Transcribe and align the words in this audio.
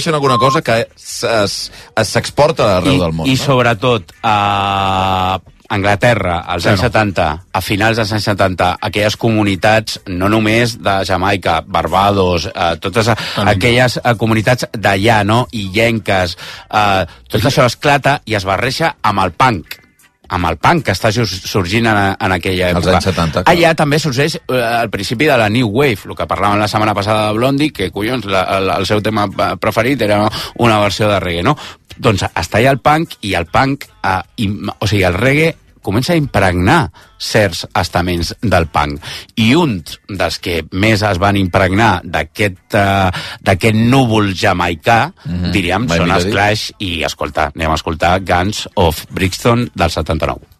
deixen 0.00 0.16
alguna 0.16 0.38
cosa 0.40 0.64
que 0.64 0.82
s'exporta 0.96 2.76
arreu 2.78 2.96
I, 2.96 3.00
del 3.04 3.16
món. 3.16 3.28
I 3.28 3.36
no? 3.36 3.44
sobretot, 3.44 4.14
a 4.24 5.40
Anglaterra, 5.70 6.40
als 6.50 6.66
anys 6.66 6.80
Claro. 6.80 6.92
70, 6.98 7.26
a 7.52 7.60
finals 7.62 8.00
dels 8.00 8.12
anys 8.16 8.24
70, 8.26 8.70
aquelles 8.88 9.16
comunitats, 9.16 10.00
no 10.08 10.28
només 10.32 10.74
de 10.82 10.96
Jamaica, 11.06 11.60
Barbados, 11.62 12.48
eh, 12.50 12.72
totes 12.82 13.12
a, 13.12 13.14
aquelles 13.52 14.00
eh, 14.02 14.16
comunitats 14.18 14.66
d'allà, 14.72 15.20
no?, 15.22 15.44
illenques, 15.52 16.34
eh, 16.66 17.04
tot 17.30 17.46
això 17.46 17.68
esclata 17.70 18.18
i 18.26 18.34
es 18.34 18.48
barreja 18.48 18.96
amb 19.02 19.22
el 19.22 19.36
punk 19.38 19.78
amb 20.30 20.46
el 20.50 20.58
punk 20.62 20.84
que 20.86 20.94
està 20.94 21.10
sorgint 21.12 21.88
en, 21.90 21.98
en 22.14 22.34
aquella 22.36 22.70
Als 22.70 22.84
època. 22.86 22.96
anys 22.96 23.08
70, 23.10 23.42
clar. 23.44 23.54
Allà 23.54 23.72
també 23.78 23.98
sorgeix 24.02 24.36
eh, 24.40 24.60
al 24.62 24.90
principi 24.90 25.26
de 25.26 25.36
la 25.40 25.48
New 25.50 25.68
Wave, 25.74 26.06
el 26.06 26.16
que 26.18 26.28
parlàvem 26.30 26.60
la 26.62 26.68
setmana 26.70 26.94
passada 26.94 27.28
de 27.28 27.38
Blondie, 27.38 27.72
que, 27.74 27.90
collons, 27.94 28.28
la, 28.30 28.44
el, 28.58 28.70
el 28.78 28.86
seu 28.86 29.02
tema 29.02 29.26
eh, 29.30 29.50
preferit 29.60 30.02
era 30.06 30.22
una 30.62 30.78
versió 30.82 31.08
de 31.10 31.18
reggae, 31.22 31.42
no? 31.46 31.56
Doncs 32.00 32.24
està 32.30 32.60
allà 32.60 32.70
el 32.76 32.80
punk, 32.80 33.18
i 33.26 33.34
el 33.36 33.48
punk, 33.50 33.88
eh, 34.06 34.20
i, 34.44 34.48
o 34.78 34.86
sigui, 34.86 35.02
el 35.08 35.18
reggae 35.18 35.54
comença 35.82 36.12
a 36.14 36.20
impregnar 36.20 36.90
certs 37.20 37.66
estaments 37.76 38.34
del 38.42 38.68
punk. 38.72 39.00
I 39.36 39.54
un 39.58 39.78
dels 40.08 40.38
que 40.42 40.60
més 40.72 41.02
es 41.06 41.20
van 41.20 41.36
impregnar 41.40 42.00
d'aquest 42.04 42.78
uh, 42.78 43.72
núvol 43.74 44.32
jamaicà, 44.34 45.12
mm 45.24 45.34
-hmm. 45.34 45.50
diríem, 45.50 45.86
Mai 45.86 45.98
són 45.98 46.10
els. 46.10 46.24
Clash, 46.30 46.70
i 46.78 47.02
escolta, 47.04 47.50
anem 47.54 47.70
a 47.70 47.74
escoltar 47.74 48.20
Guns 48.20 48.68
of 48.76 49.04
Brixton 49.10 49.70
del 49.74 49.90
79. 49.90 50.59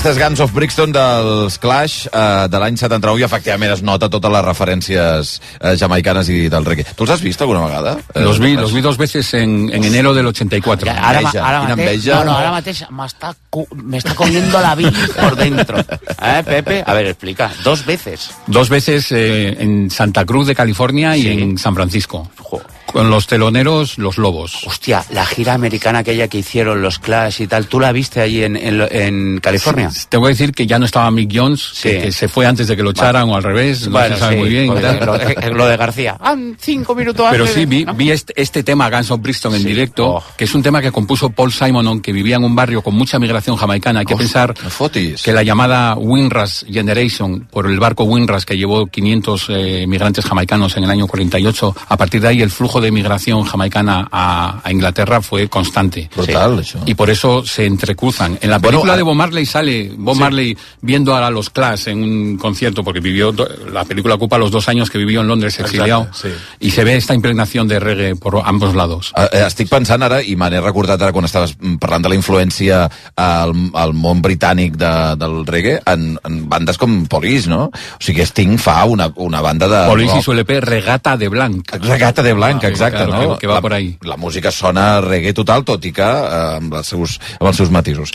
Aquestes 0.00 0.16
Guns 0.16 0.40
of 0.40 0.54
Brixton 0.56 0.92
dels 0.96 1.58
Clash 1.60 2.06
eh, 2.08 2.46
de 2.48 2.56
l'any 2.62 2.78
79 2.80 3.20
i 3.20 3.24
efectivament 3.26 3.74
es 3.74 3.82
nota 3.84 4.08
totes 4.08 4.32
les 4.32 4.44
referències 4.46 5.32
eh, 5.60 5.74
jamaicanes 5.76 6.30
i 6.32 6.38
del 6.48 6.64
reggae. 6.64 6.86
Tu 6.96 7.04
els 7.04 7.12
has 7.12 7.20
vist 7.20 7.42
alguna 7.44 7.66
vegada? 7.66 7.92
Eh, 8.14 8.22
Los 8.24 8.40
vi, 8.40 8.54
los 8.56 8.72
vi 8.72 8.80
dos 8.80 8.96
veces 8.96 9.28
en, 9.36 9.68
en 9.68 9.84
enero 9.84 10.14
del 10.16 10.24
84. 10.32 10.88
Ja, 10.88 10.94
ara, 11.10 11.20
enveja, 11.20 11.44
ara 11.44 11.60
quina 11.66 11.76
mateix, 11.76 12.06
enveja. 12.06 12.16
no, 12.24 12.30
no, 12.30 12.38
ara 12.38 12.54
mateix 12.56 12.80
m'està 12.88 13.34
cu- 13.52 13.66
me 13.76 13.98
está 14.00 14.14
comiendo 14.16 14.58
la 14.64 14.74
vida 14.74 15.04
por 15.20 15.36
dentro. 15.36 15.84
¿Eh, 15.84 16.42
Pepe? 16.48 16.82
A 16.86 16.94
ver, 16.94 17.06
explica. 17.12 17.50
Dos 17.62 17.84
veces. 17.84 18.30
Dos 18.46 18.70
veces 18.70 19.12
eh, 19.12 19.54
en 19.60 19.90
Santa 19.90 20.24
Cruz 20.24 20.46
de 20.46 20.54
California 20.54 21.14
y 21.14 21.22
Sí. 21.24 21.28
en 21.42 21.58
San 21.58 21.74
Francisco. 21.74 22.26
Jo. 22.38 22.62
Con 22.92 23.10
los 23.10 23.26
teloneros, 23.26 23.98
los 23.98 24.18
Lobos. 24.18 24.64
Hostia, 24.66 25.04
la 25.10 25.24
gira 25.26 25.54
americana 25.54 26.00
aquella 26.00 26.28
que 26.28 26.38
hicieron 26.38 26.82
los 26.82 26.98
Clash 26.98 27.42
y 27.42 27.46
tal, 27.46 27.66
¿tú 27.66 27.78
la 27.80 27.92
viste 27.92 28.20
allí 28.20 28.42
en, 28.42 28.56
en, 28.56 28.80
en 28.90 29.38
California? 29.40 29.90
Tengo 30.08 30.24
que 30.24 30.30
decir 30.30 30.52
que 30.52 30.66
ya 30.66 30.78
no 30.78 30.84
estaba 30.86 31.10
Mick 31.10 31.30
Jones, 31.34 31.60
Sí. 31.74 31.88
que, 31.90 31.98
que 32.02 32.12
se 32.12 32.28
fue 32.28 32.46
antes 32.46 32.68
de 32.68 32.76
que 32.76 32.82
lo 32.82 32.90
echaran 32.90 33.28
o 33.28 33.36
al 33.36 33.42
revés, 33.42 33.88
no 33.88 33.98
se 34.00 34.16
sabe 34.16 34.36
muy 34.36 34.48
bien. 34.48 34.66
pues 34.68 34.82
tal. 34.82 35.50
lo, 35.50 35.56
lo 35.56 35.66
de 35.66 35.76
García. 35.76 36.16
Ah, 36.20 36.36
cinco 36.58 36.94
minutos 36.94 37.26
Pero 37.30 37.44
antes 37.44 37.54
sí, 37.54 37.60
de- 37.60 37.66
vi, 37.66 37.84
¿no? 37.84 37.94
vi 37.94 38.10
este, 38.10 38.32
este 38.40 38.62
tema, 38.62 38.90
Guns 38.90 39.10
of 39.10 39.20
Brixton, 39.20 39.54
en 39.54 39.62
Sí. 39.62 39.68
directo, 39.68 40.06
Oh. 40.16 40.24
que 40.36 40.44
es 40.44 40.54
un 40.54 40.62
tema 40.62 40.80
que 40.82 40.90
compuso 40.92 41.30
Paul 41.30 41.52
Simon, 41.52 42.00
que 42.00 42.12
vivía 42.12 42.36
en 42.36 42.44
un 42.44 42.54
barrio 42.54 42.82
con 42.82 42.94
mucha 42.94 43.18
migración 43.18 43.56
jamaicana. 43.56 44.00
Hay 44.00 44.06
que 44.06 44.14
Uf, 44.14 44.20
pensar 44.20 44.54
fotis. 44.56 45.22
que 45.22 45.32
la 45.32 45.42
llamada 45.42 45.94
Windrush 45.96 46.64
Generation, 46.70 47.46
por 47.50 47.66
el 47.66 47.78
barco 47.78 48.04
Windrush 48.04 48.42
que 48.44 48.56
llevó 48.56 48.86
500 48.86 49.46
eh, 49.50 49.84
migrantes 49.88 50.24
jamaicanos 50.24 50.76
en 50.76 50.84
el 50.84 50.90
año 50.90 51.06
48, 51.06 51.74
a 51.88 51.96
partir 51.96 52.20
de 52.20 52.28
ahí 52.28 52.42
el 52.42 52.50
flujo 52.50 52.79
de 52.80 52.90
migración 52.90 53.44
jamaicana 53.44 54.08
a, 54.10 54.60
a 54.64 54.70
Inglaterra 54.72 55.20
fue 55.22 55.48
constante. 55.48 56.08
Brutal, 56.14 56.58
això. 56.60 56.78
Y 56.86 56.94
por 56.94 57.10
eso 57.10 57.44
se 57.44 57.66
entrecruzan. 57.66 58.38
En 58.40 58.50
la 58.50 58.58
Bueno, 58.58 58.78
película 58.78 58.92
a- 58.94 58.96
de 58.96 59.02
Bob 59.02 59.14
Marley 59.14 59.46
sale 59.46 59.92
Bob 59.96 60.16
Marley 60.16 60.56
viendo 60.80 61.14
a 61.14 61.30
los 61.30 61.50
Clash 61.50 61.88
en 61.88 62.02
un 62.02 62.36
concierto, 62.38 62.82
porque 62.84 63.00
vivió, 63.00 63.34
la 63.72 63.84
película 63.84 64.14
ocupa 64.14 64.38
los 64.38 64.50
dos 64.50 64.68
años 64.68 64.90
que 64.90 64.98
vivió 64.98 65.20
en 65.20 65.28
Londres 65.28 65.58
exiliado, 65.58 66.08
sí. 66.12 66.28
y 66.60 66.70
se 66.70 66.84
ve 66.84 66.96
esta 66.96 67.14
impregnación 67.14 67.68
de 67.68 67.78
reggae 67.80 68.16
por 68.16 68.40
ambos 68.44 68.74
lados. 68.74 69.12
Eh, 69.16 69.28
eh, 69.32 69.44
estic 69.46 69.68
pensant 69.68 70.02
ara, 70.02 70.22
i 70.22 70.36
me 70.36 70.48
n'he 70.50 70.60
recordat 70.60 71.00
ara 71.02 71.12
quan 71.12 71.24
estaves 71.24 71.56
mm, 71.58 71.76
parlant 71.82 72.02
de 72.04 72.08
la 72.12 72.16
influència 72.18 72.84
al, 73.16 73.52
al 73.74 73.92
món 73.94 74.22
britànic 74.22 74.76
de, 74.76 74.90
del 75.20 75.44
reggae, 75.46 75.80
en, 75.86 76.18
en 76.24 76.48
bandes 76.48 76.78
com 76.78 77.06
Police, 77.06 77.48
no? 77.50 77.64
O 77.70 78.00
sigui, 78.02 78.22
Sting 78.26 78.56
fa 78.58 78.84
una, 78.84 79.10
una 79.16 79.40
banda 79.40 79.68
de... 79.68 79.88
Police 79.88 80.14
rock. 80.14 80.24
su 80.24 80.32
LP 80.32 80.60
Regata 80.60 81.16
de 81.16 81.28
Blanc. 81.28 81.70
Regata 81.82 82.22
de 82.22 82.32
blanc, 82.32 82.64
Ah, 82.64 82.69
exacte, 82.70 83.04
claro, 83.04 83.12
no? 83.12 83.34
que- 83.34 83.40
que 83.40 83.46
va 83.46 83.54
la, 83.54 83.60
por 83.60 83.74
ahí. 83.74 83.98
La 84.02 84.16
música 84.16 84.50
sona 84.50 85.00
reggae 85.00 85.32
total, 85.32 85.64
tot 85.64 85.84
i 85.84 85.92
que 85.92 86.02
eh, 86.02 86.56
amb, 86.56 86.74
els 86.80 86.86
seus, 86.94 87.18
amb 87.38 87.48
els 87.50 87.56
seus 87.56 87.70
matisos. 87.70 88.12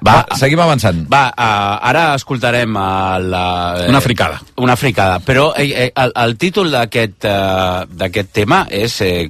Va, 0.00 0.22
Va, 0.22 0.36
seguim 0.38 0.60
avançant. 0.60 1.04
Va, 1.12 1.28
uh, 1.32 1.88
ara 1.88 2.14
escoltarem 2.16 2.74
uh, 2.76 3.18
la... 3.20 3.44
Una 3.88 4.00
fricada. 4.00 4.40
Una 4.56 4.76
fricada. 4.76 5.18
Però 5.20 5.52
eh, 5.56 5.68
eh, 5.86 5.92
el, 5.94 6.12
el 6.24 6.36
títol 6.36 6.70
d'aquest 6.70 7.28
uh, 7.28 8.24
tema 8.32 8.66
és... 8.70 9.00
Eh, 9.02 9.28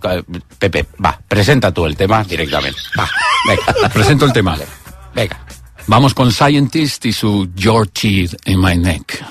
Pepe, 0.59 0.87
va, 1.05 1.13
presenta 1.29 1.73
tu 1.73 1.85
el 1.87 1.97
tema 1.97 2.23
directament. 2.25 2.77
Va, 2.99 3.07
venga. 3.49 3.89
Presento 3.97 4.25
el 4.25 4.33
tema. 4.33 4.57
Venga. 5.15 5.41
Vamos 5.89 6.15
con 6.15 6.33
Scientist 6.33 7.07
y 7.07 7.13
su 7.13 7.49
Your 7.55 7.87
Teeth 7.89 8.35
in 8.47 8.61
My 8.61 8.77
Neck. 8.77 9.23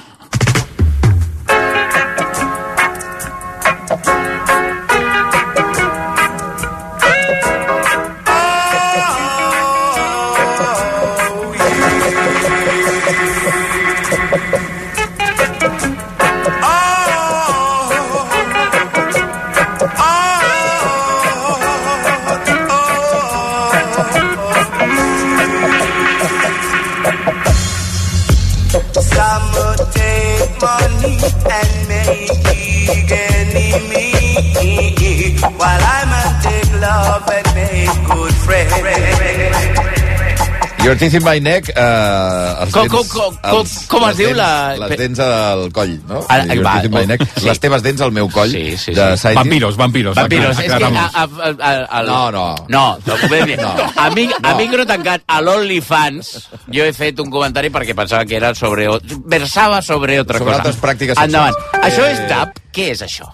Your 40.86 40.96
Teeth 40.96 41.16
in 41.18 41.24
My 41.26 41.40
Neck... 41.42 41.70
Eh, 41.74 42.62
els 42.62 42.74
Com- 42.76 42.86
dents, 42.86 43.10
com- 43.10 43.34
com- 43.34 43.38
com- 43.42 43.70
com 43.90 44.04
es 44.12 44.18
diu 44.20 44.28
dents, 44.30 44.38
la- 44.38 44.76
Les 44.86 44.98
dents 45.00 45.20
al 45.26 45.64
coll, 45.74 45.96
no? 46.06 46.20
Ara, 46.30 46.46
Your 46.54 46.64
va, 46.66 46.74
Teeth 46.76 46.86
in 46.86 46.94
My 46.94 47.02
oh, 47.02 47.08
Neck. 47.10 47.24
sí. 47.40 47.46
Les 47.48 47.60
teves 47.64 47.82
dents 47.82 48.04
al 48.06 48.12
meu 48.14 48.30
coll. 48.30 48.52
Sí, 48.54 48.78
sí, 48.78 48.94
de 48.94 49.08
sí. 49.16 49.18
Scientist. 49.24 49.40
Vampiros, 49.42 49.78
vampiros. 49.82 50.16
Vampiros, 50.20 50.60
acá- 50.60 50.66
és 50.68 50.74
que... 50.78 50.84
A, 50.86 51.08
a, 51.24 51.26
a, 51.26 51.72
a, 52.00 52.04
No, 52.06 52.20
no. 52.32 52.46
No, 52.70 52.84
no, 53.08 53.18
no. 53.64 53.72
A 53.96 54.10
mi, 54.12 54.28
a 54.44 54.54
mi 54.60 54.68
no 54.76 54.86
tancat 54.86 55.24
a 55.26 55.40
l'OnlyFans 55.42 56.30
jo 56.70 56.86
he 56.86 56.94
fet 56.94 57.20
un 57.24 57.32
comentari 57.34 57.72
perquè 57.74 57.96
pensava 57.98 58.26
que 58.30 58.38
era 58.38 58.54
sobre... 58.54 58.86
versava 59.26 59.82
sobre 59.82 60.20
otra 60.22 60.38
Sobre 60.38 60.54
cosa. 60.54 60.62
altres 60.68 60.78
pràctiques 60.86 61.18
Endavant. 61.26 61.56
sexuals. 61.56 61.90
Això 61.90 62.06
Eh, 62.06 62.14
és 62.14 62.30
DAP? 62.30 62.60
Què 62.76 62.92
és 62.94 63.02
això? 63.02 63.26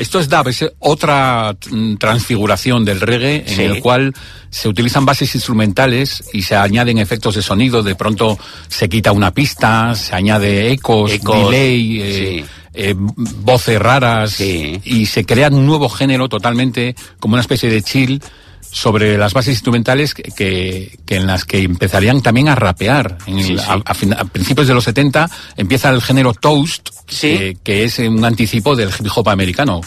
Esto 0.00 0.18
es 0.18 0.28
dub, 0.30 0.48
es 0.48 0.64
otra 0.78 1.54
mm, 1.70 1.96
transfiguración 1.96 2.84
del 2.86 3.00
reggae 3.02 3.44
Sí. 3.46 3.54
en 3.62 3.70
el 3.70 3.80
cual 3.80 4.14
se 4.48 4.66
utilizan 4.68 5.04
bases 5.04 5.34
instrumentales 5.34 6.24
y 6.32 6.40
se 6.42 6.56
añaden 6.56 6.96
efectos 6.98 7.34
de 7.34 7.42
sonido. 7.42 7.82
De 7.82 7.94
pronto 7.94 8.38
se 8.68 8.88
quita 8.88 9.12
una 9.12 9.30
pista, 9.32 9.94
se 9.94 10.14
añade 10.14 10.72
ecos, 10.72 11.12
Ecos, 11.12 11.50
delay, 11.50 12.00
eh, 12.00 12.14
sí. 12.40 12.44
eh, 12.72 12.94
voces 12.96 13.78
raras 13.78 14.30
Sí. 14.32 14.80
y 14.84 15.04
se 15.04 15.26
crea 15.26 15.48
un 15.48 15.66
nuevo 15.66 15.88
género 15.90 16.28
totalmente 16.30 16.94
como 17.18 17.34
una 17.34 17.42
especie 17.42 17.68
de 17.68 17.82
chill 17.82 18.22
sobre 18.72 19.18
las 19.18 19.32
bases 19.32 19.54
instrumentales 19.54 20.14
que, 20.14 20.22
que, 20.22 20.98
que 21.04 21.16
en 21.16 21.26
las 21.26 21.44
que 21.44 21.58
empezarían 21.62 22.22
también 22.22 22.48
a 22.48 22.54
rapear. 22.54 23.18
En 23.26 23.38
el- 23.38 23.44
Sí, 23.44 23.58
sí. 23.58 23.64
A, 23.66 23.80
a 23.84 23.94
fin- 23.94 24.12
a 24.14 24.24
principios 24.24 24.68
de 24.68 24.74
los 24.74 24.84
70 24.84 25.28
empieza 25.56 25.90
el 25.90 26.00
género 26.02 26.32
Toast, 26.34 26.88
Sí. 27.08 27.36
que, 27.36 27.56
que 27.64 27.84
es 27.84 27.98
un 27.98 28.24
anticipo 28.24 28.76
del 28.76 28.88
hip 28.90 29.08
hop 29.12 29.28
americano. 29.30 29.80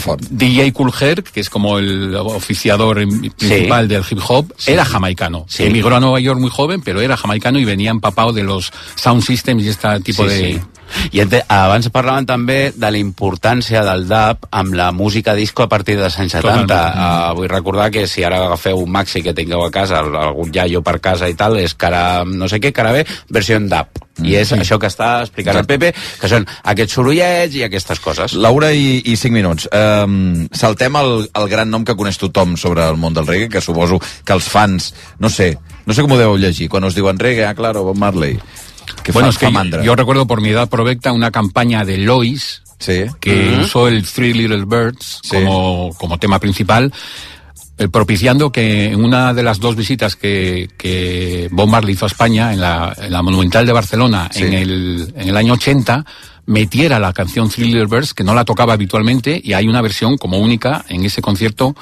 Fort. 0.00 0.20
DJ 0.28 0.72
Cool 0.72 0.92
Herc, 1.00 1.30
que 1.30 1.38
es 1.40 1.48
como 1.48 1.78
el 1.78 2.12
oficiador 2.16 2.96
principal 3.36 3.86
del 3.86 4.02
hip 4.10 4.18
hop, 4.26 4.52
era 4.66 4.84
jamaicano. 4.84 5.46
Sí. 5.48 5.62
Emigró 5.64 5.94
a 5.94 6.00
Nueva 6.00 6.18
York 6.18 6.40
muy 6.40 6.50
joven, 6.50 6.80
pero 6.82 7.00
era 7.00 7.16
jamaicano 7.16 7.60
y 7.60 7.64
venía 7.64 7.90
empapado 7.90 8.32
de 8.32 8.42
los 8.42 8.72
sound 8.96 9.22
systems 9.22 9.62
y 9.64 9.68
este 9.68 10.00
tipo 10.00 10.24
Sí, 10.24 10.28
de... 10.28 10.62
sí. 10.88 11.10
I 11.18 11.22
abans 11.48 11.88
parlaven 11.94 12.26
també 12.26 12.72
de 12.76 12.90
la 12.90 12.98
importància 12.98 13.82
del 13.86 14.06
dub 14.08 14.46
amb 14.50 14.74
la 14.74 14.90
música 14.92 15.34
disco 15.34 15.62
a 15.64 15.68
partir 15.68 15.96
dels 15.98 16.18
anys 16.18 16.32
70. 16.38 16.66
Totalment. 16.66 16.96
Uh, 16.96 17.34
vull 17.38 17.48
recordar 17.52 17.90
que 17.90 18.06
si 18.06 18.24
ara 18.24 18.44
agafeu 18.46 18.78
un 18.82 18.90
maxi 18.90 19.22
que 19.22 19.34
tingueu 19.34 19.64
a 19.64 19.70
casa, 19.70 20.00
al- 20.00 20.16
algun 20.16 20.50
iaio 20.54 20.82
per 20.82 20.98
casa 21.00 21.28
i 21.28 21.34
tal, 21.34 21.56
és 21.58 21.74
cara, 21.74 22.24
no 22.24 22.48
sé 22.48 22.60
què, 22.60 22.72
cara 22.72 22.92
bé, 22.92 23.06
versió 23.30 23.56
en 23.56 23.68
dub. 23.68 24.02
I 24.24 24.32
és 24.40 24.48
això 24.56 24.78
que 24.80 24.88
està 24.88 25.20
explicant 25.20 25.58
el 25.60 25.66
Pepe, 25.68 25.90
que 25.92 26.28
són 26.30 26.46
aquests 26.72 26.94
sorollets 26.96 27.54
i 27.58 27.66
aquestes 27.66 28.00
coses. 28.00 28.32
Laura 28.40 28.70
i, 28.72 29.02
i 29.04 29.16
5 29.20 29.34
minuts. 29.34 29.66
Um, 29.76 30.46
saltem 30.56 30.96
el, 30.96 31.26
el 31.36 31.48
gran 31.52 31.68
nom 31.68 31.84
que 31.84 31.92
coneix 31.98 32.16
tothom 32.22 32.54
sobre 32.56 32.86
el 32.88 32.96
món 32.96 33.12
del 33.12 33.26
reggae, 33.28 33.50
que 33.52 33.60
suposo 33.60 33.98
que 34.24 34.32
els 34.32 34.48
fans, 34.48 34.94
no 35.20 35.28
sé, 35.28 35.50
no 35.84 35.92
sé 35.92 36.00
com 36.00 36.12
ho 36.16 36.16
deveu 36.16 36.38
llegir, 36.40 36.70
quan 36.72 36.84
us 36.88 36.96
diuen 36.96 37.18
reggae, 37.20 37.44
ah, 37.44 37.52
claro, 37.54 37.84
Bob 37.84 37.98
Marley, 38.00 38.38
que 39.02 39.12
bueno, 39.12 39.28
es 39.28 39.38
que 39.38 39.50
yo 39.84 39.96
recuerdo 39.96 40.26
por 40.26 40.40
mi 40.40 40.50
edad 40.50 40.68
provecta 40.68 41.12
una 41.12 41.30
campaña 41.30 41.84
de 41.84 41.98
Lois 41.98 42.62
Sí. 42.78 43.04
que 43.20 43.58
usó 43.62 43.88
el 43.88 44.04
Three 44.06 44.34
Little 44.34 44.64
Birds 44.66 45.20
Sí. 45.22 45.30
como, 45.36 45.94
como 45.98 46.18
tema 46.18 46.38
principal, 46.38 46.92
eh, 47.78 47.88
propiciando 47.88 48.52
que 48.52 48.86
en 48.92 49.02
una 49.04 49.32
de 49.34 49.42
las 49.42 49.60
dos 49.60 49.76
visitas 49.76 50.14
que, 50.16 50.68
que 50.76 51.48
Bob 51.50 51.68
Marley 51.68 51.94
hizo 51.94 52.04
a 52.04 52.08
España, 52.08 52.52
en 52.52 52.60
la, 52.60 52.94
en 52.98 53.12
la 53.12 53.22
Monumental 53.22 53.64
de 53.66 53.72
Barcelona, 53.72 54.28
Sí. 54.30 54.44
en, 54.44 54.52
el, 54.54 55.12
en 55.16 55.28
el 55.28 55.36
año 55.36 55.54
80, 55.54 56.04
metiera 56.46 56.98
la 56.98 57.12
canción 57.12 57.50
Little 57.56 57.86
Birds, 57.86 58.14
que 58.14 58.24
no 58.24 58.34
la 58.34 58.44
tocaba 58.44 58.72
habitualmente, 58.72 59.40
y 59.42 59.52
hay 59.52 59.66
una 59.68 59.82
versión 59.82 60.16
como 60.16 60.38
única 60.38 60.84
en 60.88 61.04
ese 61.04 61.20
concierto, 61.22 61.74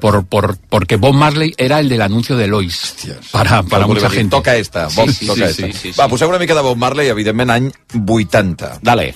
por, 0.00 0.24
por, 0.26 0.56
porque 0.68 0.96
Bob 0.96 1.14
Marley 1.14 1.54
era 1.56 1.78
el 1.80 1.88
del 1.88 2.02
anuncio 2.02 2.36
de 2.36 2.46
Lois, 2.46 2.94
para, 3.30 3.62
para 3.62 3.86
li 3.86 3.92
mucha 3.92 4.10
gente. 4.10 4.30
Toca 4.36 4.56
esta, 4.56 4.88
Bob, 4.88 5.10
sí, 5.10 5.26
toca 5.26 5.52
sí, 5.52 5.64
esta. 5.64 5.66
sí, 5.66 5.92
sí, 5.92 5.98
Va, 5.98 6.04
sí. 6.04 6.10
poseu 6.10 6.28
una 6.28 6.38
mica 6.38 6.54
de 6.54 6.60
Bob 6.62 6.76
Marley, 6.76 7.08
evidentment, 7.08 7.50
any 7.50 7.70
80. 8.08 8.78
Dale. 8.82 9.14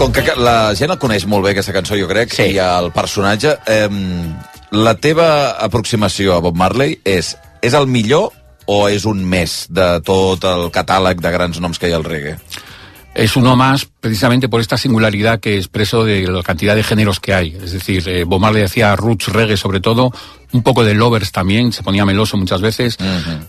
Com 0.00 0.10
que 0.10 0.24
la 0.40 0.72
gent 0.74 0.90
el 0.90 0.98
coneix 0.98 1.26
molt 1.30 1.44
bé, 1.46 1.52
aquesta 1.52 1.74
cançó, 1.76 1.94
jo 1.98 2.08
crec, 2.10 2.32
Sí. 2.34 2.48
i 2.56 2.58
el 2.58 2.90
personatge, 2.90 3.52
eh, 3.66 3.88
la 4.72 4.94
teva 4.96 5.58
aproximació 5.60 6.32
a 6.32 6.40
Bob 6.40 6.56
Marley 6.56 6.96
és, 7.04 7.34
és 7.60 7.74
el 7.76 7.86
millor 7.86 8.30
o 8.72 8.86
és 8.88 9.04
un 9.04 9.20
més 9.28 9.66
de 9.68 9.86
tot 10.06 10.44
el 10.48 10.70
catàleg 10.72 11.20
de 11.20 11.32
grans 11.34 11.60
noms 11.60 11.78
que 11.78 11.90
hi 11.90 11.92
ha 11.92 11.98
al 12.00 12.06
reggae? 12.08 12.38
Es 13.14 13.36
uno 13.36 13.56
más 13.56 13.86
precisamente 14.00 14.48
por 14.48 14.60
esta 14.60 14.76
singularidad 14.78 15.38
que 15.38 15.56
expreso 15.56 16.04
de 16.04 16.26
la 16.26 16.42
cantidad 16.42 16.74
de 16.74 16.82
géneros 16.82 17.20
que 17.20 17.34
hay. 17.34 17.56
Es 17.62 17.72
decir, 17.72 18.08
eh, 18.08 18.24
Bob 18.24 18.40
Marley 18.40 18.62
hacía 18.64 18.96
roots 18.96 19.28
reggae 19.28 19.56
sobre 19.56 19.80
todo, 19.80 20.10
un 20.52 20.62
poco 20.62 20.82
de 20.84 20.94
lovers 20.94 21.30
también, 21.32 21.72
se 21.72 21.82
ponía 21.82 22.04
meloso 22.04 22.36
muchas 22.36 22.60
veces, 22.60 22.96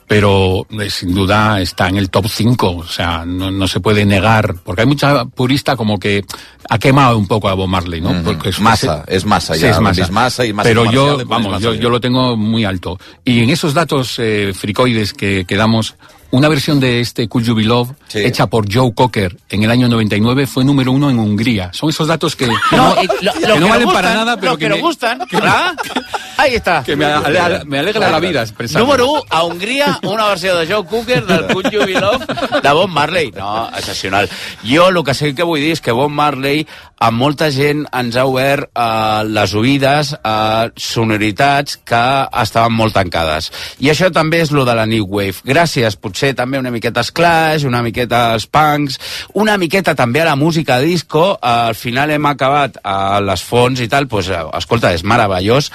pero 0.08 0.66
eh, 0.80 0.90
sin 0.90 1.14
duda 1.14 1.60
está 1.62 1.90
en 1.90 1.98
el 1.98 2.10
top 2.10 2.28
5, 2.30 2.70
o 2.78 2.88
sea, 2.88 3.26
no, 3.26 3.52
no 3.52 3.68
se 3.68 3.80
puede 3.80 4.06
negar, 4.06 4.56
porque 4.64 4.82
hay 4.82 4.88
mucha 4.88 5.26
purista 5.26 5.76
como 5.76 6.00
que 6.00 6.24
ha 6.70 6.80
quemado 6.80 7.18
un 7.18 7.28
poco 7.28 7.50
a 7.50 7.54
Bob 7.56 7.68
Marley, 7.68 8.00
¿no? 8.02 8.22
Porque 8.24 8.50
es- 8.50 8.60
Massa, 8.60 9.04
és 9.08 9.26
massa, 9.26 9.54
Sí, 9.56 9.62
ja. 9.62 9.70
es 9.72 9.76
l'hem 9.76 9.84
massa. 9.84 10.02
vist 10.02 10.12
massa 10.12 10.46
i 10.46 10.54
massa 10.54 10.70
Pero 10.70 10.90
yo, 10.92 11.26
vamos, 11.26 11.62
yo, 11.62 11.74
yo 11.74 11.90
lo 11.90 12.00
tengo 12.00 12.38
muy 12.38 12.64
alto. 12.64 12.98
Y 13.26 13.42
en 13.44 13.50
esos 13.50 13.74
datos 13.74 14.16
eh, 14.20 14.54
fricoides 14.56 15.14
que, 15.14 15.44
que 15.46 15.56
damos, 15.58 15.96
una 16.34 16.50
versión 16.50 16.80
de 16.80 17.00
este 17.00 17.28
Could 17.30 17.46
You 17.46 17.54
Be 17.56 17.64
Love, 17.64 17.92
Sí. 18.08 18.20
hecha 18.20 18.48
por 18.48 18.66
Joe 18.72 18.92
Cocker 18.94 19.38
en 19.50 19.64
el 19.64 19.70
año 19.72 19.88
99, 19.88 20.48
fue 20.48 20.66
número 20.66 20.92
uno 20.92 21.10
en 21.12 21.20
Hungría. 21.20 21.70
Son 21.74 21.90
esos 21.90 22.08
datos 22.08 22.36
que, 22.36 22.46
que 22.48 22.76
no, 22.76 22.96
y 23.02 23.08
lo- 23.24 23.34
que 23.34 23.40
lo 23.42 23.48
no 23.48 23.54
que 23.54 23.60
nos 23.60 23.70
valen 23.70 23.88
para 23.88 24.10
gustan, 24.10 24.16
nada, 24.16 24.38
pero 24.40 24.54
que, 24.58 24.66
que 24.66 24.70
nos 24.70 24.78
me, 24.78 24.82
gustan. 24.84 25.20
¿verdad? 25.32 25.74
Ahí 26.38 26.56
está. 26.56 26.84
que 26.84 26.96
me, 26.96 27.06
ale- 27.06 27.64
me 27.66 27.78
alegra 27.80 28.10
la 28.10 28.20
vida 28.20 28.42
expresar. 28.42 28.82
Número 28.82 29.08
1, 29.12 29.24
a 29.30 29.44
Hongria, 29.44 30.00
una 30.04 30.26
versió 30.28 30.58
de 30.58 30.66
Joe 30.72 30.84
Cooker 30.86 31.26
del 31.26 31.46
Could 31.48 31.70
You 31.70 31.86
Be 31.86 31.94
Love 32.00 32.26
de 32.64 32.72
Bob 32.72 32.90
Marley. 32.90 33.32
No, 33.32 33.70
excepcional. 33.70 34.28
Jo 34.68 34.90
el 34.90 35.04
que 35.04 35.14
sí 35.14 35.36
que 35.36 35.44
vull 35.44 35.60
dir 35.62 35.72
és 35.78 35.82
que 35.82 35.92
Bob 35.92 36.10
Marley 36.10 36.66
a 37.04 37.12
molta 37.12 37.50
gent 37.52 37.84
ens 37.94 38.16
ha 38.16 38.24
obert 38.26 38.70
eh, 38.74 39.24
les 39.28 39.54
oïdes 39.54 40.14
a 40.24 40.70
sonoritats 40.76 41.78
que 41.86 42.02
estaven 42.42 42.74
molt 42.74 42.96
tancades. 42.96 43.52
I 43.84 43.92
això 43.94 44.10
també 44.14 44.40
és 44.42 44.52
lo 44.56 44.64
de 44.66 44.74
la 44.78 44.86
New 44.90 45.06
Wave. 45.06 45.44
Gràcies, 45.46 45.98
potser 46.00 46.23
també 46.32 46.62
una 46.62 46.72
miqueta 46.72 47.04
als 47.04 47.12
Clash, 47.12 47.68
una 47.68 47.84
miqueta 47.84 48.32
als 48.32 48.48
punks, 48.48 48.96
una 49.36 49.58
miqueta 49.60 49.98
també 50.00 50.24
a 50.24 50.30
la 50.32 50.38
música 50.40 50.80
disco. 50.80 51.34
Al 51.42 51.76
final 51.76 52.16
hem 52.16 52.32
acabat 52.32 52.80
a 52.84 53.20
les 53.20 53.44
fonts 53.44 53.84
i 53.84 53.92
tal, 53.92 54.08
eh, 54.08 54.42
escolta, 54.56 54.94
és 54.96 55.04
meravellós 55.04 55.72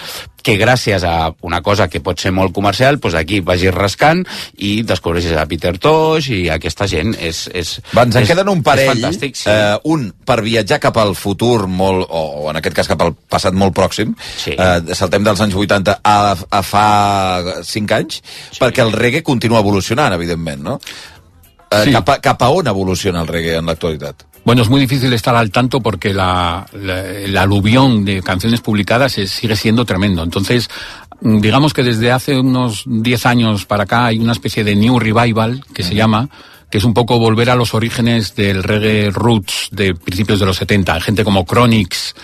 que 0.48 0.56
gràcies 0.60 1.04
a 1.04 1.28
una 1.44 1.60
cosa 1.64 1.88
que 1.92 2.00
pot 2.04 2.18
ser 2.20 2.32
molt 2.32 2.54
comercial, 2.56 2.96
doncs 3.02 3.18
aquí 3.20 3.40
vagis 3.44 3.74
rascant 3.74 4.24
i 4.64 4.78
descobreixis 4.88 5.36
a 5.36 5.44
Peter 5.50 5.74
Tosh 5.78 6.30
i 6.34 6.40
aquesta 6.54 6.88
gent 6.90 7.12
és... 7.20 7.44
és 7.52 7.74
Va, 7.92 8.06
ens 8.06 8.16
en 8.16 8.24
és, 8.24 8.30
queden 8.32 8.48
un 8.52 8.62
parell. 8.64 9.04
Sí. 9.18 9.32
eh, 9.52 9.76
un 9.92 10.08
per 10.28 10.40
viatjar 10.46 10.80
cap 10.82 10.96
al 11.02 11.14
futur 11.18 11.66
molt, 11.68 12.06
o, 12.08 12.24
o 12.44 12.48
en 12.50 12.60
aquest 12.60 12.76
cas 12.80 12.88
cap 12.90 13.04
al 13.04 13.12
passat 13.28 13.56
molt 13.56 13.76
pròxim. 13.76 14.14
Sí. 14.38 14.56
Eh, 14.56 14.94
saltem 14.98 15.26
dels 15.26 15.40
anys 15.44 15.58
80 15.58 15.98
a, 16.00 16.16
a 16.34 16.62
fa 16.64 16.88
5 17.62 17.98
anys, 18.00 18.22
sí. 18.24 18.58
perquè 18.62 18.84
el 18.86 18.92
reggae 18.96 19.22
continua 19.26 19.60
evolucionant, 19.64 20.14
evidentment, 20.16 20.64
no? 20.64 20.80
Eh, 21.68 21.84
Sí. 21.84 21.92
cap, 21.92 22.08
a, 22.08 22.14
cap 22.24 22.40
a 22.42 22.48
on 22.56 22.66
evoluciona 22.70 23.20
el 23.20 23.28
reggae 23.28 23.58
en 23.60 23.66
l'actualitat? 23.68 24.24
Bueno, 24.48 24.62
es 24.62 24.70
muy 24.70 24.80
difícil 24.80 25.12
estar 25.12 25.36
al 25.36 25.50
tanto 25.50 25.82
porque 25.82 26.14
la, 26.14 26.66
la- 26.72 27.04
el 27.06 27.36
aluvión 27.36 28.06
de 28.06 28.22
canciones 28.22 28.62
publicadas 28.62 29.18
es- 29.18 29.30
sigue 29.30 29.54
siendo 29.56 29.84
tremendo. 29.84 30.22
Entonces, 30.22 30.70
mm, 31.20 31.40
digamos 31.40 31.74
que 31.74 31.82
desde 31.82 32.10
hace 32.10 32.38
unos 32.40 32.84
10 32.86 33.26
años 33.26 33.66
para 33.66 33.82
acá 33.82 34.06
hay 34.06 34.18
una 34.18 34.32
especie 34.32 34.64
de 34.64 34.74
new 34.74 34.98
revival 34.98 35.62
que 35.74 35.82
se 35.82 35.94
llama 35.94 36.30
que 36.70 36.78
es 36.78 36.84
un 36.84 36.94
poco 36.94 37.18
volver 37.18 37.50
a 37.50 37.56
los 37.56 37.74
orígenes 37.74 38.34
del 38.36 38.62
reggae 38.62 39.10
roots 39.10 39.68
de 39.70 39.94
principios 39.94 40.40
de 40.40 40.46
los 40.46 40.56
70. 40.56 40.94
Hay 40.94 41.00
gente 41.02 41.24
como 41.24 41.44
Chronix, 41.44 42.14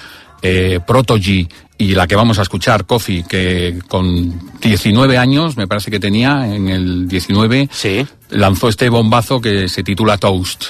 eh, 0.41 0.81
Protogy 0.87 1.47
y 1.77 1.95
la 1.95 2.07
que 2.07 2.17
vamos 2.17 2.39
a 2.39 2.43
escuchar, 2.43 2.87
Coffee, 2.87 3.25
que 3.29 3.81
con 3.87 4.51
19 4.63 5.19
años, 5.19 5.59
me 5.59 5.67
parece 5.67 5.91
que 5.91 6.01
tenía, 6.01 6.47
en 6.55 6.69
el 6.71 7.07
19, 7.07 7.69
Sí. 7.71 8.07
lanzó 8.31 8.69
este 8.71 8.89
bombazo 8.89 9.43
que 9.43 9.69
se 9.69 9.83
titula 9.83 10.17
Toast. 10.17 10.65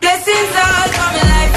Blessings 0.00 0.54
all 0.54 0.88
coming 0.94 1.28
like 1.28 1.47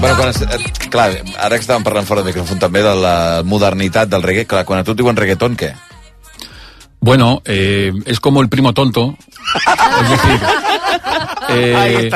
Bueno, 0.00 0.16
quan 0.16 0.28
es, 0.28 0.40
eh, 0.42 0.88
clar, 0.90 1.10
ara 1.38 1.56
que 1.56 1.64
estàvem 1.64 1.84
parlant 1.86 2.06
fora 2.06 2.22
de 2.22 2.30
micròfon 2.30 2.60
també 2.62 2.82
de 2.84 2.94
la 3.00 3.42
modernitat 3.44 4.08
del 4.08 4.22
reggae, 4.22 4.46
clar, 4.46 4.64
quan 4.64 4.80
a 4.80 4.84
tu 4.84 4.94
et 4.94 5.00
diuen 5.00 5.16
reggaeton, 5.16 5.56
què? 5.56 5.72
Bueno, 7.00 7.42
eh, 7.44 7.92
es 8.04 8.20
como 8.20 8.42
el 8.42 8.48
primo 8.48 8.72
tonto. 8.74 9.16
Es 10.00 10.10
decir, 10.10 10.40
eh, 11.50 12.10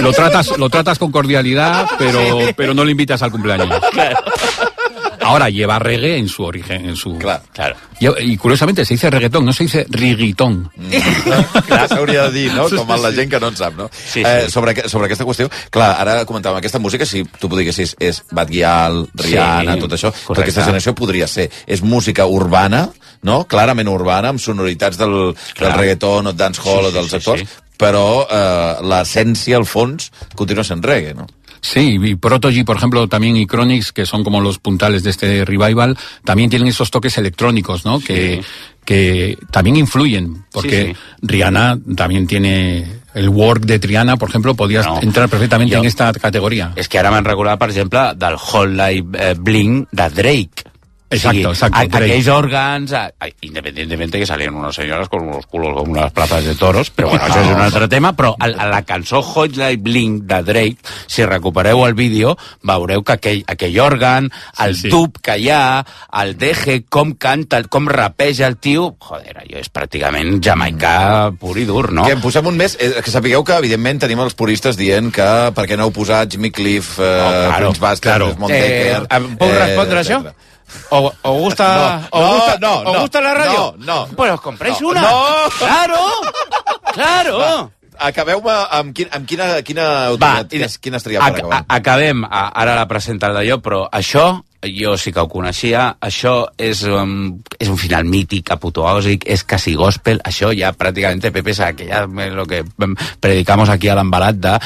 lo 0.00 0.12
tratas, 0.12 0.56
lo 0.56 0.70
tratas 0.70 0.98
con 0.98 1.10
cordialidad, 1.10 1.86
pero, 1.98 2.20
pero 2.56 2.74
no 2.74 2.84
le 2.84 2.92
invitas 2.92 3.22
al 3.22 3.30
cumpleaños. 3.30 3.68
Ahora 5.28 5.50
lleva 5.50 5.78
reggae 5.78 6.16
en 6.18 6.28
su 6.28 6.42
origen, 6.44 6.86
en 6.88 6.96
su. 6.96 7.16
Clar. 7.18 7.42
Claro. 7.52 7.76
Y, 8.00 8.06
y 8.32 8.36
curiosamente 8.36 8.84
se 8.84 8.94
dice 8.94 9.10
reggaetón, 9.10 9.44
no 9.44 9.52
se 9.52 9.64
dice 9.64 9.86
riguitón. 9.88 10.70
Clar, 11.66 11.88
s'hauria 11.88 12.24
de 12.30 12.30
dir, 12.32 12.54
no? 12.54 12.68
Sí, 12.68 12.76
Com 12.76 12.86
sí, 12.96 13.02
la 13.02 13.10
sí. 13.10 13.16
gent 13.16 13.30
que 13.30 13.40
no 13.40 13.48
en 13.48 13.56
sap, 13.56 13.74
no? 13.76 13.90
Sí, 13.92 14.22
Eh, 14.24 14.42
sí. 14.46 14.50
sobre, 14.52 14.74
aqu- 14.74 14.88
sobre 14.88 15.06
aquesta 15.06 15.24
qüestió, 15.24 15.50
clar, 15.70 15.96
ara 16.00 16.24
comentàvem, 16.26 16.58
aquesta 16.58 16.78
música, 16.78 17.06
si 17.06 17.24
tu 17.24 17.48
diguessis, 17.48 17.96
és 18.00 18.22
Bad 18.30 18.48
Gyal, 18.50 19.08
Rihanna, 19.14 19.74
Sí, 19.74 19.80
tot 19.80 19.92
això, 19.92 20.12
correcte. 20.24 20.42
aquesta 20.50 20.64
generació 20.64 20.94
podria 20.94 21.26
ser. 21.26 21.50
És 21.66 21.82
música 21.82 22.26
urbana, 22.26 22.88
no? 23.22 23.44
clarament 23.44 23.88
urbana, 23.88 24.28
amb 24.30 24.40
sonoritats 24.40 24.96
del, 24.98 25.34
del 25.58 25.72
reggaeton 25.72 26.26
o 26.28 26.32
dancehall 26.32 26.80
Sí, 26.80 26.86
o 26.86 26.90
sí, 26.90 26.94
dels 26.94 27.10
sí, 27.10 27.16
actors, 27.16 27.40
sí. 27.40 27.48
però 27.78 28.26
eh, 28.30 28.76
l'essència, 28.82 29.56
al 29.56 29.66
fons, 29.66 30.10
continua 30.34 30.64
sent 30.64 30.82
reggae, 30.84 31.14
no? 31.14 31.26
Sí, 31.60 31.98
y 32.02 32.14
Protogy, 32.14 32.64
por 32.64 32.76
ejemplo, 32.76 33.08
también 33.08 33.36
y 33.36 33.46
Chronix, 33.46 33.92
que 33.92 34.06
son 34.06 34.22
como 34.24 34.40
los 34.40 34.58
puntales 34.58 35.02
de 35.02 35.10
este 35.10 35.44
revival, 35.44 35.96
también 36.24 36.50
tienen 36.50 36.68
esos 36.68 36.90
toques 36.90 37.16
electrónicos, 37.18 37.84
¿no? 37.84 37.98
Que, 38.00 38.40
que 38.84 39.36
también 39.50 39.76
influyen, 39.76 40.44
porque 40.52 40.86
Sí, 40.86 40.92
sí. 40.94 40.98
Rihanna 41.22 41.78
también 41.96 42.26
tiene 42.26 42.86
el 43.14 43.28
work 43.28 43.64
de 43.66 43.78
Triana, 43.78 44.16
por 44.16 44.28
ejemplo, 44.30 44.54
podías 44.54 44.86
No. 44.86 45.00
entrar 45.02 45.28
perfectamente 45.28 45.74
Jo- 45.74 45.82
en 45.82 45.86
esta 45.88 46.12
categoría. 46.12 46.72
És 46.76 46.88
que 46.88 46.98
ara 46.98 47.10
m'han 47.10 47.24
recordat, 47.24 47.58
per 47.58 47.68
exemple, 47.70 47.98
del 48.16 48.36
Whole 48.36 48.72
Life 48.78 49.08
eh, 49.18 49.34
Bling 49.38 49.88
de 49.90 50.08
Drake. 50.10 50.64
Exacto, 51.10 51.48
exacto, 51.54 51.78
a- 51.78 51.86
Drake. 51.86 52.04
Aquells 52.12 52.28
òrgans, 52.28 52.92
a- 52.92 53.06
a- 53.18 53.28
independientemente 53.40 54.18
que 54.18 54.26
salien 54.26 54.54
unes 54.54 54.74
senyores 54.74 55.08
con 55.08 55.22
unos 55.26 55.46
culos 55.46 55.72
com 55.74 55.88
unes 55.90 56.12
plazas 56.12 56.44
de 56.44 56.54
toros, 56.54 56.90
però 56.94 57.08
bueno, 57.08 57.24
això 57.24 57.40
és 57.40 57.48
un 57.54 57.60
altre 57.62 57.88
tema, 57.88 58.14
però 58.14 58.34
a, 58.38 58.44
a 58.44 58.66
la 58.68 58.82
cançó 58.84 59.20
Hot 59.22 59.56
Life 59.56 59.78
Bling 59.78 60.26
de 60.26 60.42
Drake, 60.42 60.76
si 61.06 61.24
recupereu 61.24 61.86
el 61.86 61.94
vídeo, 61.94 62.36
veureu 62.62 63.02
que 63.02 63.12
aquell, 63.12 63.44
aquell 63.46 63.78
òrgan, 63.80 64.30
el 64.64 64.74
Sí, 64.76 64.82
sí. 64.82 64.88
tub 64.90 65.16
que 65.22 65.38
hi 65.38 65.48
ha, 65.50 65.84
el 66.22 66.36
deje, 66.36 66.84
com 66.88 67.14
canta, 67.14 67.62
com 67.64 67.88
rapeja 67.88 68.46
el 68.46 68.58
tio, 68.58 68.94
joder, 68.98 69.32
allò 69.38 69.58
és 69.62 69.72
pràcticament 69.72 70.42
jamaicà 70.44 71.32
pur 71.40 71.56
i 71.58 71.64
dur, 71.64 71.90
no? 71.92 72.04
Que 72.04 72.12
en 72.18 72.20
posem 72.20 72.46
un 72.46 72.56
més, 72.56 72.76
eh, 72.80 73.00
que 73.02 73.10
sapigueu 73.10 73.42
que, 73.44 73.56
evidentment, 73.56 74.00
tenim 74.04 74.20
els 74.20 74.34
puristes 74.34 74.76
dient 74.76 75.10
que 75.14 75.28
per 75.56 75.64
què 75.66 75.76
no 75.78 75.88
heu 75.88 75.92
posat 75.92 76.30
Jimmy 76.36 76.50
Cliff, 76.50 76.98
eh, 77.00 77.04
Oh, 77.18 77.30
claro, 77.48 77.70
Prince 77.72 77.80
Buster, 77.80 78.08
claro. 78.10 78.26
Desmond 78.28 78.52
Decker... 78.52 79.06
Eh, 79.08 79.20
puc 79.38 79.50
respondre 79.56 80.00
això? 80.04 80.20
etcètera. 80.20 80.34
¿O, 80.90 81.12
o 81.22 81.32
gusta, 81.34 82.06
No, 82.12 82.18
o 82.18 82.20
no, 82.20 82.34
gusta, 82.34 82.58
no, 82.60 82.72
o 82.80 82.92
no, 82.94 83.00
gusta 83.00 83.20
la 83.20 83.34
radio? 83.34 83.74
no, 83.78 84.06
no. 84.06 84.16
Pues 84.16 84.32
os 84.32 84.40
compráis 84.40 84.80
No, 84.80 84.88
una. 84.88 85.00
no. 85.02 85.22
Claro, 85.58 85.96
claro. 86.94 87.72
Acabeu-me 88.00 88.52
amb, 88.70 88.92
quin, 88.94 89.08
amb 89.10 89.26
quina, 89.26 89.60
quina 89.66 90.10
Va, 90.22 90.44
quina, 90.46 90.68
quina 90.80 90.96
estaria 91.00 91.18
per 91.18 91.32
ac- 91.32 91.38
acabar? 91.40 91.64
acabem, 91.68 92.24
a- 92.24 92.52
ara 92.54 92.76
la 92.76 92.86
presentaré 92.86 93.42
jo, 93.50 93.58
però 93.60 93.88
això, 93.90 94.44
jo 94.62 94.96
sí 94.98 95.12
que 95.12 95.22
ho 95.22 95.28
coneixia, 95.30 95.84
això 96.02 96.48
és, 96.58 96.82
um, 96.90 97.38
és 97.58 97.70
un 97.70 97.78
final 97.78 98.08
mític, 98.10 98.50
apoteòsic, 98.54 99.28
és 99.30 99.44
quasi 99.46 99.74
gospel, 99.78 100.20
això 100.26 100.50
ja 100.56 100.72
pràcticament 100.74 101.22
Pepe 101.28 101.54
sabe 101.54 101.76
que 101.78 101.88
ja 101.90 102.04
lo 102.34 102.46
que 102.46 102.64
em, 102.64 102.96
predicamos 103.20 103.70
aquí 103.70 103.88
a 103.88 103.96
l'embalat 103.98 104.42
de 104.42 104.56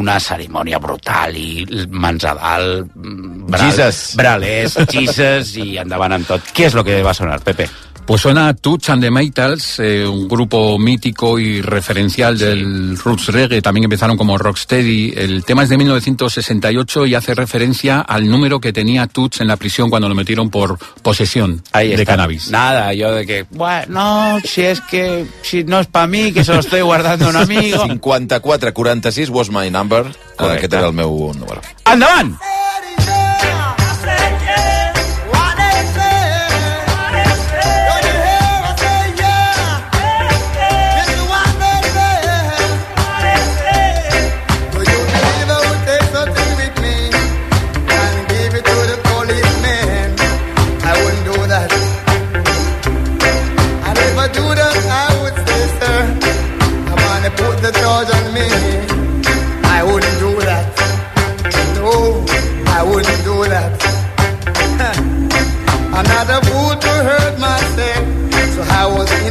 una 0.00 0.18
cerimònia 0.20 0.80
brutal 0.80 1.36
i 1.36 1.66
mans 1.90 2.24
a 2.24 2.34
dalt, 2.38 2.92
mm, 2.96 3.46
bral, 3.52 3.68
Jesus. 3.68 4.16
bralers, 4.16 4.78
Jesus 4.88 5.56
i 5.60 5.76
endavant 5.82 6.16
amb 6.16 6.28
tot. 6.28 6.52
Què 6.54 6.70
és 6.70 6.74
el 6.74 6.84
que 6.84 7.02
va 7.04 7.14
sonar, 7.14 7.40
Pepe? 7.44 7.68
Pues 8.04 8.20
suena 8.20 8.52
Touch 8.52 8.90
and 8.90 9.00
the 9.02 9.10
Maytals, 9.10 9.78
eh, 9.78 10.06
un 10.06 10.26
grupo 10.28 10.76
mítico 10.78 11.38
y 11.38 11.62
referencial 11.62 12.36
del 12.36 12.98
roots 12.98 13.28
reggae, 13.28 13.62
también 13.62 13.84
empezaron 13.84 14.16
como 14.16 14.36
Rocksteady. 14.36 15.14
El 15.16 15.44
tema 15.44 15.62
es 15.62 15.68
de 15.68 15.78
1968 15.78 17.06
y 17.06 17.14
hace 17.14 17.34
referencia 17.34 18.00
al 18.00 18.28
número 18.28 18.60
que 18.60 18.72
tenía 18.72 19.06
Touch 19.06 19.40
en 19.40 19.46
la 19.46 19.56
prisión 19.56 19.88
cuando 19.88 20.08
lo 20.08 20.14
metieron 20.16 20.50
por 20.50 20.78
posesión 21.00 21.62
Ahí 21.72 21.88
de 21.90 21.94
está. 21.94 22.06
cannabis. 22.12 22.50
Nada, 22.50 22.92
yo 22.92 23.12
de 23.12 23.24
que, 23.24 23.46
bueno, 23.50 23.86
no, 23.88 24.40
si 24.44 24.62
es 24.62 24.80
que 24.82 25.24
si 25.42 25.62
no 25.64 25.78
es 25.80 25.86
para 25.86 26.08
mí, 26.08 26.32
que 26.32 26.44
se 26.44 26.52
lo 26.52 26.58
estoy 26.60 26.80
guardando 26.82 27.26
a 27.26 27.30
un 27.30 27.36
amigo. 27.36 27.82
54 27.86 28.74
46 28.74 29.30
was 29.30 29.48
my 29.48 29.70
number. 29.70 30.04
Correcte. 30.36 30.66
Aquest 30.66 30.72
era 30.74 30.86
el 30.88 30.92
meu 30.92 31.32
número. 31.38 31.60
¡Andaban! 31.84 32.36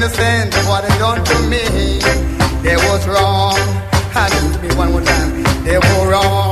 Innocent 0.02 0.58
of 0.58 0.68
what 0.68 0.82
they 0.82 0.98
done 0.98 1.24
to 1.24 1.38
me. 1.48 2.00
They 2.64 2.76
was 2.76 3.08
wrong. 3.08 3.54
Listen 4.16 4.52
to 4.52 4.60
me 4.60 4.76
one 4.76 4.92
more 4.94 5.02
time. 5.02 5.44
They 5.64 5.78
were 5.78 6.12
wrong. 6.12 6.51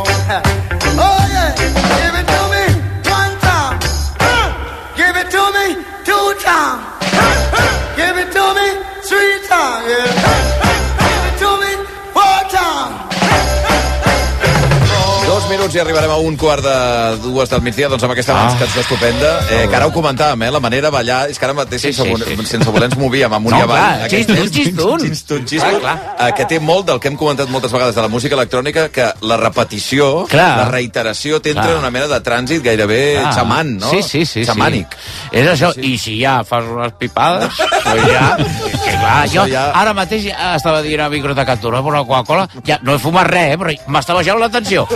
Minuts 15.70 15.76
i 15.76 15.80
arribarem 15.82 16.12
a 16.12 16.18
un 16.18 16.36
quart 16.38 16.64
de 16.64 17.18
dues 17.22 17.50
del 17.50 17.62
migdia, 17.62 17.90
doncs 17.92 18.04
amb 18.04 18.14
aquesta 18.16 18.34
ah. 18.36 18.50
cançó 18.58 18.82
estupenda, 18.82 19.30
eh, 19.54 19.68
que 19.70 19.76
ara 19.78 19.88
ho 19.88 19.92
comentàvem, 19.94 20.42
eh, 20.48 20.52
la 20.52 20.60
manera 20.60 20.88
de 20.88 20.94
ballar, 20.94 21.20
és 21.30 21.38
que 21.38 21.46
ara 21.46 21.54
mateix 21.54 21.82
Sí, 21.82 21.94
sense, 21.94 22.16
sí, 22.16 22.24
sí, 22.26 22.38
sí. 22.38 22.46
sense 22.46 22.70
voler 22.72 22.90
ens 22.90 22.98
movíem 22.98 23.32
amunt 23.34 23.54
No, 23.54 23.60
i 23.60 23.66
avall. 23.68 23.78
clar, 23.78 24.10
xistun, 24.10 24.38
xistun. 24.50 25.00
xistun, 25.04 25.46
xistun, 25.48 25.80
Clar, 25.80 25.98
eh, 26.18 26.32
que 26.36 26.46
té 26.50 26.60
molt 26.60 26.88
del 26.88 27.00
que 27.00 27.10
hem 27.10 27.18
comentat 27.18 27.50
moltes 27.50 27.72
vegades 27.72 27.96
de 27.96 28.02
la 28.02 28.08
música 28.08 28.36
electrònica, 28.36 28.90
que 28.90 29.12
la 29.22 29.38
repetició, 29.38 30.26
Clar. 30.30 30.58
la 30.58 30.66
reiteració 30.72 31.40
t'entra 31.42 31.64
Clar. 31.64 31.76
en 31.76 31.80
una 31.84 31.92
mena 31.92 32.08
de 32.08 32.20
trànsit 32.24 32.64
gairebé 32.64 33.20
Ah, 33.20 33.32
xaman, 33.34 33.78
no? 33.78 33.92
Sí, 33.92 34.02
sí, 34.02 34.26
sí. 34.26 34.46
Xamànic. 34.46 34.88
Sí. 34.90 35.30
És 35.40 35.48
això, 35.54 35.74
i 35.78 35.98
si 35.98 36.20
ja 36.22 36.44
fas 36.44 36.66
unes 36.66 36.94
pipades, 36.98 37.54
pues 37.84 38.06
ja... 38.10 38.38
Que 38.80 38.96
clar, 38.98 39.30
jo 39.30 39.46
ja- 39.48 39.72
ara 39.76 39.94
mateix 39.94 40.24
ja 40.32 40.56
estava 40.56 40.82
dient 40.82 41.02
a 41.02 41.10
micro 41.10 41.36
de 41.36 41.46
per 41.46 41.94
la 41.94 42.04
Coca-Cola, 42.06 42.50
ja 42.66 42.80
no 42.82 42.96
he 42.96 43.00
fumat 43.00 43.28
res, 43.28 43.54
eh, 43.54 43.58
però 43.58 43.76
m'està 43.88 44.14
baixant 44.14 44.40
la 44.40 44.50
tensió. 44.50 44.88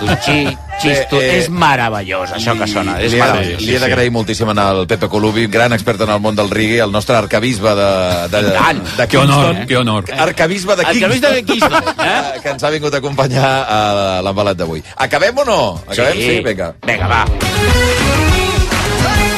Xisto, 0.00 0.16
xi, 0.24 0.56
xisto, 0.80 1.16
Bé, 1.18 1.26
eh, 1.28 1.38
és 1.42 1.48
meravellós 1.52 2.30
això 2.32 2.54
que 2.58 2.66
sona, 2.66 2.94
és 3.02 3.12
li, 3.12 3.18
he- 3.18 3.20
meravellós. 3.22 3.60
li 3.62 3.74
he 3.74 3.78
d'agrair 3.82 4.10
moltíssim 4.10 4.48
al 4.48 4.86
Pepe 4.88 5.08
Colubi, 5.08 5.46
gran 5.46 5.72
expert 5.76 6.00
en 6.00 6.10
el 6.10 6.20
món 6.20 6.34
del 6.36 6.48
reggae, 6.50 6.80
el 6.80 6.90
nostre 6.92 7.16
arcabisbe 7.16 7.74
de, 7.74 8.28
de, 8.32 8.42
de, 8.42 8.80
de 8.96 9.08
Qué 9.08 9.18
honor, 9.18 9.44
Kingston. 9.46 9.66
qué 9.68 9.76
honor. 9.76 10.04
Arcabisbe 10.16 10.76
de 10.76 10.84
Kingston. 10.84 11.04
Arcabisbe 11.04 11.34
de 11.34 11.44
Kingston, 11.44 11.84
eh? 12.04 12.40
que 12.42 12.48
ens 12.50 12.62
ha 12.64 12.70
vingut 12.70 12.94
a 12.94 12.98
acompanyar 12.98 13.52
a 13.68 13.80
l'embalat 14.24 14.56
d'avui. 14.56 14.82
Acabem 14.96 15.36
o 15.38 15.44
no? 15.44 15.60
Acabem? 15.86 16.14
Sí, 16.16 16.40
vinga. 16.44 16.74
Vinga, 16.86 17.06
va. 17.08 17.24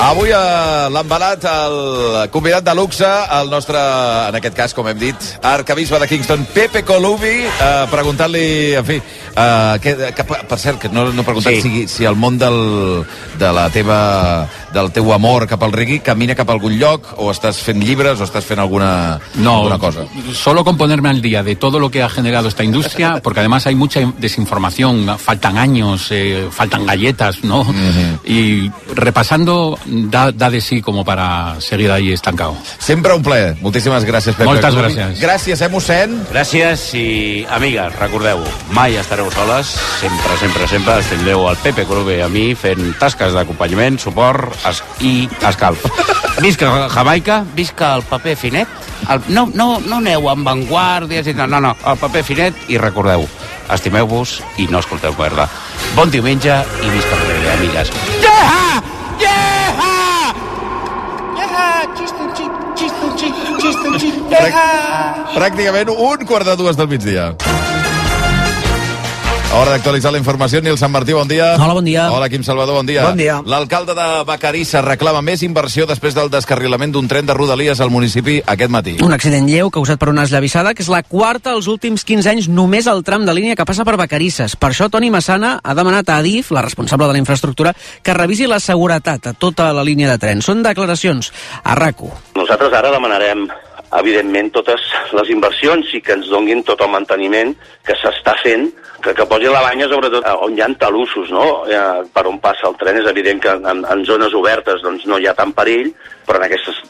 Avui 0.02 0.32
a 0.34 0.88
l'embalat 0.90 1.44
el 1.46 1.76
convidat 2.34 2.64
de 2.66 2.72
luxe, 2.74 3.06
el 3.38 3.50
nostre, 3.52 3.78
en 3.78 4.34
aquest 4.34 4.56
cas, 4.56 4.72
com 4.74 4.88
hem 4.90 4.98
dit, 4.98 5.28
arcabisbe 5.46 6.00
de 6.02 6.08
Kingston, 6.10 6.42
Pepe 6.52 6.82
Colubi, 6.82 7.44
eh, 7.46 7.84
preguntant-li, 7.92 8.74
en 8.80 8.84
fi, 8.88 8.96
eh, 9.36 9.78
que, 9.82 9.96
que, 10.14 10.24
per 10.24 10.58
cert, 10.58 10.78
que 10.80 10.88
no, 10.88 11.06
no 11.12 11.22
he 11.22 11.24
preguntat 11.24 11.52
Sí. 11.54 11.60
si, 11.62 11.88
si 11.88 12.04
el 12.04 12.16
món 12.16 12.38
del, 12.38 13.04
de 13.38 13.52
la 13.52 13.68
teva, 13.70 14.48
del 14.72 14.90
teu 14.92 15.12
amor 15.12 15.46
cap 15.46 15.62
al 15.62 15.72
reggae 15.72 16.00
camina 16.00 16.34
cap 16.34 16.48
a 16.48 16.52
algun 16.52 16.78
lloc, 16.78 17.06
o 17.18 17.30
estàs 17.30 17.58
fent 17.60 17.82
llibres, 17.82 18.20
o 18.20 18.24
estàs 18.24 18.44
fent 18.44 18.60
alguna, 18.60 19.20
No, 19.34 19.56
alguna 19.58 19.78
cosa. 19.78 20.04
solo 20.32 20.64
con 20.64 20.76
ponerme 20.76 21.08
al 21.10 21.20
día 21.20 21.42
de 21.42 21.56
todo 21.56 21.78
lo 21.78 21.90
que 21.90 22.02
ha 22.02 22.08
generado 22.08 22.48
esta 22.48 22.64
industria, 22.64 23.20
porque 23.22 23.40
además 23.40 23.66
hay 23.66 23.74
mucha 23.74 24.00
desinformación, 24.18 25.18
faltan 25.18 25.58
años, 25.58 26.06
eh, 26.10 26.48
faltan 26.50 26.86
galletas, 26.86 27.44
¿no? 27.44 27.66
Y 28.24 28.70
repasando 28.94 29.78
da, 29.86 30.32
da 30.32 30.50
de 30.50 30.60
sí 30.60 30.80
como 30.80 31.04
para 31.04 31.60
seguir 31.60 31.90
ahí 31.90 32.12
estancado. 32.12 32.56
Sempre 32.78 33.12
un 33.14 33.22
plaer. 33.22 33.56
Moltíssimes 33.60 34.04
gràcies, 34.04 34.34
Pepe. 34.34 34.44
Moltes 34.44 34.74
gràcies. 34.74 35.18
Gràcies, 35.20 35.60
eh, 35.60 35.68
mossèn? 35.68 36.16
Gràcies 36.32 36.94
i, 36.94 37.46
amigues, 37.50 37.94
recordeu-ho, 37.98 38.44
mai 38.72 38.96
estareu 38.96 39.21
soles, 39.30 39.66
sempre, 40.00 40.36
sempre, 40.40 40.66
sempre 40.66 40.94
ens 40.98 41.10
tindreu 41.12 41.44
el 41.46 41.58
Pepe 41.62 41.84
Colubi 41.86 42.16
i 42.18 42.22
a 42.24 42.28
mi 42.32 42.44
fent 42.58 42.94
tasques 42.98 43.34
d'acompanyament, 43.36 43.98
suport 44.02 44.56
es 44.68 44.82
i 45.04 45.28
escalf. 45.46 45.84
Visca 46.42 46.88
Jamaica, 46.90 47.42
visca 47.54 47.92
el 47.98 48.02
paper 48.08 48.34
finet, 48.40 48.68
el, 49.12 49.22
no, 49.28 49.46
no, 49.54 49.76
no 49.84 50.00
aneu 50.00 50.28
amb 50.32 50.48
vanguardies 50.48 51.28
i 51.30 51.36
tal, 51.38 51.52
no, 51.52 51.60
no, 51.62 51.74
el 51.86 52.00
paper 52.00 52.24
finet 52.26 52.66
i 52.72 52.80
recordeu, 52.82 53.28
estimeu-vos 53.70 54.40
i 54.58 54.66
no 54.72 54.82
escolteu 54.82 55.14
merda. 55.18 55.46
Bon 55.94 56.10
diumenge 56.10 56.58
i 56.82 56.94
visca 56.96 57.20
el 57.20 57.28
reggae, 57.28 57.54
amigues. 57.58 57.94
Yeah! 58.24 58.82
Yeah! 59.20 59.52
Pràcticament 65.32 65.92
un 65.92 66.26
quart 66.28 66.48
de 66.48 66.56
dues 66.58 66.78
del 66.78 66.90
migdia. 66.90 67.32
Hora 69.52 69.74
d'actualitzar 69.74 70.08
la 70.14 70.16
informació. 70.16 70.62
Nil 70.64 70.78
Sant 70.80 70.88
Martí, 70.94 71.12
bon 71.12 71.28
dia. 71.28 71.50
Hola, 71.60 71.74
bon 71.76 71.84
dia. 71.84 72.06
Hola, 72.10 72.30
Quim 72.32 72.40
Salvador, 72.42 72.78
bon 72.78 72.86
dia. 72.88 73.02
Bon 73.04 73.18
dia. 73.20 73.34
L'alcalde 73.44 73.92
de 73.92 74.06
Vacarissa 74.24 74.80
reclama 74.80 75.20
més 75.20 75.42
inversió 75.44 75.84
després 75.84 76.16
del 76.16 76.30
descarrilament 76.32 76.94
d'un 76.94 77.04
tren 77.08 77.28
de 77.28 77.36
Rodalies 77.36 77.82
al 77.84 77.92
municipi 77.92 78.38
aquest 78.48 78.72
matí. 78.72 78.94
Un 79.04 79.12
accident 79.12 79.44
lleu 79.50 79.68
causat 79.70 80.00
per 80.00 80.08
una 80.08 80.24
esllavissada, 80.24 80.72
que 80.72 80.80
és 80.80 80.88
la 80.88 81.02
quarta 81.04 81.52
als 81.52 81.68
últims 81.68 82.00
15 82.08 82.30
anys 82.32 82.48
només 82.48 82.88
al 82.88 83.04
tram 83.04 83.26
de 83.28 83.34
línia 83.36 83.58
que 83.58 83.66
passa 83.68 83.84
per 83.84 83.98
Vacarisses. 84.00 84.56
Per 84.56 84.70
això 84.72 84.88
Toni 84.88 85.10
Massana 85.12 85.58
ha 85.62 85.74
demanat 85.76 86.08
a 86.08 86.16
Adif, 86.24 86.48
la 86.56 86.64
responsable 86.64 87.10
de 87.10 87.18
la 87.18 87.20
infraestructura, 87.20 87.74
que 88.02 88.16
revisi 88.16 88.48
la 88.48 88.58
seguretat 88.58 89.26
a 89.26 89.34
tota 89.34 89.68
la 89.76 89.84
línia 89.84 90.08
de 90.14 90.16
tren. 90.16 90.40
Són 90.40 90.64
declaracions 90.64 91.28
a 91.62 91.76
RACU. 91.76 92.08
Nosaltres 92.40 92.72
ara 92.72 92.94
demanarem 92.96 93.50
evidentment 93.98 94.50
totes 94.54 94.84
les 95.16 95.32
inversions 95.34 95.90
i 95.96 96.00
que 96.04 96.14
ens 96.16 96.30
donguin 96.32 96.62
tot 96.66 96.80
el 96.84 96.90
manteniment 96.92 97.52
que 97.86 97.96
s'està 98.00 98.34
fent, 98.42 98.68
que, 99.02 99.14
que 99.18 99.26
posi 99.28 99.50
la 99.50 99.64
banya 99.64 99.88
sobretot 99.90 100.24
eh, 100.24 100.36
on 100.46 100.56
hi 100.56 100.62
ha 100.64 100.70
talussos, 100.80 101.32
no? 101.34 101.46
Eh, 101.66 102.02
per 102.14 102.24
on 102.30 102.38
passa 102.42 102.68
el 102.70 102.78
tren. 102.80 103.00
És 103.02 103.10
evident 103.10 103.42
que 103.42 103.52
en, 103.58 103.84
en 103.84 104.04
zones 104.08 104.34
obertes 104.38 104.82
doncs, 104.84 105.04
no 105.10 105.18
hi 105.18 105.28
ha 105.28 105.36
tant 105.38 105.52
perill, 105.56 105.92
però 106.26 106.40
en 106.40 106.48
aquestes 106.48 106.80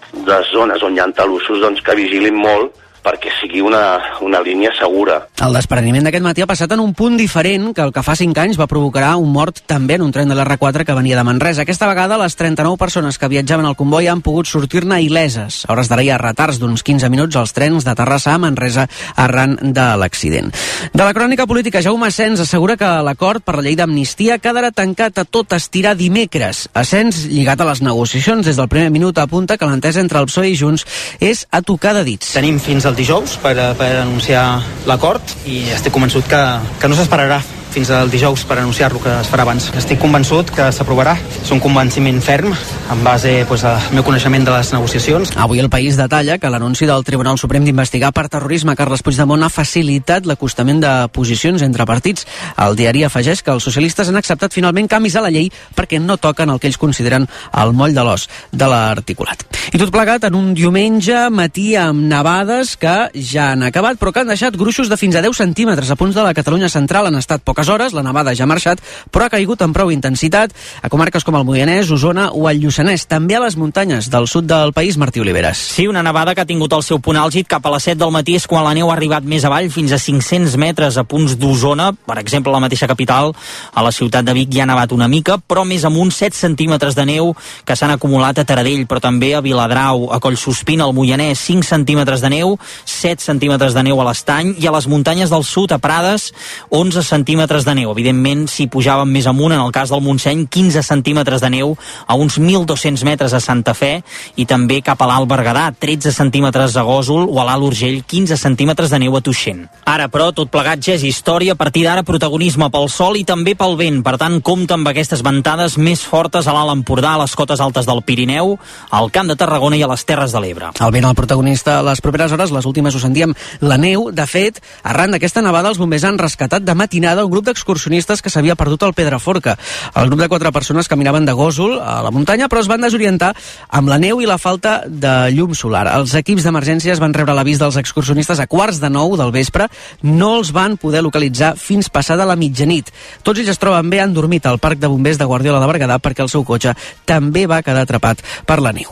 zones 0.52 0.84
on 0.86 0.96
hi 0.96 1.02
ha 1.02 1.10
talussos 1.16 1.62
doncs, 1.64 1.82
que 1.84 1.98
vigilin 1.98 2.38
molt 2.38 2.78
perquè 3.02 3.32
sigui 3.40 3.60
una, 3.60 3.82
una 4.22 4.40
línia 4.40 4.70
segura. 4.78 5.18
El 5.42 5.56
despreniment 5.56 6.06
d'aquest 6.06 6.24
matí 6.24 6.44
ha 6.44 6.48
passat 6.50 6.72
en 6.72 6.80
un 6.80 6.94
punt 6.94 7.18
diferent 7.18 7.72
que 7.74 7.82
el 7.84 7.92
que 7.92 8.04
fa 8.06 8.14
5 8.18 8.38
anys 8.40 8.60
va 8.60 8.68
provocar 8.70 9.14
un 9.18 9.32
mort 9.34 9.62
també 9.66 9.98
en 9.98 10.06
un 10.06 10.12
tren 10.14 10.30
de 10.30 10.36
l'R4 10.38 10.86
que 10.86 10.96
venia 10.96 11.18
de 11.18 11.24
Manresa. 11.26 11.66
Aquesta 11.66 11.88
vegada 11.90 12.20
les 12.20 12.36
39 12.38 12.78
persones 12.78 13.18
que 13.18 13.30
viatjaven 13.32 13.66
al 13.66 13.76
comboi 13.76 14.08
han 14.08 14.22
pogut 14.22 14.46
sortir-ne 14.46 15.00
il·leses. 15.02 15.64
A 15.66 15.74
hores 15.74 15.90
d'ara 15.90 16.04
hi 16.06 16.12
ha 16.14 16.20
retards 16.20 16.60
d'uns 16.62 16.84
15 16.86 17.10
minuts 17.12 17.36
als 17.36 17.54
trens 17.56 17.84
de 17.84 17.94
Terrassa 17.98 18.36
a 18.36 18.40
Manresa 18.42 18.86
arran 19.16 19.58
de 19.60 19.88
l'accident. 19.98 20.52
De 20.92 21.02
la 21.02 21.14
crònica 21.14 21.46
política, 21.46 21.82
Jaume 21.82 22.08
Asens 22.08 22.40
assegura 22.44 22.76
que 22.78 22.88
l'acord 23.04 23.42
per 23.42 23.56
la 23.58 23.66
llei 23.66 23.76
d'amnistia 23.78 24.38
quedarà 24.42 24.70
tancat 24.70 25.18
a 25.18 25.24
tot 25.24 25.52
estirar 25.56 25.96
dimecres. 25.98 26.68
Asens, 26.74 27.24
lligat 27.30 27.60
a 27.60 27.68
les 27.68 27.82
negociacions 27.82 28.46
des 28.46 28.58
del 28.58 28.70
primer 28.70 28.90
minut, 28.94 29.18
apunta 29.18 29.58
que 29.58 29.66
l'entesa 29.68 30.00
entre 30.00 30.20
el 30.22 30.28
PSOE 30.30 30.52
i 30.52 30.58
Junts 30.58 30.86
és 31.20 31.46
a 31.50 31.62
tocar 31.62 31.94
de 31.98 32.04
dits. 32.06 32.34
Tenim 32.36 32.60
fins 32.62 32.86
al 32.92 32.98
dijous 32.98 33.38
per, 33.40 33.54
per 33.80 33.90
anunciar 34.02 34.44
l'acord 34.88 35.32
i 35.48 35.64
estic 35.72 35.94
convençut 35.96 36.28
que, 36.28 36.40
que 36.78 36.90
no 36.92 36.98
s'esperarà 36.98 37.40
fins 37.72 37.90
al 37.90 38.10
dijous 38.12 38.44
per 38.44 38.58
anunciar-lo 38.60 39.00
que 39.02 39.12
es 39.22 39.30
farà 39.32 39.46
abans. 39.46 39.70
Estic 39.78 40.00
convençut 40.02 40.50
que 40.52 40.68
s'aprovarà. 40.74 41.16
És 41.42 41.50
un 41.54 41.60
convenciment 41.62 42.20
ferm 42.22 42.52
en 42.52 43.04
base 43.04 43.32
pues, 43.48 43.64
al 43.64 43.80
meu 43.96 44.04
coneixement 44.04 44.44
de 44.44 44.52
les 44.54 44.72
negociacions. 44.74 45.32
Avui 45.40 45.62
el 45.62 45.70
país 45.72 45.96
detalla 45.96 46.38
que 46.38 46.50
l'anunci 46.52 46.86
del 46.86 47.04
Tribunal 47.08 47.40
Suprem 47.40 47.64
d'investigar 47.64 48.12
per 48.12 48.28
terrorisme 48.28 48.76
Carles 48.76 49.02
Puigdemont 49.02 49.42
ha 49.42 49.50
facilitat 49.52 50.28
l'acostament 50.28 50.82
de 50.84 50.92
posicions 51.12 51.64
entre 51.64 51.86
partits. 51.88 52.26
El 52.60 52.76
diari 52.76 53.06
afegeix 53.08 53.42
que 53.42 53.54
els 53.54 53.64
socialistes 53.64 54.12
han 54.12 54.20
acceptat 54.20 54.52
finalment 54.52 54.90
canvis 54.90 55.16
a 55.16 55.24
la 55.24 55.32
llei 55.32 55.48
perquè 55.74 56.00
no 56.02 56.18
toquen 56.20 56.52
el 56.52 56.60
que 56.60 56.68
ells 56.68 56.80
consideren 56.80 57.26
el 57.62 57.72
moll 57.72 57.96
de 57.96 58.04
l'os 58.04 58.28
de 58.52 58.68
l'articulat. 58.68 59.46
I 59.72 59.80
tot 59.80 59.92
plegat 59.94 60.26
en 60.28 60.36
un 60.36 60.52
diumenge 60.58 61.28
matí 61.32 61.72
amb 61.78 62.04
nevades 62.10 62.74
que 62.76 62.96
ja 63.14 63.52
han 63.52 63.62
acabat 63.64 64.00
però 64.00 64.12
que 64.12 64.20
han 64.24 64.32
deixat 64.32 64.56
gruixos 64.58 64.90
de 64.90 64.98
fins 65.00 65.16
a 65.16 65.22
10 65.24 65.38
centímetres 65.38 65.90
a 65.90 65.96
punts 65.96 66.16
de 66.16 66.24
la 66.26 66.34
Catalunya 66.34 66.68
central 66.72 67.08
han 67.08 67.16
estat 67.20 67.44
poques 67.62 67.68
hores, 67.68 67.92
la 67.92 68.02
nevada 68.02 68.34
ja 68.34 68.42
ha 68.42 68.50
marxat, 68.50 68.80
però 69.12 69.26
ha 69.26 69.30
caigut 69.30 69.60
amb 69.62 69.74
prou 69.76 69.92
intensitat 69.94 70.50
a 70.82 70.88
comarques 70.90 71.22
com 71.22 71.36
el 71.38 71.44
Moianès, 71.46 71.90
Osona 71.94 72.30
o 72.34 72.48
el 72.50 72.58
Lluçanès, 72.58 73.06
també 73.06 73.36
a 73.36 73.42
les 73.44 73.54
muntanyes 73.56 74.08
del 74.10 74.26
sud 74.26 74.48
del 74.50 74.72
país, 74.72 74.96
Martí 74.98 75.20
Oliveres. 75.20 75.58
Sí, 75.58 75.86
una 75.86 76.02
nevada 76.02 76.34
que 76.34 76.42
ha 76.42 76.48
tingut 76.48 76.72
el 76.72 76.82
seu 76.82 76.98
punt 76.98 77.20
àlgid 77.20 77.46
cap 77.46 77.64
a 77.66 77.70
les 77.70 77.86
7 77.86 78.00
del 78.00 78.10
matí 78.10 78.34
és 78.34 78.48
quan 78.50 78.64
la 78.64 78.74
neu 78.74 78.90
ha 78.90 78.96
arribat 78.96 79.22
més 79.22 79.44
avall, 79.44 79.70
fins 79.70 79.92
a 79.92 80.00
500 80.02 80.56
metres 80.58 80.98
a 80.98 81.04
punts 81.04 81.36
d'Osona, 81.38 81.92
per 81.92 82.18
exemple, 82.18 82.50
a 82.50 82.56
la 82.56 82.64
mateixa 82.64 82.88
capital, 82.90 83.30
a 83.72 83.86
la 83.86 83.92
ciutat 83.94 84.26
de 84.26 84.34
Vic 84.34 84.50
ja 84.50 84.64
ha 84.64 84.70
nevat 84.72 84.90
una 84.92 85.06
mica, 85.06 85.38
però 85.38 85.62
més 85.62 85.84
amunt 85.86 86.10
7 86.10 86.34
centímetres 86.34 86.98
de 86.98 87.06
neu 87.06 87.30
que 87.64 87.76
s'han 87.78 87.94
acumulat 87.94 88.42
a 88.42 88.46
Taradell, 88.48 88.88
però 88.90 88.98
també 89.04 89.36
a 89.36 89.44
Viladrau, 89.44 90.08
a 90.10 90.18
Collsospina, 90.18 90.88
al 90.88 90.96
Moianès, 90.98 91.46
5 91.46 91.62
centímetres 91.70 92.24
de 92.24 92.34
neu, 92.34 92.58
7 92.84 93.22
centímetres 93.22 93.78
de 93.78 93.86
neu 93.86 94.02
a 94.02 94.10
l'Estany 94.10 94.56
i 94.58 94.66
a 94.66 94.74
les 94.74 94.90
muntanyes 94.90 95.30
del 95.30 95.46
sud, 95.46 95.70
a 95.70 95.78
Prades, 95.78 96.32
11 96.72 97.02
centímetres 97.04 97.51
de 97.60 97.74
neu. 97.76 97.90
Evidentment, 97.92 98.46
si 98.48 98.64
pujàvem 98.72 99.10
més 99.12 99.28
amunt, 99.28 99.52
en 99.52 99.60
el 99.60 99.72
cas 99.76 99.92
del 99.92 100.00
Montseny, 100.00 100.46
15 100.48 100.80
centímetres 100.86 101.44
de 101.44 101.50
neu 101.52 101.74
a 102.08 102.16
uns 102.16 102.38
1.200 102.40 103.04
metres 103.04 103.34
a 103.36 103.40
Santa 103.44 103.74
Fe 103.76 103.98
i 104.40 104.46
també 104.48 104.80
cap 104.80 105.02
a 105.04 105.08
l'Alt 105.10 105.28
Berguedà, 105.28 105.66
13 105.76 106.14
centímetres 106.16 106.78
a 106.80 106.86
Gòsol 106.88 107.28
o 107.28 107.36
a 107.42 107.44
l'Alt 107.44 107.68
Urgell, 107.68 108.00
15 108.08 108.40
centímetres 108.40 108.88
de 108.88 109.02
neu 109.04 109.18
a 109.18 109.20
Tuixent. 109.20 109.66
Ara, 109.84 110.08
però, 110.08 110.30
tot 110.32 110.48
plegat 110.48 110.80
ja 110.80 110.96
és 110.96 111.04
història, 111.04 111.52
a 111.52 111.60
partir 111.60 111.84
d'ara 111.84 112.06
protagonisme 112.08 112.70
pel 112.72 112.88
sol 112.88 113.20
i 113.20 113.26
també 113.28 113.52
pel 113.58 113.76
vent. 113.76 114.00
Per 114.02 114.16
tant, 114.16 114.40
compta 114.40 114.80
amb 114.80 114.88
aquestes 114.88 115.20
ventades 115.20 115.76
més 115.76 116.00
fortes 116.00 116.48
a 116.48 116.56
l'Alt 116.56 116.72
Empordà, 116.78 117.14
a 117.18 117.22
les 117.26 117.36
cotes 117.36 117.60
altes 117.60 117.84
del 117.84 118.00
Pirineu, 118.08 118.56
al 118.90 119.12
Camp 119.12 119.28
de 119.28 119.36
Tarragona 119.36 119.76
i 119.76 119.84
a 119.84 119.90
les 119.92 120.06
Terres 120.08 120.32
de 120.32 120.40
l'Ebre. 120.40 120.72
El 120.80 120.94
vent 120.96 121.10
el 121.12 121.18
protagonista 121.18 121.78
a 121.78 121.86
les 121.86 122.00
properes 122.00 122.32
hores, 122.32 122.50
les 122.54 122.66
últimes 122.66 122.94
ho 122.96 123.02
sentíem, 123.02 123.34
la 123.60 123.76
neu. 123.76 124.08
De 124.14 124.26
fet, 124.26 124.62
arran 124.82 125.12
d'aquesta 125.12 125.42
nevada, 125.44 125.68
els 125.72 125.80
bombers 125.80 126.06
han 126.08 126.20
rescatat 126.20 126.64
de 126.64 126.74
matinada 126.78 127.24
un 127.26 127.32
grup 127.32 127.41
d'excursionistes 127.44 128.22
que 128.22 128.30
s'havia 128.30 128.56
perdut 128.56 128.82
al 128.82 128.94
Pedraforca. 128.94 129.56
El 129.94 130.08
grup 130.10 130.20
de 130.20 130.28
quatre 130.28 130.52
persones 130.52 130.88
caminaven 130.88 131.26
de 131.26 131.34
Gòsol 131.36 131.78
a 131.80 132.00
la 132.02 132.10
muntanya, 132.10 132.48
però 132.48 132.62
es 132.62 132.70
van 132.70 132.82
desorientar 132.84 133.32
amb 133.68 133.90
la 133.90 133.98
neu 133.98 134.20
i 134.22 134.28
la 134.28 134.38
falta 134.38 134.82
de 134.86 135.30
llum 135.34 135.54
solar. 135.54 135.86
Els 135.96 136.14
equips 136.18 136.46
d'emergències 136.46 137.00
van 137.02 137.14
rebre 137.14 137.34
l'avís 137.34 137.60
dels 137.60 137.78
excursionistes 137.80 138.40
a 138.40 138.46
quarts 138.46 138.80
de 138.82 138.90
nou 138.90 139.16
del 139.20 139.32
vespre. 139.34 139.68
No 140.02 140.36
els 140.38 140.52
van 140.52 140.76
poder 140.76 141.02
localitzar 141.02 141.54
fins 141.60 141.90
passada 141.92 142.26
la 142.28 142.36
mitjanit. 142.36 142.92
Tots 143.22 143.40
ells 143.40 143.54
es 143.54 143.60
troben 143.62 143.90
bé, 143.90 144.00
han 144.02 144.14
dormit 144.14 144.46
al 144.46 144.60
Parc 144.62 144.80
de 144.82 144.90
Bombers 144.90 145.18
de 145.18 145.28
Guardiola 145.28 145.60
de 145.62 145.70
Berguedà 145.70 145.98
perquè 146.02 146.24
el 146.24 146.30
seu 146.32 146.44
cotxe 146.44 146.74
també 147.08 147.46
va 147.46 147.62
quedar 147.62 147.86
atrapat 147.86 148.22
per 148.46 148.60
la 148.60 148.72
neu. 148.72 148.90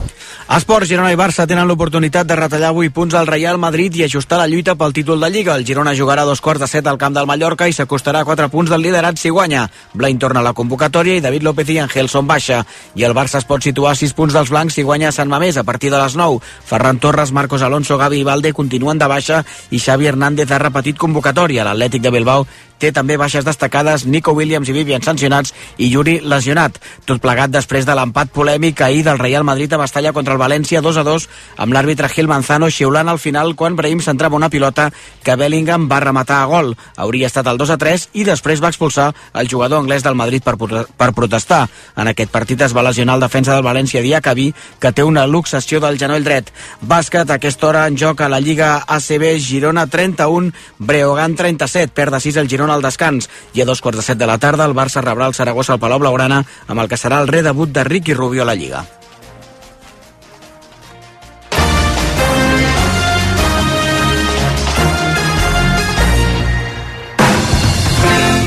Esports, 0.57 0.89
Girona 0.91 1.13
i 1.13 1.19
Barça 1.19 1.47
tenen 1.47 1.69
l'oportunitat 1.69 2.27
de 2.27 2.39
retallar 2.39 2.73
8 2.73 2.95
punts 2.95 3.15
al 3.15 3.29
Real 3.29 3.59
Madrid 3.59 3.95
i 3.97 4.05
ajustar 4.07 4.41
la 4.41 4.49
lluita 4.51 4.75
pel 4.75 4.95
títol 4.97 5.21
de 5.21 5.31
Lliga. 5.31 5.55
El 5.55 5.67
Girona 5.67 5.95
jugarà 5.95 6.25
dos 6.25 6.41
quarts 6.41 6.65
de 6.65 6.69
set 6.71 6.87
al 6.87 6.99
camp 6.99 7.15
del 7.15 7.29
Mallorca 7.29 7.69
i 7.69 7.77
s'acostarà 7.77 8.23
a 8.23 8.29
4 8.29 8.39
punts 8.48 8.70
del 8.70 8.81
liderat 8.81 9.18
si 9.18 9.29
guanya. 9.29 9.66
Blain 9.92 10.18
torna 10.18 10.40
a 10.40 10.46
la 10.46 10.55
convocatòria 10.57 11.18
i 11.18 11.20
David 11.20 11.44
López 11.44 11.68
i 11.68 11.79
Angelson 11.83 12.26
baixa. 12.26 12.62
I 12.94 13.05
el 13.05 13.14
Barça 13.14 13.42
es 13.42 13.44
pot 13.44 13.62
situar 13.62 13.92
a 13.92 13.98
6 13.98 14.14
punts 14.16 14.35
dels 14.35 14.50
blancs 14.50 14.79
si 14.79 14.87
guanya 14.87 15.12
Sant 15.12 15.29
Mamés 15.29 15.59
a 15.59 15.64
partir 15.64 15.90
de 15.90 15.98
les 16.00 16.16
9. 16.16 16.40
Ferran 16.64 16.98
Torres, 16.98 17.33
Marcos 17.33 17.62
Alonso, 17.62 17.98
Gavi 17.98 18.22
i 18.22 18.24
Valde 18.24 18.55
continuen 18.57 18.98
de 18.98 19.11
baixa 19.11 19.44
i 19.70 19.79
Xavi 19.79 20.07
Hernández 20.07 20.50
ha 20.50 20.62
repetit 20.62 20.98
convocatòria. 20.98 21.66
L'Atlètic 21.66 22.03
de 22.07 22.14
Bilbao 22.14 22.46
té 22.81 22.90
també 22.97 23.19
baixes 23.21 23.45
destacades 23.45 24.07
Nico 24.07 24.33
Williams 24.33 24.71
i 24.71 24.75
Vivian 24.75 25.05
sancionats 25.05 25.53
i 25.77 25.90
Yuri 25.93 26.19
lesionat. 26.25 26.81
Tot 27.05 27.21
plegat 27.23 27.53
després 27.53 27.87
de 27.87 27.95
l'empat 27.97 28.33
polèmic 28.33 28.81
ahir 28.83 29.05
del 29.07 29.21
Real 29.21 29.45
Madrid 29.45 29.73
a 29.73 29.81
Bastalla 29.81 30.14
contra 30.16 30.35
el 30.35 30.40
València 30.40 30.81
2 30.81 31.01
a 31.01 31.05
2 31.07 31.29
amb 31.61 31.77
l'àrbitre 31.77 32.09
Gil 32.09 32.31
Manzano 32.31 32.71
xiulant 32.71 33.09
al 33.12 33.21
final 33.21 33.55
quan 33.55 33.77
Brahim 33.77 34.01
centrava 34.01 34.37
una 34.37 34.51
pilota 34.51 34.88
que 35.23 35.37
Bellingham 35.37 35.88
va 35.90 36.01
rematar 36.01 36.40
a 36.43 36.49
gol. 36.51 36.75
Hauria 36.97 37.29
estat 37.29 37.47
el 37.53 37.61
2 37.61 37.75
a 37.77 37.79
3 37.79 38.09
i 38.14 38.25
després 38.25 38.62
va 38.62 38.73
expulsar 38.73 39.11
el 39.35 39.49
jugador 39.51 39.83
anglès 39.83 40.03
del 40.03 40.16
Madrid 40.16 40.43
per, 40.43 40.57
per 40.57 41.12
protestar. 41.12 41.66
En 41.97 42.09
aquest 42.09 42.33
partit 42.33 42.61
es 42.64 42.75
va 42.77 42.85
lesionar 42.87 43.19
el 43.19 43.27
defensa 43.27 43.55
del 43.55 43.66
València 43.66 44.03
Diacabí 44.03 44.51
que 44.81 44.93
té 44.93 45.05
una 45.05 45.27
luxació 45.27 45.81
del 45.81 45.99
genoll 46.01 46.25
dret. 46.25 46.53
Bàsquet, 46.81 47.29
a 47.31 47.38
aquesta 47.38 47.69
hora 47.69 47.87
en 47.90 47.99
joc 48.01 48.21
a 48.21 48.31
la 48.33 48.40
Lliga 48.40 48.73
ACB 48.87 49.37
Girona 49.40 49.87
31, 49.87 50.53
Breogán 50.79 51.37
37, 51.37 51.93
perd 51.95 52.16
de 52.16 52.21
6 52.21 52.40
el 52.40 52.49
Girona 52.49 52.69
al 52.74 52.83
descans. 52.83 53.28
I 53.54 53.62
a 53.62 53.68
dos 53.68 53.80
quarts 53.80 54.00
de 54.00 54.06
set 54.06 54.18
de 54.18 54.26
la 54.26 54.38
tarda 54.38 54.66
el 54.68 54.74
Barça 54.74 55.02
rebrà 55.04 55.26
el 55.26 55.35
Saragossa 55.35 55.74
al 55.74 55.80
Palau 55.83 56.00
Blaugrana 56.00 56.44
amb 56.66 56.80
el 56.80 56.88
que 56.88 56.98
serà 57.00 57.20
el 57.20 57.28
redebut 57.28 57.70
de 57.72 57.85
Ricky 57.85 58.14
Rubio 58.14 58.42
a 58.42 58.50
la 58.50 58.54
Lliga. 58.54 58.85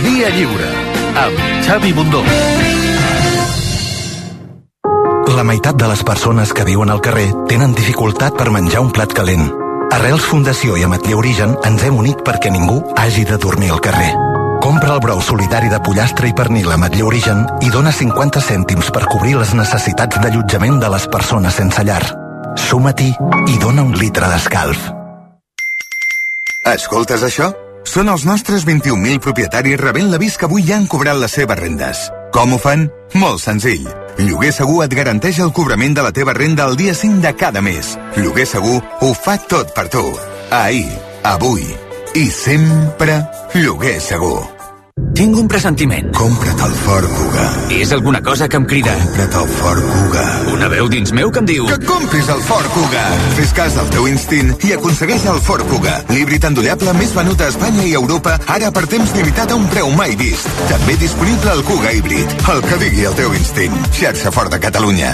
Via 0.04 0.30
Lliure, 0.30 0.70
amb 1.26 1.44
Xavi 1.66 1.92
Bundó. 1.94 2.24
La 5.34 5.44
meitat 5.44 5.76
de 5.76 5.88
les 5.90 6.04
persones 6.06 6.54
que 6.54 6.64
viuen 6.64 6.94
al 6.94 7.02
carrer 7.02 7.32
tenen 7.50 7.74
dificultat 7.74 8.38
per 8.38 8.52
menjar 8.54 8.86
un 8.86 8.94
plat 8.94 9.12
calent. 9.18 9.63
Arrels 9.94 10.24
Fundació 10.26 10.74
i 10.74 10.84
Ametller 10.88 11.14
Origen 11.20 11.52
ens 11.70 11.84
hem 11.86 11.98
unit 12.02 12.24
perquè 12.26 12.50
ningú 12.50 12.80
hagi 12.98 13.28
de 13.30 13.38
dormir 13.38 13.70
al 13.76 13.82
carrer. 13.86 14.10
Compra 14.64 14.96
el 14.96 15.02
brou 15.04 15.20
solidari 15.22 15.70
de 15.70 15.78
pollastre 15.86 16.32
i 16.32 16.34
pernil 16.34 16.72
a 16.72 16.80
Ametller 16.80 17.06
Origen 17.06 17.44
i 17.62 17.70
dona 17.70 17.94
50 17.94 18.42
cèntims 18.42 18.90
per 18.96 19.04
cobrir 19.06 19.36
les 19.38 19.54
necessitats 19.54 20.18
d'allotjament 20.24 20.80
de 20.82 20.90
les 20.96 21.06
persones 21.14 21.62
sense 21.62 21.86
llar. 21.86 22.02
Suma-t'hi 22.58 23.12
i 23.54 23.60
dona 23.62 23.86
un 23.86 23.94
litre 24.00 24.32
d'escalf. 24.34 24.90
Escoltes 26.74 27.28
això? 27.30 27.52
Són 27.86 28.10
els 28.10 28.26
nostres 28.26 28.66
21.000 28.66 29.22
propietaris 29.22 29.78
rebent 29.78 30.10
l'avís 30.10 30.40
que 30.40 30.50
avui 30.50 30.66
ja 30.66 30.80
han 30.80 30.90
cobrat 30.90 31.22
les 31.22 31.38
seves 31.38 31.60
rendes. 31.60 32.08
Com 32.34 32.58
ho 32.58 32.58
fan? 32.58 32.90
Molt 33.14 33.46
senzill. 33.46 33.86
Lloguer 34.18 34.54
Segur 34.54 34.84
et 34.86 34.94
garanteix 34.94 35.40
el 35.44 35.54
cobrament 35.56 35.96
de 35.98 36.06
la 36.06 36.14
teva 36.16 36.36
renda 36.38 36.68
el 36.70 36.78
dia 36.78 36.94
5 36.94 37.22
de 37.24 37.34
cada 37.36 37.62
mes. 37.66 37.96
Lloguer 38.18 38.46
Segur 38.48 38.80
ho 39.02 39.14
fa 39.18 39.38
tot 39.50 39.74
per 39.74 39.88
tu. 39.90 40.06
Ahir, 40.54 40.90
avui 41.24 41.66
i 42.14 42.28
sempre 42.30 43.24
Lloguer 43.56 44.00
Segur. 44.02 44.53
Tinc 45.14 45.38
un 45.38 45.48
pressentiment. 45.48 46.08
Compra't 46.18 46.60
el 46.66 46.74
Ford 46.84 47.10
Kuga. 47.14 47.46
És 47.74 47.92
alguna 47.94 48.22
cosa 48.26 48.48
que 48.50 48.58
em 48.58 48.66
crida. 48.66 48.94
Compra't 48.98 49.36
el 49.40 49.50
Ford 49.60 49.88
Kuga. 49.92 50.26
Una 50.54 50.70
veu 50.74 50.88
dins 50.90 51.14
meu 51.14 51.32
que 51.34 51.42
em 51.42 51.50
diu... 51.50 51.68
Que 51.70 51.78
compris 51.86 52.30
el 52.34 52.42
Ford 52.48 52.70
Kuga. 52.74 53.04
Fes 53.38 53.54
cas 53.58 53.78
del 53.78 53.90
teu 53.94 54.08
instint 54.10 54.54
i 54.66 54.74
aconsegueix 54.78 55.26
el 55.30 55.42
Ford 55.46 55.66
Kuga. 55.70 56.00
L'híbrid 56.14 56.46
endollable 56.50 56.94
més 56.98 57.14
venut 57.18 57.42
a 57.42 57.50
Espanya 57.54 57.86
i 57.90 57.98
Europa, 57.98 58.40
ara 58.56 58.72
per 58.74 58.88
temps 58.90 59.14
limitat 59.18 59.54
a 59.54 59.60
un 59.60 59.68
preu 59.74 59.90
mai 59.98 60.18
vist. 60.20 60.50
També 60.70 60.98
disponible 61.02 61.58
el 61.58 61.66
Kuga 61.70 61.94
híbrid. 61.94 62.40
El 62.54 62.66
que 62.66 62.82
digui 62.88 63.06
el 63.10 63.22
teu 63.22 63.38
instint. 63.38 63.78
Xarxa 63.94 64.34
Ford 64.34 64.54
de 64.54 64.62
Catalunya. 64.66 65.14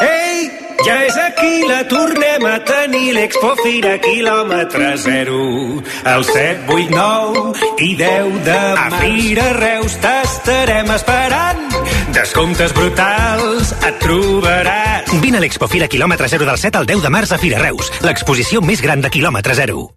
Ei, 0.00 0.50
ja 0.86 0.96
és 1.04 1.16
aquí, 1.20 1.52
la 1.68 1.82
tornem 1.88 2.46
a 2.48 2.56
tenir, 2.64 3.12
l'Expo 3.16 3.52
Fira 3.60 3.98
quilòmetre 4.00 4.94
zero. 5.02 5.40
El 6.08 6.24
7, 6.24 6.64
8, 6.72 6.88
9 6.96 7.76
i 7.84 7.90
10 7.98 8.40
de 8.46 8.58
març. 8.78 8.96
A 8.96 9.02
Fira 9.02 9.48
Reus 9.58 9.98
t'estarem 10.00 10.90
esperant. 10.96 11.78
Descomptes 12.16 12.74
brutals 12.76 13.74
et 13.76 14.02
trobaràs. 14.02 15.14
Vine 15.20 15.40
a 15.40 15.44
l'Expo 15.44 15.68
Fira 15.68 15.88
quilòmetre 15.90 16.32
0 16.32 16.48
del 16.48 16.58
7 16.64 16.80
al 16.80 16.88
10 16.88 17.04
de 17.04 17.12
març 17.12 17.36
a 17.36 17.40
Fira 17.42 17.60
Reus, 17.60 17.92
l'exposició 18.06 18.64
més 18.64 18.80
gran 18.80 19.04
de 19.04 19.12
quilòmetre 19.12 19.56
zero. 19.60 19.90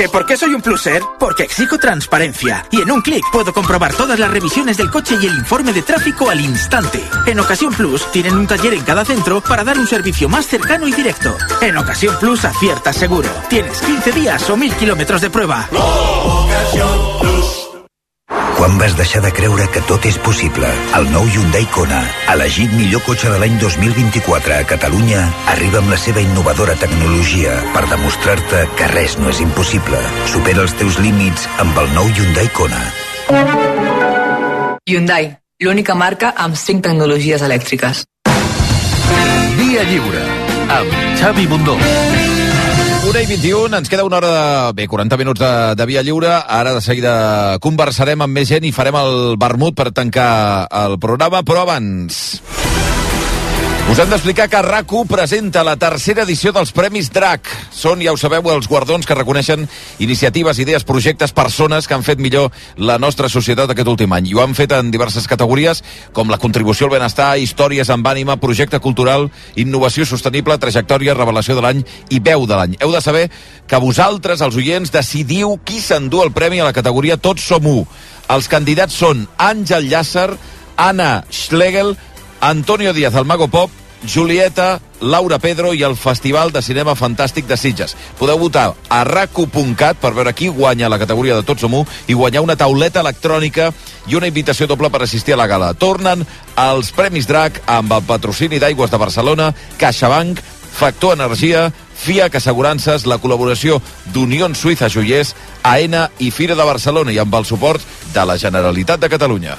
¿Que 0.00 0.08
por 0.08 0.24
qué 0.24 0.34
soy 0.34 0.54
un 0.54 0.62
pluser? 0.62 1.02
Porque 1.18 1.42
exijo 1.42 1.76
transparencia. 1.76 2.64
Y 2.70 2.80
en 2.80 2.90
un 2.90 3.02
clic 3.02 3.22
puedo 3.30 3.52
comprobar 3.52 3.92
todas 3.92 4.18
las 4.18 4.30
revisiones 4.30 4.78
del 4.78 4.90
coche 4.90 5.18
y 5.20 5.26
el 5.26 5.34
informe 5.34 5.74
de 5.74 5.82
tráfico 5.82 6.30
al 6.30 6.40
instante. 6.40 7.04
En 7.26 7.38
Ocasión 7.38 7.74
Plus 7.74 8.10
tienen 8.10 8.34
un 8.34 8.46
taller 8.46 8.72
en 8.72 8.82
cada 8.82 9.04
centro 9.04 9.42
para 9.42 9.62
dar 9.62 9.78
un 9.78 9.86
servicio 9.86 10.26
más 10.26 10.46
cercano 10.46 10.88
y 10.88 10.92
directo. 10.92 11.36
En 11.60 11.76
Ocasión 11.76 12.16
Plus 12.18 12.46
aciertas 12.46 12.96
seguro. 12.96 13.28
Tienes 13.50 13.78
15 13.82 14.12
días 14.12 14.48
o 14.48 14.56
1000 14.56 14.72
kilómetros 14.76 15.20
de 15.20 15.28
prueba. 15.28 15.68
Quan 18.60 18.76
vas 18.76 18.92
deixar 18.92 19.22
de 19.24 19.30
creure 19.32 19.64
que 19.72 19.80
tot 19.88 20.04
és 20.04 20.18
possible? 20.20 20.68
El 20.98 21.06
nou 21.14 21.24
Hyundai 21.32 21.64
Kona, 21.72 22.02
elegit 22.28 22.74
millor 22.76 23.00
cotxe 23.06 23.30
de 23.32 23.38
l'any 23.40 23.54
2024 23.56 24.58
a 24.58 24.66
Catalunya, 24.68 25.22
arriba 25.54 25.80
amb 25.80 25.88
la 25.88 25.96
seva 25.96 26.20
innovadora 26.20 26.74
tecnologia 26.76 27.56
per 27.72 27.86
demostrar-te 27.88 28.66
que 28.76 28.90
res 28.92 29.16
no 29.16 29.32
és 29.32 29.40
impossible. 29.40 30.02
Supera 30.28 30.60
els 30.66 30.76
teus 30.76 31.00
límits 31.00 31.48
amb 31.64 31.80
el 31.80 31.88
nou 31.96 32.12
Hyundai 32.12 32.52
Kona. 32.52 32.84
Hyundai, 34.84 35.32
l'única 35.64 35.96
marca 35.96 36.34
amb 36.36 36.60
5 36.60 36.84
tecnologies 36.84 37.40
elèctriques. 37.40 38.04
Via 39.56 39.88
Lliure, 39.88 40.26
amb 40.76 41.00
Xavi 41.16 41.48
Bundó. 41.48 41.80
Una 43.10 43.24
i 43.24 43.26
21, 43.26 43.74
ens 43.74 43.88
queda 43.90 44.04
una 44.06 44.20
hora 44.20 44.28
de... 44.30 44.72
Bé, 44.78 44.84
40 44.86 45.16
minuts 45.18 45.40
de, 45.42 45.50
de 45.74 45.86
via 45.90 46.04
lliure. 46.06 46.30
Ara 46.30 46.76
de 46.76 46.82
seguida 46.84 47.58
conversarem 47.58 48.22
amb 48.22 48.38
més 48.38 48.46
gent 48.46 48.62
i 48.62 48.70
farem 48.70 48.94
el 49.02 49.34
vermut 49.34 49.74
per 49.74 49.90
tancar 49.90 50.30
el 50.84 50.94
programa, 51.02 51.42
però 51.42 51.66
abans... 51.66 52.20
Us 53.88 53.98
hem 53.98 54.10
d'explicar 54.12 54.46
que 54.50 54.60
rac 54.62 54.92
presenta 55.08 55.62
la 55.64 55.76
tercera 55.80 56.22
edició 56.22 56.52
dels 56.52 56.70
Premis 56.76 57.08
DRAC. 57.10 57.48
Són, 57.72 58.02
ja 58.04 58.12
ho 58.12 58.18
sabeu, 58.20 58.44
els 58.52 58.68
guardons 58.68 59.06
que 59.06 59.14
reconeixen 59.16 59.64
iniciatives, 59.98 60.58
idees, 60.58 60.84
projectes, 60.84 61.32
persones 61.32 61.88
que 61.88 61.94
han 61.94 62.04
fet 62.04 62.20
millor 62.20 62.50
la 62.76 62.98
nostra 62.98 63.28
societat 63.28 63.70
aquest 63.70 63.88
últim 63.88 64.12
any. 64.12 64.28
I 64.30 64.34
ho 64.36 64.42
han 64.44 64.54
fet 64.54 64.74
en 64.76 64.92
diverses 64.92 65.26
categories, 65.26 65.82
com 66.12 66.30
la 66.30 66.38
contribució 66.38 66.86
al 66.86 66.94
benestar, 66.98 67.38
històries 67.38 67.90
amb 67.90 68.06
ànima, 68.06 68.36
projecte 68.36 68.78
cultural, 68.84 69.30
innovació 69.56 70.04
sostenible, 70.04 70.58
trajectòria, 70.58 71.16
revelació 71.16 71.56
de 71.56 71.64
l'any 71.64 71.82
i 72.10 72.20
veu 72.20 72.46
de 72.46 72.60
l'any. 72.60 72.78
Heu 72.80 72.92
de 72.92 73.02
saber 73.02 73.26
que 73.66 73.82
vosaltres, 73.82 74.44
els 74.44 74.60
oients, 74.60 74.92
decidiu 74.92 75.56
qui 75.64 75.80
s'endú 75.80 76.22
el 76.22 76.32
premi 76.36 76.60
a 76.60 76.68
la 76.68 76.76
categoria 76.76 77.16
Tots 77.16 77.48
som 77.48 77.66
u. 77.66 77.84
Els 78.30 78.46
candidats 78.46 78.94
són 78.94 79.26
Àngel 79.38 79.88
Llàcer, 79.90 80.30
Anna 80.80 81.24
Schlegel, 81.28 81.96
Antonio 82.40 82.92
Díaz, 82.92 83.14
el 83.14 83.24
Mago 83.24 83.48
Pop, 83.48 83.70
Julieta, 84.06 84.80
Laura 85.00 85.38
Pedro 85.38 85.74
i 85.74 85.82
el 85.82 85.96
Festival 85.96 86.52
de 86.52 86.62
Cinema 86.62 86.94
Fantàstic 86.96 87.44
de 87.46 87.56
Sitges. 87.56 87.96
Podeu 88.18 88.38
votar 88.40 88.72
a 88.88 89.00
raco.cat 89.04 90.00
per 90.00 90.12
veure 90.16 90.32
qui 90.36 90.48
guanya 90.48 90.88
la 90.88 90.98
categoria 90.98 91.36
de 91.36 91.44
Tots 91.44 91.60
som 91.60 91.74
u 91.74 91.84
i 92.08 92.16
guanyar 92.16 92.42
una 92.44 92.56
tauleta 92.56 93.04
electrònica 93.04 93.70
i 94.08 94.16
una 94.16 94.28
invitació 94.28 94.66
doble 94.66 94.90
per 94.90 95.02
assistir 95.04 95.36
a 95.36 95.40
la 95.40 95.48
gala. 95.50 95.74
Tornen 95.74 96.24
els 96.56 96.92
Premis 96.96 97.28
DRAC 97.28 97.62
amb 97.66 97.92
el 97.92 98.06
patrocini 98.08 98.58
d'Aigües 98.58 98.90
de 98.90 99.00
Barcelona, 99.04 99.52
CaixaBank, 99.78 100.40
Factor 100.70 101.18
Energia, 101.18 101.68
FIAC 102.00 102.38
Assegurances, 102.40 103.04
la 103.04 103.20
col·laboració 103.20 103.82
d'Unió 104.14 104.48
Suïssa 104.54 104.88
Joiers, 104.88 105.34
AENA 105.62 106.08
i 106.18 106.30
Fira 106.30 106.56
de 106.56 106.64
Barcelona 106.64 107.12
i 107.12 107.18
amb 107.20 107.34
el 107.34 107.44
suport 107.44 107.84
de 108.14 108.24
la 108.24 108.38
Generalitat 108.40 109.00
de 109.00 109.12
Catalunya. 109.12 109.58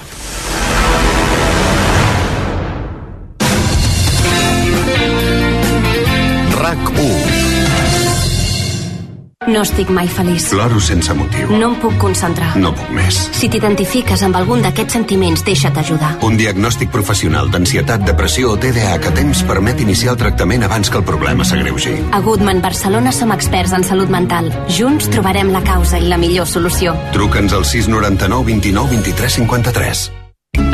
No 9.49 9.63
estic 9.65 9.89
mai 9.89 10.05
feliç. 10.05 10.51
Ploro 10.53 10.77
sense 10.77 11.15
motiu. 11.17 11.47
No 11.57 11.71
em 11.71 11.79
puc 11.81 11.95
concentrar. 11.97 12.51
No 12.61 12.69
puc 12.77 12.91
més. 12.93 13.17
Si 13.33 13.49
t'identifiques 13.49 14.21
amb 14.27 14.37
algun 14.37 14.61
d'aquests 14.61 14.93
sentiments, 14.99 15.41
deixa't 15.47 15.79
ajudar. 15.81 16.11
Un 16.27 16.37
diagnòstic 16.37 16.93
professional 16.93 17.49
d'ansietat, 17.49 18.05
depressió 18.05 18.53
o 18.53 18.59
TDAH 18.61 19.09
a 19.09 19.15
temps 19.17 19.41
permet 19.49 19.81
iniciar 19.81 20.13
el 20.13 20.21
tractament 20.21 20.69
abans 20.69 20.93
que 20.93 21.01
el 21.01 21.09
problema 21.09 21.41
s'agreugi. 21.41 21.97
A 22.13 22.21
Goodman 22.21 22.61
Barcelona 22.61 23.09
som 23.09 23.33
experts 23.33 23.73
en 23.73 23.83
salut 23.83 24.13
mental. 24.13 24.53
Junts 24.69 25.09
trobarem 25.09 25.49
la 25.49 25.65
causa 25.65 25.97
i 25.97 26.05
la 26.05 26.21
millor 26.21 26.45
solució. 26.45 26.93
Truca'ns 27.17 27.57
al 27.57 27.65
699 27.65 28.45
29 28.53 28.93
23 28.93 29.41
53. 29.41 30.20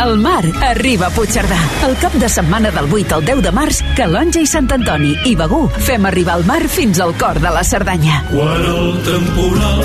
El 0.08 0.18
mar 0.18 0.46
arriba 0.62 1.08
a 1.08 1.10
Puigcerdà. 1.10 1.58
El 1.88 1.96
cap 1.98 2.14
de 2.22 2.30
setmana 2.30 2.70
del 2.72 2.86
8 2.94 3.16
al 3.16 3.26
10 3.26 3.42
de 3.44 3.52
març, 3.52 3.82
Calonja 3.98 4.40
i 4.40 4.48
Sant 4.50 4.70
Antoni 4.72 5.16
i 5.26 5.34
Begú 5.36 5.64
fem 5.88 6.06
arribar 6.06 6.38
el 6.38 6.46
mar 6.46 6.62
fins 6.70 7.02
al 7.02 7.16
cor 7.18 7.40
de 7.42 7.50
la 7.52 7.64
Cerdanya. 7.66 8.22
Quan 8.30 8.64
el 8.64 8.94
temporal... 9.08 9.84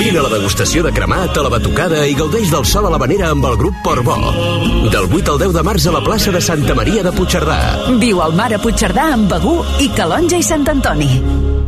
Vine 0.00 0.18
a 0.18 0.24
la 0.24 0.32
degustació 0.32 0.82
de 0.82 0.94
cremat, 0.96 1.36
a 1.36 1.44
la 1.44 1.52
batucada 1.52 2.06
i 2.08 2.16
gaudeix 2.16 2.48
del 2.50 2.64
sol 2.64 2.88
a 2.88 2.92
l'havanera 2.94 3.30
amb 3.34 3.44
el 3.50 3.58
grup 3.60 3.78
Portbó. 3.84 4.16
Del 4.88 5.06
8 5.06 5.36
al 5.36 5.42
10 5.44 5.56
de 5.60 5.66
març 5.70 5.86
a 5.86 5.94
la 5.98 6.04
plaça 6.08 6.32
de 6.32 6.40
Santa 6.40 6.74
Maria 6.74 7.04
de 7.04 7.12
Puigcerdà. 7.12 7.60
Viu 8.00 8.24
al 8.24 8.34
mar 8.34 8.50
a 8.56 8.62
Puigcerdà 8.64 9.10
amb 9.12 9.28
Begú 9.30 9.60
i 9.84 9.92
Calonja 9.92 10.40
i 10.40 10.46
Sant 10.46 10.64
Antoni. 10.72 11.59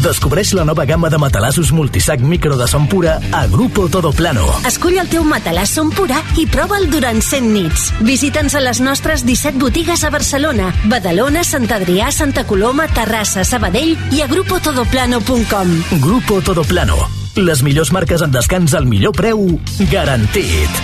Descobreix 0.00 0.54
la 0.56 0.64
nova 0.64 0.86
gamma 0.88 1.10
de 1.12 1.18
matalassos 1.20 1.70
multisac 1.72 2.20
micro 2.20 2.56
de 2.56 2.66
son 2.66 2.86
pura 2.88 3.20
a 3.30 3.46
Grupo 3.46 3.88
Todoplano. 3.92 4.46
Escull 4.66 4.96
el 4.98 5.08
teu 5.12 5.24
matalàs 5.28 5.74
Som 5.76 5.90
Pura 5.92 6.16
i 6.40 6.46
prova'l 6.48 6.88
durant 6.90 7.20
100 7.20 7.50
nits. 7.52 7.90
Visita'ns 8.00 8.56
a 8.56 8.62
les 8.64 8.80
nostres 8.80 9.26
17 9.28 9.60
botigues 9.60 10.04
a 10.04 10.10
Barcelona, 10.10 10.70
Badalona, 10.88 11.44
Sant 11.44 11.68
Adrià, 11.70 12.08
Santa 12.10 12.46
Coloma, 12.48 12.88
Terrassa, 12.88 13.44
Sabadell 13.44 13.92
i 14.16 14.22
a 14.24 14.28
grupotodoplano.com. 14.32 15.74
Grupo 16.00 16.40
Todoplano. 16.40 16.96
Les 17.36 17.62
millors 17.62 17.92
marques 17.92 18.24
en 18.24 18.32
descans 18.32 18.74
al 18.74 18.88
millor 18.88 19.12
preu 19.16 19.44
garantit. 19.92 20.82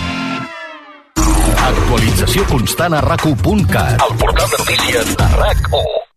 Actualització 1.68 2.44
constant 2.48 2.94
a 2.96 3.02
rac1.cat. 3.04 4.04
El 4.04 4.16
portal 4.20 4.52
de 4.52 4.60
notícies 4.62 5.16
de 5.16 5.32
RAC1. 5.40 6.08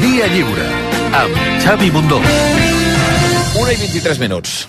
Via 0.00 0.26
Lliure, 0.32 0.66
amb 1.12 1.34
Xavi 1.62 1.90
Bundó. 1.90 2.20
1 2.20 3.72
i 3.72 3.76
23 3.76 4.18
minuts. 4.18 4.68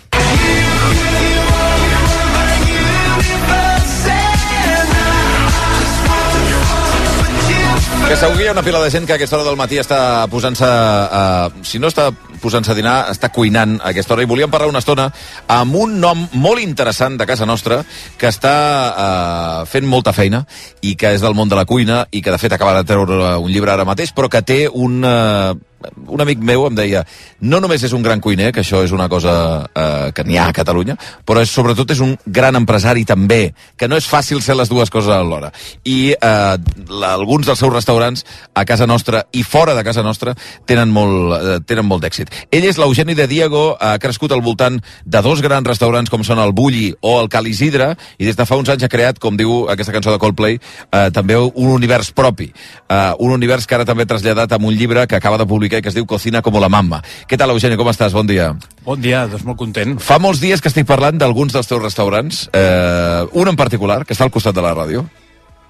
Que 8.12 8.18
segur 8.20 8.36
que 8.36 8.44
hi 8.44 8.48
ha 8.50 8.52
una 8.52 8.64
pila 8.64 8.82
de 8.84 8.90
gent 8.92 9.06
que 9.08 9.14
a 9.14 9.16
aquesta 9.16 9.38
hora 9.38 9.46
del 9.48 9.56
matí 9.56 9.78
està 9.80 10.28
posant-se... 10.28 10.68
Uh, 10.68 11.62
si 11.64 11.80
no 11.80 11.88
està 11.88 12.10
posant-se 12.42 12.74
a 12.74 12.76
dinar, 12.76 12.96
està 13.14 13.30
cuinant 13.32 13.78
a 13.80 13.94
aquesta 13.94 14.16
hora. 14.16 14.26
I 14.26 14.28
volíem 14.28 14.52
parlar 14.52 14.68
una 14.68 14.82
estona 14.84 15.06
amb 15.48 15.78
un 15.80 15.96
nom 16.02 16.26
molt 16.34 16.60
interessant 16.60 17.16
de 17.22 17.30
casa 17.30 17.48
nostra 17.48 17.80
que 18.20 18.28
està 18.28 18.56
uh, 18.92 19.66
fent 19.70 19.88
molta 19.88 20.12
feina 20.12 20.44
i 20.82 20.98
que 21.00 21.14
és 21.16 21.24
del 21.24 21.38
món 21.38 21.48
de 21.48 21.56
la 21.56 21.64
cuina 21.70 22.04
i 22.12 22.20
que 22.20 22.34
de 22.34 22.42
fet 22.42 22.58
acaba 22.58 22.76
de 22.82 22.90
treure 22.90 23.38
un 23.38 23.52
llibre 23.54 23.72
ara 23.72 23.88
mateix, 23.88 24.12
però 24.12 24.28
que 24.28 24.44
té 24.44 24.66
un... 24.68 25.04
Uh, 25.06 25.71
un 26.08 26.22
amic 26.22 26.42
meu 26.44 26.66
em 26.68 26.76
deia 26.76 27.04
no 27.42 27.60
només 27.64 27.84
és 27.84 27.94
un 27.94 28.04
gran 28.04 28.22
cuiner, 28.22 28.52
que 28.54 28.62
això 28.62 28.84
és 28.86 28.94
una 28.96 29.08
cosa 29.10 29.34
eh, 29.74 30.12
que 30.16 30.26
n'hi 30.28 30.38
ha 30.38 30.48
a 30.50 30.56
Catalunya, 30.56 30.98
però 31.26 31.42
és, 31.42 31.52
sobretot 31.52 31.92
és 31.94 32.02
un 32.04 32.16
gran 32.26 32.56
empresari 32.60 33.06
també, 33.08 33.54
que 33.78 33.90
no 33.90 33.98
és 33.98 34.08
fàcil 34.08 34.42
ser 34.44 34.56
les 34.60 34.70
dues 34.70 34.92
coses 34.94 35.14
alhora. 35.16 35.52
I 35.86 36.14
eh, 36.14 36.56
la, 36.90 37.14
alguns 37.14 37.48
dels 37.50 37.60
seus 37.60 37.74
restaurants 37.74 38.26
a 38.54 38.66
casa 38.66 38.88
nostra 38.88 39.26
i 39.32 39.44
fora 39.44 39.76
de 39.78 39.84
casa 39.88 40.04
nostra 40.06 40.36
tenen 40.70 40.92
molt, 40.94 41.36
eh, 41.38 41.58
tenen 41.66 41.88
molt 41.88 42.06
d'èxit. 42.06 42.32
Ell 42.52 42.68
és 42.70 42.80
l'Eugeni 42.82 43.16
de 43.18 43.28
Diego, 43.32 43.76
ha 43.80 43.98
crescut 44.02 44.32
al 44.36 44.44
voltant 44.46 44.80
de 45.06 45.24
dos 45.26 45.42
grans 45.42 45.68
restaurants 45.68 46.12
com 46.12 46.26
són 46.28 46.42
el 46.44 46.54
Bulli 46.54 46.92
o 47.02 47.18
el 47.22 47.30
Cal 47.32 47.48
Isidre, 47.50 47.94
i 48.18 48.28
des 48.28 48.38
de 48.38 48.46
fa 48.46 48.60
uns 48.60 48.70
anys 48.70 48.86
ha 48.86 48.92
creat, 48.92 49.20
com 49.22 49.38
diu 49.40 49.66
aquesta 49.72 49.94
cançó 49.96 50.14
de 50.14 50.22
Coldplay, 50.22 50.60
eh, 50.92 51.08
també 51.14 51.38
un 51.38 51.72
univers 51.72 52.12
propi. 52.12 52.52
Eh, 52.52 53.14
un 53.20 53.32
univers 53.32 53.68
que 53.68 53.78
ara 53.78 53.88
també 53.88 54.04
ha 54.04 54.12
traslladat 54.14 54.52
amb 54.54 54.68
un 54.70 54.76
llibre 54.76 55.08
que 55.08 55.16
acaba 55.16 55.38
de 55.38 55.48
publicar 55.48 55.71
i 55.80 55.84
que 55.86 55.92
es 55.92 55.96
diu 55.96 56.06
Cocina 56.10 56.42
como 56.42 56.60
la 56.60 56.70
mamma. 56.70 57.02
Què 57.28 57.38
tal, 57.40 57.54
Eugeni, 57.54 57.78
com 57.80 57.90
estàs? 57.92 58.16
Bon 58.18 58.28
dia. 58.28 58.52
Bon 58.86 59.00
dia, 59.00 59.26
doncs 59.32 59.46
molt 59.48 59.60
content. 59.60 59.98
Fa 60.02 60.20
molts 60.20 60.42
dies 60.44 60.62
que 60.62 60.72
estic 60.72 60.88
parlant 60.90 61.20
d'alguns 61.22 61.54
dels 61.54 61.70
teus 61.70 61.82
restaurants, 61.84 62.48
eh, 62.54 63.28
un 63.32 63.52
en 63.52 63.60
particular, 63.60 64.04
que 64.06 64.14
està 64.18 64.28
al 64.28 64.34
costat 64.34 64.56
de 64.56 64.66
la 64.66 64.74
ràdio, 64.76 65.06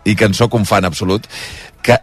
i 0.06 0.16
que 0.16 0.26
en 0.26 0.34
sóc 0.34 0.54
un 0.58 0.66
fan 0.66 0.86
absolut, 0.86 1.28
que 1.84 1.98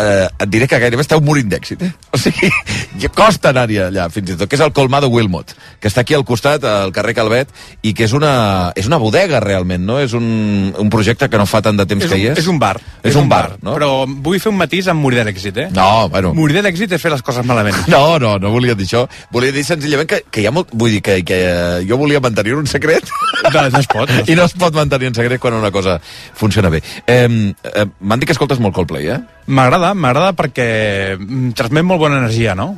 eh, 0.00 0.28
et 0.28 0.50
diré 0.50 0.68
que 0.70 0.78
gairebé 0.80 1.04
esteu 1.04 1.20
morint 1.24 1.48
d'èxit, 1.50 1.82
eh? 1.86 1.90
O 2.14 2.20
sigui, 2.20 2.50
costa 3.18 3.52
anar-hi 3.52 3.80
allà, 3.88 4.08
fins 4.12 4.32
i 4.32 4.36
tot, 4.36 4.48
que 4.48 4.58
és 4.58 4.64
el 4.64 4.72
Colmado 4.76 5.10
Wilmot, 5.12 5.54
que 5.80 5.90
està 5.90 6.04
aquí 6.04 6.16
al 6.16 6.24
costat, 6.28 6.64
al 6.64 6.92
carrer 6.96 7.14
Calvet, 7.18 7.52
i 7.82 7.94
que 7.96 8.06
és 8.06 8.14
una, 8.16 8.72
és 8.78 8.88
una 8.90 9.00
bodega, 9.02 9.40
realment, 9.44 9.84
no? 9.84 9.98
És 10.02 10.14
un, 10.16 10.72
un 10.78 10.92
projecte 10.92 11.28
que 11.30 11.40
no 11.40 11.46
fa 11.48 11.62
tant 11.64 11.78
de 11.78 11.86
temps 11.88 12.04
és 12.04 12.10
que 12.10 12.18
un, 12.18 12.22
hi 12.22 12.30
és. 12.32 12.42
És 12.44 12.50
un 12.50 12.60
bar. 12.62 12.76
És, 13.02 13.16
un 13.18 13.28
bar, 13.30 13.56
no? 13.62 13.74
Però 13.76 13.90
vull 14.06 14.40
fer 14.42 14.52
un 14.52 14.58
matís 14.60 14.88
amb 14.90 15.02
morir 15.04 15.22
d'èxit, 15.22 15.62
eh? 15.64 15.68
No, 15.74 16.08
bueno... 16.12 16.34
Morir 16.36 16.62
d'èxit 16.64 16.94
és 16.96 17.02
fer 17.02 17.12
les 17.14 17.24
coses 17.24 17.46
malament. 17.48 17.76
No, 17.88 18.18
no, 18.20 18.34
no 18.38 18.50
volia 18.52 18.76
dir 18.78 18.84
això. 18.84 19.06
Volia 19.32 19.52
dir 19.54 19.64
senzillament 19.66 20.08
que, 20.10 20.20
que 20.30 20.42
hi 20.42 20.46
ha 20.48 20.52
molt... 20.54 20.70
Vull 20.78 20.92
dir 20.98 21.00
que, 21.04 21.16
que 21.26 21.38
jo 21.88 21.96
volia 21.98 22.20
mantenir 22.22 22.54
un 22.58 22.68
secret. 22.70 23.08
No, 23.48 23.64
no 23.72 23.80
es 23.80 23.88
pot. 23.90 24.10
No 24.10 24.22
es 24.22 24.28
I 24.32 24.36
no 24.38 24.44
es 24.44 24.54
pot 24.60 24.76
mantenir 24.76 25.10
un 25.10 25.16
secret 25.16 25.40
quan 25.42 25.56
una 25.56 25.72
cosa 25.74 25.98
funciona 26.38 26.70
bé. 26.72 26.82
Eh, 27.06 27.26
eh, 27.72 27.86
M'han 28.00 28.20
dit 28.20 28.28
que 28.28 28.36
escoltes 28.36 28.60
molt 28.62 28.76
Coldplay, 28.76 29.08
eh? 29.14 29.18
M'agrada, 29.48 29.87
m'agrada 29.94 30.34
perquè 30.36 31.16
mm, 31.18 31.52
transmet 31.58 31.84
molt 31.84 32.00
bona 32.00 32.18
energia, 32.18 32.54
no? 32.54 32.74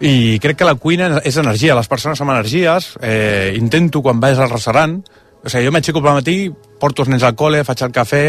I 0.00 0.38
crec 0.38 0.60
que 0.60 0.68
la 0.68 0.76
cuina 0.78 1.18
és 1.26 1.36
energia, 1.40 1.74
les 1.74 1.88
persones 1.90 2.18
som 2.18 2.30
energies, 2.30 2.92
eh, 3.02 3.54
intento 3.58 4.02
quan 4.02 4.20
vaig 4.20 4.38
al 4.38 4.50
restaurant, 4.50 5.00
o 5.42 5.48
sigui, 5.48 5.64
jo 5.66 5.72
m'aixeco 5.74 6.02
pel 6.02 6.20
matí, 6.20 6.36
porto 6.78 7.02
els 7.02 7.10
nens 7.10 7.26
al 7.26 7.34
col·le, 7.34 7.64
faig 7.66 7.82
el 7.82 7.94
cafè, 7.94 8.22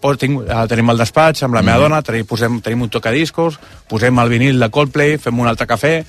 pot, 0.00 0.18
tinc, 0.20 0.42
eh, 0.44 0.66
tenim 0.68 0.92
el 0.92 1.00
despatx 1.00 1.42
amb 1.42 1.54
la 1.54 1.62
meva 1.62 1.78
Mhm. 1.78 1.82
dona, 1.82 2.02
tenim, 2.02 2.26
posem, 2.26 2.60
tenim 2.60 2.82
un 2.82 2.90
tocadiscos, 2.90 3.58
posem 3.88 4.18
el 4.18 4.28
vinil 4.28 4.60
de 4.60 4.70
Coldplay, 4.70 5.16
fem 5.18 5.38
un 5.38 5.48
altre 5.48 5.66
cafè, 5.66 6.04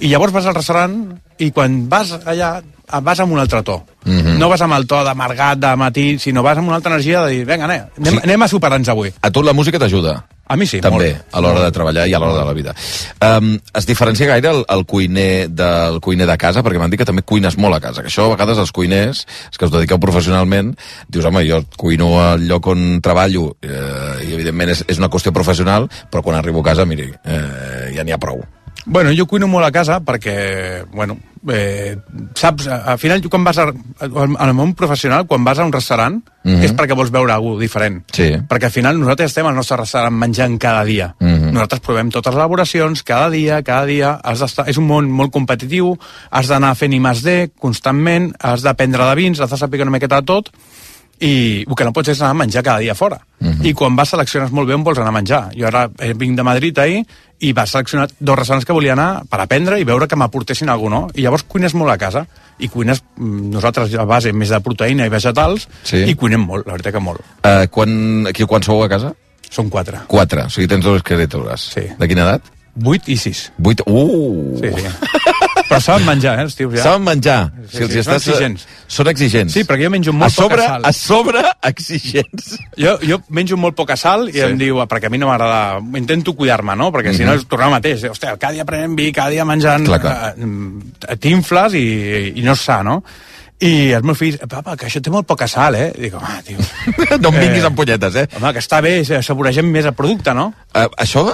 i 0.00 0.08
llavors 0.08 0.32
vas 0.32 0.46
al 0.46 0.54
restaurant 0.54 1.20
i 1.38 1.50
quan 1.50 1.88
vas 1.88 2.12
allà 2.24 2.62
vas 3.02 3.20
amb 3.20 3.32
un 3.32 3.38
altre 3.38 3.62
to. 3.62 3.84
Mhm. 4.04 4.38
No 4.38 4.48
vas 4.48 4.60
amb 4.62 4.74
el 4.74 4.86
to 4.86 5.04
d'amargat, 5.04 5.58
de 5.58 5.76
matí, 5.76 6.18
sinó 6.18 6.42
vas 6.42 6.58
amb 6.58 6.68
una 6.68 6.76
altra 6.76 6.92
energia 6.94 7.22
de 7.24 7.32
dir, 7.32 7.46
vinga, 7.46 7.64
anem, 7.64 7.86
anem, 7.98 8.14
Sí. 8.14 8.20
anem 8.24 8.42
a 8.42 8.48
superar-nos 8.48 8.88
avui. 8.88 9.12
A 9.22 9.30
tu 9.30 9.42
la 9.42 9.52
música 9.52 9.78
t'ajuda? 9.78 10.24
A 10.50 10.56
mi 10.56 10.66
sí, 10.66 10.80
També, 10.80 11.12
molt. 11.12 11.26
a 11.30 11.40
l'hora 11.40 11.60
de 11.62 11.70
treballar 11.70 12.08
i 12.08 12.14
a 12.14 12.18
l'hora 12.18 12.40
de 12.40 12.44
la 12.44 12.52
vida. 12.52 12.74
Um, 13.22 13.56
es 13.72 13.86
diferencia 13.86 14.26
gaire 14.26 14.50
el, 14.50 14.64
el 14.68 14.84
cuiner 14.84 15.48
del 15.48 16.00
cuiner 16.00 16.26
de 16.26 16.36
casa? 16.36 16.60
Perquè 16.60 16.76
m'han 16.80 16.90
dit 16.90 16.98
que 16.98 17.06
també 17.06 17.22
cuines 17.22 17.56
molt 17.56 17.76
a 17.76 17.80
casa, 17.80 18.02
que 18.02 18.08
això 18.08 18.24
a 18.26 18.32
vegades 18.34 18.58
els 18.58 18.72
cuiners, 18.72 19.26
els 19.46 19.58
que 19.58 19.66
us 19.66 19.70
dediqueu 19.70 20.00
professionalment, 20.00 20.74
dius, 21.06 21.24
home, 21.24 21.44
jo 21.46 21.62
cuino 21.76 22.20
al 22.20 22.48
lloc 22.48 22.66
on 22.66 23.00
treballo 23.00 23.52
eh, 23.62 24.26
i 24.26 24.34
evidentment 24.34 24.70
és, 24.74 24.82
és 24.88 24.98
una 24.98 25.08
qüestió 25.08 25.30
professional, 25.32 25.86
però 26.10 26.20
quan 26.20 26.36
arribo 26.36 26.64
a 26.64 26.64
casa, 26.72 26.84
miri, 26.84 27.12
eh, 27.24 27.92
ja 27.94 28.02
n'hi 28.02 28.10
ha 28.10 28.18
prou. 28.18 28.42
Bueno, 28.90 29.12
jo 29.14 29.28
cuino 29.30 29.46
molt 29.46 29.68
a 29.68 29.70
casa 29.70 30.00
perquè, 30.02 30.82
bueno, 30.90 31.14
eh, 31.48 31.94
saps, 32.34 32.66
al 32.66 32.98
final 32.98 33.22
quan 33.30 33.44
vas 33.46 33.60
a, 33.62 33.68
al 33.70 34.54
món 34.58 34.72
professional, 34.74 35.28
quan 35.30 35.44
vas 35.46 35.60
a 35.60 35.64
un 35.64 35.70
restaurant, 35.72 36.18
Mhm. 36.42 36.64
és 36.64 36.72
perquè 36.74 36.96
vols 36.96 37.12
veure 37.12 37.32
alguna 37.32 37.60
diferent. 37.60 38.02
Sí. 38.10 38.32
Perquè 38.48 38.64
al 38.64 38.72
final 38.74 38.98
nosaltres 38.98 39.30
estem 39.30 39.46
al 39.46 39.54
nostre 39.54 39.76
restaurant 39.76 40.16
menjant 40.16 40.58
cada 40.58 40.82
dia. 40.84 41.14
Mhm. 41.20 41.52
Nosaltres 41.52 41.80
provem 41.80 42.10
totes 42.10 42.32
les 42.34 42.40
elaboracions, 42.40 43.02
cada 43.04 43.30
dia, 43.30 43.62
cada 43.62 43.84
dia. 43.86 44.18
Has 44.24 44.42
és 44.66 44.76
un 44.76 44.88
món 44.88 45.08
molt 45.08 45.30
competitiu, 45.30 45.96
has 46.30 46.48
d'anar 46.48 46.74
fent 46.74 46.92
I 46.92 46.98
més 47.00 47.22
D 47.22 47.52
constantment, 47.60 48.34
has 48.40 48.62
d'aprendre 48.62 49.04
de 49.04 49.14
vins, 49.14 49.38
has 49.40 49.50
de 49.50 49.56
saber 49.56 49.82
una 49.82 49.90
miqueta 49.92 50.16
de 50.20 50.26
tot, 50.26 50.50
i 51.20 51.64
el 51.68 51.74
que 51.76 51.84
no 51.84 51.92
pots 51.92 52.08
és 52.14 52.20
anar 52.22 52.30
a 52.32 52.38
menjar 52.40 52.62
cada 52.64 52.80
dia 52.80 52.94
fora. 52.94 53.18
Mhm. 53.40 53.64
I 53.66 53.72
quan 53.76 53.96
vas 53.96 54.08
selecciones 54.08 54.50
molt 54.52 54.68
bé 54.68 54.74
on 54.74 54.84
vols 54.84 54.98
anar 54.98 55.08
a 55.12 55.18
menjar. 55.18 55.42
Jo 55.56 55.66
ara 55.68 55.90
eh, 55.98 56.14
vinc 56.14 56.36
de 56.36 56.42
Madrid 56.42 56.78
ahir 56.78 57.02
i 57.40 57.52
vas 57.56 57.70
seleccionar 57.70 58.08
dos 58.18 58.36
restaurants 58.38 58.66
que 58.66 58.72
volia 58.72 58.92
anar 58.92 59.24
per 59.28 59.40
aprendre 59.40 59.78
i 59.80 59.84
veure 59.84 60.08
que 60.08 60.16
m'aportessin 60.16 60.68
alguna 60.68 60.96
cosa, 61.02 61.06
no? 61.06 61.12
I 61.14 61.22
llavors 61.22 61.44
cuines 61.44 61.74
molt 61.74 61.92
a 61.92 61.98
casa. 61.98 62.26
I 62.58 62.68
cuines, 62.68 63.02
mm, 63.16 63.50
nosaltres 63.52 63.94
a 63.94 64.04
base 64.04 64.32
més 64.32 64.48
de 64.48 64.60
proteïna 64.60 65.06
i 65.06 65.08
vegetals, 65.12 65.68
Sí. 65.82 66.04
i 66.04 66.14
cuinem 66.14 66.40
molt, 66.44 66.66
la 66.66 66.72
veritat 66.72 66.92
que 66.94 67.00
molt. 67.00 67.20
Uh, 67.44 67.66
quan, 67.70 68.26
aquí, 68.28 68.44
quan 68.44 68.62
sou 68.62 68.82
a 68.82 68.88
casa? 68.88 69.14
Són 69.50 69.68
quatre. 69.70 70.00
Quatre, 70.06 70.44
o 70.44 70.50
sigui, 70.50 70.68
tens 70.68 70.84
dues 70.84 71.02
criatures. 71.02 71.60
Sí. 71.74 71.82
De 71.98 72.08
quina 72.08 72.22
edat? 72.22 72.42
Vuit 72.74 73.08
i 73.08 73.16
sis. 73.16 73.50
Vuit, 73.58 73.80
uh! 73.86 74.56
Sí, 74.60 74.70
sí. 74.76 74.86
Però 75.70 75.78
saben 75.80 76.02
menjar, 76.08 76.32
eh, 76.40 76.42
els 76.48 76.56
tios, 76.58 76.72
ja. 76.74 76.82
Saben 76.82 77.04
menjar. 77.06 77.38
Sí, 77.70 77.76
si 77.76 77.82
els 77.84 77.92
sí, 77.92 77.98
hi 78.00 78.02
són 78.02 78.14
estàs... 78.16 78.26
exigents. 78.28 78.66
Són 78.90 79.06
exigents. 79.12 79.54
Sí, 79.54 79.62
perquè 79.68 79.86
jo 79.86 79.90
menjo 79.94 80.12
molt 80.16 80.26
a 80.26 80.34
sobre, 80.34 80.56
poca 80.58 80.66
sal. 80.74 80.84
A 80.88 80.92
sobre, 80.92 81.44
exigents. 81.70 82.50
Jo, 82.76 82.96
jo 83.06 83.20
menjo 83.30 83.56
molt 83.60 83.78
poca 83.78 83.96
sal 83.96 84.26
i 84.28 84.34
Sí. 84.34 84.42
em 84.48 84.58
diu, 84.58 84.82
perquè 84.90 85.06
a 85.06 85.14
mi 85.14 85.18
no 85.22 85.30
m'agrada... 85.30 85.78
Intento 86.00 86.34
cuidar-me, 86.34 86.74
no? 86.76 86.90
Perquè 86.92 87.14
si 87.14 87.22
no 87.24 87.32
Mhm. 87.36 87.38
és 87.44 87.46
tornar 87.48 87.70
mateix. 87.70 88.02
Hòstia, 88.10 88.34
cada 88.36 88.52
dia 88.58 88.64
prenem 88.66 88.96
vi, 88.98 89.12
cada 89.14 89.30
dia 89.30 89.44
menjant... 89.46 89.86
Clar, 89.86 90.00
clar. 90.02 90.34
eh, 90.36 91.16
T'infles 91.22 91.74
i, 91.78 91.86
i 92.34 92.42
no 92.42 92.52
és 92.58 92.64
sa, 92.66 92.82
no? 92.82 93.02
I 93.60 93.92
els 93.92 94.02
meus 94.08 94.16
fills, 94.16 94.38
papa, 94.48 94.72
que 94.74 94.86
això 94.88 95.02
té 95.04 95.10
molt 95.12 95.26
poca 95.28 95.44
sal, 95.46 95.74
eh? 95.76 95.90
Dic, 95.92 96.14
home, 96.16 96.38
tio... 96.46 96.56
no 97.20 97.28
em 97.28 97.38
vinguis 97.42 97.66
amb 97.68 97.76
punyetes, 97.76 98.14
eh? 98.16 98.26
Home, 98.38 98.54
que 98.56 98.62
està 98.64 98.80
bé, 98.80 98.94
assaboregem 99.18 99.68
més 99.70 99.84
el 99.84 99.92
producte, 99.94 100.32
no? 100.34 100.46
Uh, 100.72 100.86
això, 100.96 101.26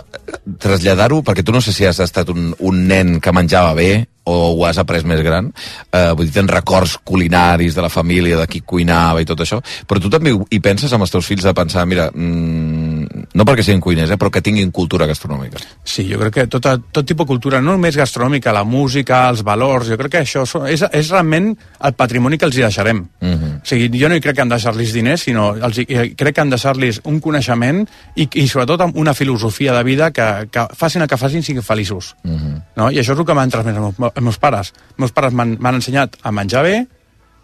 traslladar-ho, 0.59 1.23
perquè 1.23 1.45
tu 1.47 1.55
no 1.55 1.61
sé 1.63 1.73
si 1.73 1.87
has 1.87 2.01
estat 2.03 2.29
un, 2.35 2.51
un 2.59 2.81
nen 2.91 3.21
que 3.23 3.33
menjava 3.33 3.73
bé 3.79 3.91
o 4.27 4.35
ho 4.57 4.65
has 4.67 4.79
après 4.83 5.05
més 5.07 5.23
gran, 5.23 5.47
uh, 5.95 6.13
vull 6.19 6.27
dir, 6.27 6.33
tens 6.35 6.51
records 6.51 6.97
culinaris 7.07 7.75
de 7.77 7.83
la 7.85 7.89
família, 7.89 8.37
de 8.41 8.47
qui 8.51 8.61
cuinava 8.61 9.23
i 9.23 9.25
tot 9.29 9.39
això, 9.45 9.61
però 9.87 10.01
tu 10.03 10.11
també 10.11 10.33
hi 10.51 10.59
penses 10.61 10.93
amb 10.93 11.07
els 11.07 11.13
teus 11.15 11.27
fills 11.27 11.45
de 11.47 11.55
pensar, 11.55 11.87
mira, 11.87 12.09
mm, 12.13 13.29
no 13.39 13.45
perquè 13.47 13.63
siguin 13.63 13.81
cuiners, 13.81 14.11
eh, 14.11 14.19
però 14.19 14.31
que 14.31 14.43
tinguin 14.43 14.71
cultura 14.75 15.07
gastronòmica. 15.07 15.59
Sí, 15.85 16.09
jo 16.11 16.19
crec 16.19 16.35
que 16.35 16.47
tota, 16.51 16.77
tot 16.79 17.07
tipus 17.07 17.25
de 17.27 17.29
cultura, 17.29 17.61
no 17.61 17.73
només 17.77 17.97
gastronòmica, 17.97 18.53
la 18.53 18.65
música, 18.65 19.29
els 19.31 19.43
valors, 19.47 19.89
jo 19.89 19.97
crec 20.01 20.11
que 20.17 20.23
això 20.25 20.45
és, 20.69 20.83
és 20.91 21.11
realment 21.11 21.53
el 21.87 21.95
patrimoni 21.95 22.39
que 22.39 22.47
els 22.47 22.57
hi 22.57 22.63
deixarem. 22.67 23.05
Mm 23.21 23.35
-hmm. 23.35 23.55
O 23.63 23.65
sigui, 23.65 23.91
jo 24.01 24.09
no 24.09 24.15
hi 24.17 24.21
crec 24.21 24.35
que 24.37 24.43
han 24.43 24.49
de 24.49 24.55
deixar-los 24.57 24.93
diners, 24.93 25.23
sinó 25.23 25.55
els, 25.55 25.79
hi- 25.79 25.87
eh, 25.89 26.15
crec 26.17 26.35
que 26.35 26.41
han 26.41 26.51
de 26.51 26.57
deixar-los 26.57 27.01
un 27.05 27.21
coneixement 27.21 27.87
i, 28.17 28.29
i 28.35 28.49
sobretot 28.49 28.81
amb 28.81 28.97
una 28.97 29.15
filosofia 29.15 29.73
de 29.73 29.83
vida 29.85 30.11
que, 30.11 30.49
que 30.51 30.67
facin 30.75 31.03
el 31.03 31.09
que 31.09 31.17
facin 31.17 31.43
siguin 31.43 31.63
feliços. 31.63 32.15
Mm 32.23 32.37
-hmm. 32.37 32.63
No? 32.77 32.91
I 32.91 32.99
això 32.99 33.13
és 33.13 33.19
el 33.19 33.25
que 33.25 33.35
m'han 33.35 33.51
transmès 33.51 33.77
els 34.17 34.25
meus, 34.25 34.39
pares. 34.41 34.73
Els 34.73 35.05
meus 35.05 35.13
pares 35.13 35.37
m'han 35.37 35.75
ensenyat 35.75 36.17
a 36.23 36.33
menjar 36.33 36.65
bé 36.67 36.79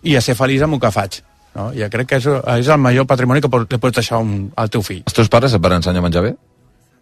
i 0.03 0.17
a 0.17 0.25
ser 0.25 0.35
feliç 0.39 0.65
amb 0.65 0.79
el 0.79 0.83
que 0.83 0.93
faig. 0.95 1.21
No? 1.55 1.69
I 1.77 1.85
crec 1.93 2.09
que 2.09 2.21
és, 2.23 2.27
és 2.57 2.73
el 2.73 2.81
major 2.81 3.07
patrimoni 3.07 3.43
que 3.45 3.51
li 3.53 3.79
pots 3.79 4.01
deixar 4.01 4.23
un, 4.25 4.51
al 4.57 4.73
teu 4.73 4.83
fill. 4.83 5.05
Els 5.05 5.21
teus 5.21 5.31
pares 5.33 5.53
et 5.53 5.63
van 5.63 5.77
ensenyar 5.79 6.01
a 6.01 6.07
menjar 6.09 6.25
bé? 6.25 6.33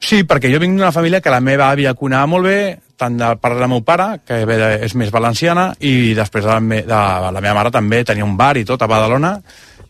Sí, 0.01 0.23
perquè 0.25 0.49
jo 0.49 0.59
vinc 0.63 0.79
d'una 0.79 0.95
família 0.97 1.21
que 1.21 1.33
la 1.33 1.43
meva 1.45 1.69
àvia 1.71 1.93
cuinava 1.95 2.27
molt 2.33 2.49
bé, 2.49 2.61
tant 3.01 3.19
del 3.21 3.37
pare 3.41 3.59
del 3.59 3.69
meu 3.69 3.83
pare, 3.85 4.23
que 4.25 4.43
de, 4.49 4.71
és 4.87 4.95
més 4.97 5.13
valenciana, 5.13 5.71
i 5.81 6.15
després 6.17 6.47
de 6.47 6.51
la, 6.51 6.61
me, 6.65 6.81
de 6.89 7.01
la 7.37 7.43
meva 7.43 7.59
mare 7.59 7.73
també 7.75 8.01
tenia 8.09 8.25
un 8.25 8.37
bar 8.37 8.55
i 8.57 8.65
tot 8.69 8.81
a 8.81 8.89
Badalona, 8.89 9.35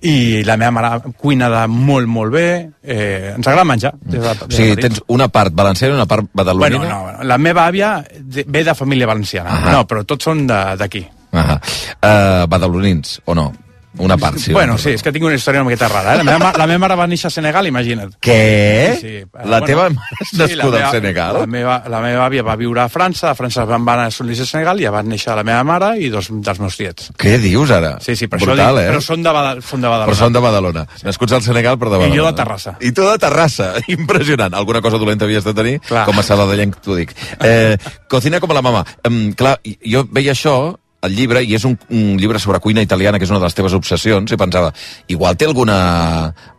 i 0.02 0.42
la 0.44 0.56
meva 0.56 0.70
mare 0.72 1.12
cuina 1.20 1.48
de 1.52 1.66
molt, 1.68 2.08
molt 2.08 2.32
bé, 2.32 2.44
eh, 2.82 3.32
ens 3.36 3.46
agrada 3.46 3.64
menjar. 3.68 3.92
Des 4.00 4.20
de, 4.22 4.28
des 4.32 4.42
O 4.48 4.50
sigui, 4.56 4.76
tens 4.80 5.02
una 5.08 5.28
part 5.28 5.52
valenciana 5.54 5.92
i 5.94 5.96
una 5.98 6.06
part 6.08 6.24
badalonina? 6.32 6.78
Bueno, 6.78 7.12
no, 7.18 7.24
la 7.24 7.36
meva 7.38 7.66
àvia 7.68 7.98
ve 8.46 8.64
de 8.64 8.74
família 8.74 9.06
valenciana, 9.06 9.50
Ahà. 9.58 9.72
no, 9.72 9.86
però 9.86 10.04
tots 10.08 10.24
són 10.24 10.46
de- 10.46 10.76
d'aquí. 10.80 11.06
Ah 11.32 11.60
uh, 11.60 12.46
badalonins, 12.50 13.20
o 13.26 13.34
no? 13.34 13.52
Una 13.98 14.16
part, 14.16 14.38
sí. 14.38 14.52
bueno, 14.52 14.76
sí, 14.78 14.90
és 14.94 15.02
que 15.02 15.10
tinc 15.10 15.24
una 15.26 15.34
història 15.34 15.60
una 15.64 15.68
miqueta 15.70 15.88
rara. 15.90 16.12
Eh? 16.14 16.18
La, 16.20 16.24
meva, 16.24 16.52
la 16.56 16.66
meva 16.70 16.78
mare 16.84 16.94
va 17.00 17.06
néixer 17.10 17.26
a 17.26 17.30
Senegal, 17.34 17.66
imagina't. 17.66 18.12
Què? 18.22 18.96
Sí, 19.00 19.08
sí. 19.24 19.40
La 19.50 19.58
teva 19.64 19.88
mare 19.90 20.18
és 20.22 20.32
nascuda 20.38 20.76
meva- 20.76 20.86
al 20.86 20.94
Senegal? 20.94 21.38
La 21.40 21.46
meva, 21.50 21.82
la 21.90 22.00
meva 22.04 22.26
àvia 22.28 22.44
va 22.46 22.54
viure 22.60 22.84
a 22.84 22.88
França, 22.88 23.30
a 23.32 23.34
França 23.34 23.64
van 23.66 23.82
anar 23.82 24.06
a 24.06 24.10
Solís 24.14 24.40
a 24.40 24.46
Senegal 24.46 24.78
i 24.78 24.86
ja 24.86 24.92
van 24.94 25.08
néixer 25.10 25.34
la 25.34 25.42
meva 25.42 25.64
mare 25.66 25.96
i 25.98 26.08
dos 26.08 26.28
dels 26.30 26.60
meus 26.62 26.76
tiets. 26.78 27.10
Què 27.18 27.36
dius 27.42 27.70
ara? 27.74 27.96
Sí, 28.00 28.14
sí, 28.14 28.28
per 28.30 28.38
Brutal, 28.38 28.60
això 28.62 28.76
dic, 28.78 28.86
eh? 28.86 28.92
però 28.94 29.00
són 29.02 29.22
de, 29.26 29.32
Bada, 29.34 29.54
són 29.60 29.80
de 29.82 29.88
Badalona. 29.88 30.06
Però 30.12 30.18
són 30.22 30.32
de 30.38 30.40
Badalona. 30.46 30.86
Nascuts 31.10 31.32
al 31.32 31.42
Senegal, 31.42 31.76
però 31.78 31.90
de 31.90 31.96
I 31.96 32.00
Badalona. 32.04 32.16
jo 32.22 32.26
de 32.30 32.34
Terrassa. 32.44 32.76
I 32.80 32.92
tu 32.92 33.08
de 33.10 33.18
Terrassa. 33.18 33.72
Impressionant. 33.88 34.54
Alguna 34.54 34.80
cosa 34.80 34.98
dolenta 34.98 35.24
havies 35.26 35.44
de 35.44 35.54
tenir? 35.54 35.80
Clar. 35.88 36.06
Com 36.06 36.18
a 36.18 36.22
saladellenc, 36.22 36.78
t'ho 36.84 36.94
dic. 36.94 37.10
Eh, 37.42 37.74
cocina 38.08 38.38
com 38.40 38.54
la 38.54 38.62
mama. 38.62 38.84
Um, 39.08 39.32
clar, 39.34 39.58
jo 39.82 40.06
veia 40.14 40.32
això 40.32 40.76
el 41.02 41.14
llibre, 41.16 41.42
i 41.42 41.54
és 41.56 41.64
un, 41.64 41.76
un 41.96 42.18
llibre 42.20 42.38
sobre 42.38 42.60
cuina 42.60 42.82
italiana, 42.84 43.18
que 43.18 43.24
és 43.24 43.32
una 43.32 43.40
de 43.40 43.48
les 43.48 43.56
teves 43.56 43.74
obsessions, 43.76 44.32
i 44.32 44.38
pensava, 44.40 44.72
igual 45.08 45.36
té 45.40 45.46
alguna, 45.48 45.78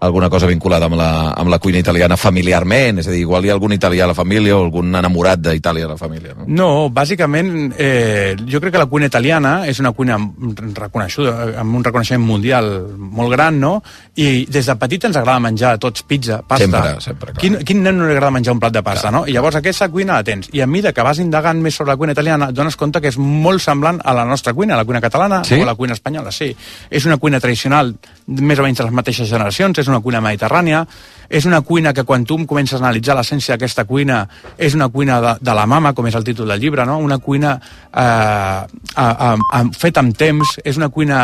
alguna 0.02 0.32
cosa 0.34 0.50
vinculada 0.50 0.88
amb 0.90 0.98
la, 0.98 1.12
amb 1.38 1.52
la 1.54 1.60
cuina 1.62 1.82
italiana 1.82 2.18
familiarment, 2.18 3.02
és 3.04 3.10
a 3.10 3.14
dir, 3.14 3.22
igual 3.22 3.46
hi 3.46 3.52
ha 3.52 3.58
algun 3.58 3.76
italià 3.76 4.08
a 4.08 4.12
la 4.12 4.18
família 4.18 4.58
o 4.58 4.64
algun 4.66 4.96
enamorat 4.98 5.44
d'Itàlia 5.46 5.86
a 5.86 5.92
la 5.94 6.00
família. 6.00 6.34
No? 6.38 6.48
No, 6.48 6.70
bàsicament, 6.94 7.76
eh, 7.78 8.34
jo 8.50 8.62
crec 8.64 8.74
que 8.74 8.82
la 8.82 8.90
cuina 8.90 9.12
italiana 9.12 9.68
és 9.70 9.82
una 9.84 9.94
cuina 9.94 10.18
reconeixuda, 10.18 11.36
amb 11.62 11.78
un 11.78 11.86
reconeixement 11.86 12.26
mundial 12.26 12.72
molt 12.98 13.36
gran, 13.36 13.60
no? 13.62 13.76
I 14.18 14.48
des 14.50 14.66
de 14.66 14.78
petit 14.82 15.06
ens 15.06 15.22
agrada 15.22 15.44
menjar 15.44 15.76
tots 15.82 16.02
pizza, 16.08 16.42
pasta. 16.42 16.66
Sempre, 16.66 16.98
sempre, 17.06 17.36
clar. 17.36 17.42
Quin, 17.44 17.60
quin 17.68 17.86
nen 17.86 18.00
no 18.00 18.10
li 18.10 18.16
agrada 18.16 18.34
menjar 18.34 18.56
un 18.56 18.64
plat 18.64 18.74
de 18.74 18.84
pasta, 18.86 19.14
no? 19.14 19.24
I 19.28 19.38
llavors 19.38 19.60
aquesta 19.60 19.92
cuina 19.94 20.18
la 20.18 20.26
tens. 20.26 20.50
I 20.56 20.66
a 20.66 20.68
mesura 20.68 20.96
que 20.98 21.06
vas 21.06 21.22
indagant 21.22 21.62
més 21.62 21.78
sobre 21.78 21.94
la 21.94 21.98
cuina 22.00 22.16
italiana, 22.18 22.50
dones 22.56 22.78
compte 22.80 23.02
que 23.04 23.12
és 23.12 23.20
molt 23.22 23.62
semblant 23.62 24.02
a 24.04 24.16
la 24.18 24.26
nostra 24.32 24.54
cuina, 24.56 24.78
la 24.80 24.86
cuina 24.88 25.02
catalana 25.04 25.44
Sí? 25.46 25.60
o 25.62 25.66
la 25.68 25.76
cuina 25.76 25.94
espanyola, 25.94 26.32
sí. 26.32 26.50
És 26.90 27.06
una 27.06 27.18
cuina 27.22 27.40
tradicional, 27.40 27.94
més 28.28 28.60
o 28.60 28.64
menys 28.66 28.80
de 28.80 28.86
les 28.88 28.94
mateixes 28.96 29.30
generacions, 29.30 29.78
és 29.78 29.88
una 29.92 30.00
cuina 30.02 30.22
mediterrània, 30.24 30.86
és 31.32 31.46
una 31.48 31.62
cuina 31.64 31.94
que 31.96 32.04
quan 32.04 32.26
tu 32.28 32.36
comences 32.48 32.76
a 32.76 32.84
analitzar 32.84 33.16
l'essència 33.16 33.56
d'aquesta 33.56 33.86
cuina, 33.88 34.26
és 34.58 34.74
una 34.76 34.90
cuina 34.92 35.20
de, 35.24 35.36
de 35.40 35.54
la 35.56 35.66
mama, 35.66 35.94
com 35.96 36.08
és 36.10 36.16
el 36.20 36.26
títol 36.28 36.50
del 36.52 36.60
llibre, 36.60 36.84
no? 36.86 36.98
Una 37.00 37.20
cuina 37.24 37.54
eh, 37.94 38.02
a, 38.02 38.66
a, 38.96 39.38
a, 39.38 39.62
feta 39.78 40.02
amb 40.04 40.16
temps, 40.18 40.58
és 40.64 40.78
una 40.80 40.90
cuina 40.90 41.22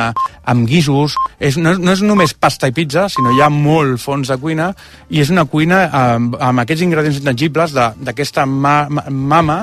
amb 0.47 0.67
guisos, 0.69 1.15
és, 1.39 1.57
no, 1.59 1.73
no 1.79 1.91
és 1.95 2.03
només 2.05 2.33
pasta 2.37 2.69
i 2.71 2.75
pizza, 2.75 3.07
sinó 3.11 3.33
hi 3.35 3.41
ha 3.43 3.49
molt 3.51 3.99
fons 4.03 4.31
de 4.31 4.37
cuina, 4.39 4.71
i 5.09 5.19
és 5.23 5.31
una 5.33 5.45
cuina 5.45 5.85
amb, 5.91 6.37
amb 6.39 6.63
aquests 6.63 6.85
ingredients 6.87 7.19
intangibles 7.23 7.75
de- 7.75 7.91
d'aquesta 8.07 8.45
ma, 8.47 8.77
ma, 8.89 9.03
mama, 9.09 9.59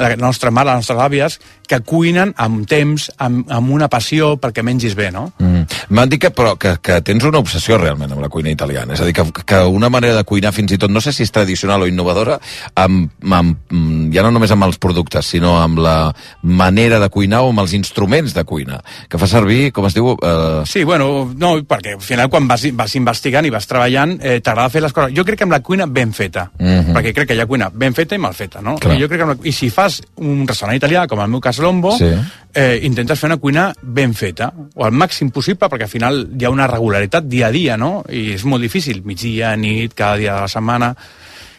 la 0.00 0.14
nostra 0.16 0.48
mare, 0.50 0.70
les 0.70 0.80
nostres 0.86 0.98
àvies, 1.04 1.34
que 1.72 1.80
cuinen 1.88 2.34
amb 2.36 2.66
temps, 2.68 3.08
amb, 3.22 3.48
amb 3.52 3.72
una 3.72 3.88
passió 3.92 4.34
perquè 4.40 4.62
mengis 4.66 4.94
bé, 4.98 5.08
no? 5.14 5.30
Mm. 5.40 5.64
M'han 5.96 6.12
dit 6.12 6.20
que, 6.20 6.30
però, 6.36 6.54
que, 6.60 6.74
que 6.84 7.00
tens 7.06 7.24
una 7.28 7.40
obsessió 7.40 7.78
realment 7.80 8.12
amb 8.12 8.20
la 8.22 8.28
cuina 8.32 8.52
italiana. 8.52 8.92
És 8.94 9.00
a 9.00 9.08
dir, 9.08 9.14
que, 9.16 9.24
que 9.48 9.62
una 9.72 9.88
manera 9.92 10.18
de 10.18 10.24
cuinar 10.28 10.52
fins 10.52 10.74
i 10.74 10.78
tot, 10.80 10.92
no 10.92 11.00
sé 11.00 11.14
si 11.16 11.24
és 11.24 11.32
tradicional 11.32 11.82
o 11.82 11.88
innovadora, 11.88 12.38
amb, 12.76 13.10
amb, 13.24 13.56
mm, 13.72 14.10
ja 14.14 14.24
no 14.26 14.32
només 14.34 14.52
amb 14.52 14.68
els 14.68 14.78
productes, 14.82 15.32
sinó 15.32 15.56
amb 15.62 15.80
la 15.82 15.96
manera 16.42 17.00
de 17.00 17.08
cuinar 17.12 17.42
o 17.46 17.50
amb 17.52 17.64
els 17.64 17.72
instruments 17.78 18.34
de 18.36 18.44
cuina, 18.44 18.80
que 19.08 19.18
fa 19.20 19.28
servir, 19.30 19.70
com 19.72 19.86
es 19.88 19.96
diu... 19.96 20.12
Eh... 20.20 20.62
Sí, 20.68 20.84
bueno, 20.84 21.30
no, 21.38 21.54
perquè 21.68 21.96
al 21.96 22.04
final 22.04 22.28
quan 22.32 22.48
vas, 22.50 22.66
vas 22.76 22.96
investigant 22.98 23.46
i 23.48 23.52
vas 23.54 23.66
treballant 23.70 24.18
eh, 24.20 24.40
t'agrada 24.44 24.70
fer 24.72 24.82
les 24.84 24.92
coses. 24.92 25.14
Jo 25.16 25.24
crec 25.24 25.40
que 25.40 25.48
amb 25.48 25.56
la 25.56 25.62
cuina 25.64 25.86
ben 25.86 26.12
feta, 26.12 26.50
Mhm. 26.58 26.92
perquè 26.96 27.12
crec 27.14 27.28
que 27.30 27.36
hi 27.36 27.40
ha 27.40 27.46
cuina 27.48 27.70
ben 27.72 27.94
feta 27.94 28.14
i 28.14 28.20
mal 28.20 28.34
feta, 28.34 28.60
no? 28.60 28.76
Clar. 28.82 28.96
I, 28.96 29.02
jo 29.02 29.08
crec 29.08 29.22
que 29.22 29.26
la, 29.32 29.36
I 29.48 29.52
si 29.54 29.70
fas 29.70 30.00
un 30.20 30.44
restaurant 30.48 30.76
italià, 30.76 31.06
com 31.08 31.20
el 31.22 31.30
meu 31.32 31.40
cas 31.40 31.58
Lombo, 31.62 31.96
Sí. 31.96 32.10
eh, 32.54 32.80
intentes 32.82 33.18
fer 33.18 33.30
una 33.30 33.38
cuina 33.38 33.72
ben 33.80 34.12
feta, 34.14 34.52
o 34.74 34.84
al 34.84 34.92
màxim 34.92 35.30
possible, 35.30 35.68
perquè 35.70 35.86
al 35.88 35.88
final 35.92 36.22
hi 36.38 36.44
ha 36.44 36.50
una 36.50 36.66
regularitat 36.66 37.24
dia 37.24 37.46
a 37.48 37.50
dia, 37.50 37.76
no? 37.78 38.04
I 38.10 38.34
és 38.34 38.44
molt 38.44 38.62
difícil, 38.62 39.02
migdia, 39.04 39.56
nit, 39.56 39.94
cada 39.94 40.16
dia 40.16 40.34
de 40.34 40.40
la 40.42 40.48
setmana, 40.48 40.94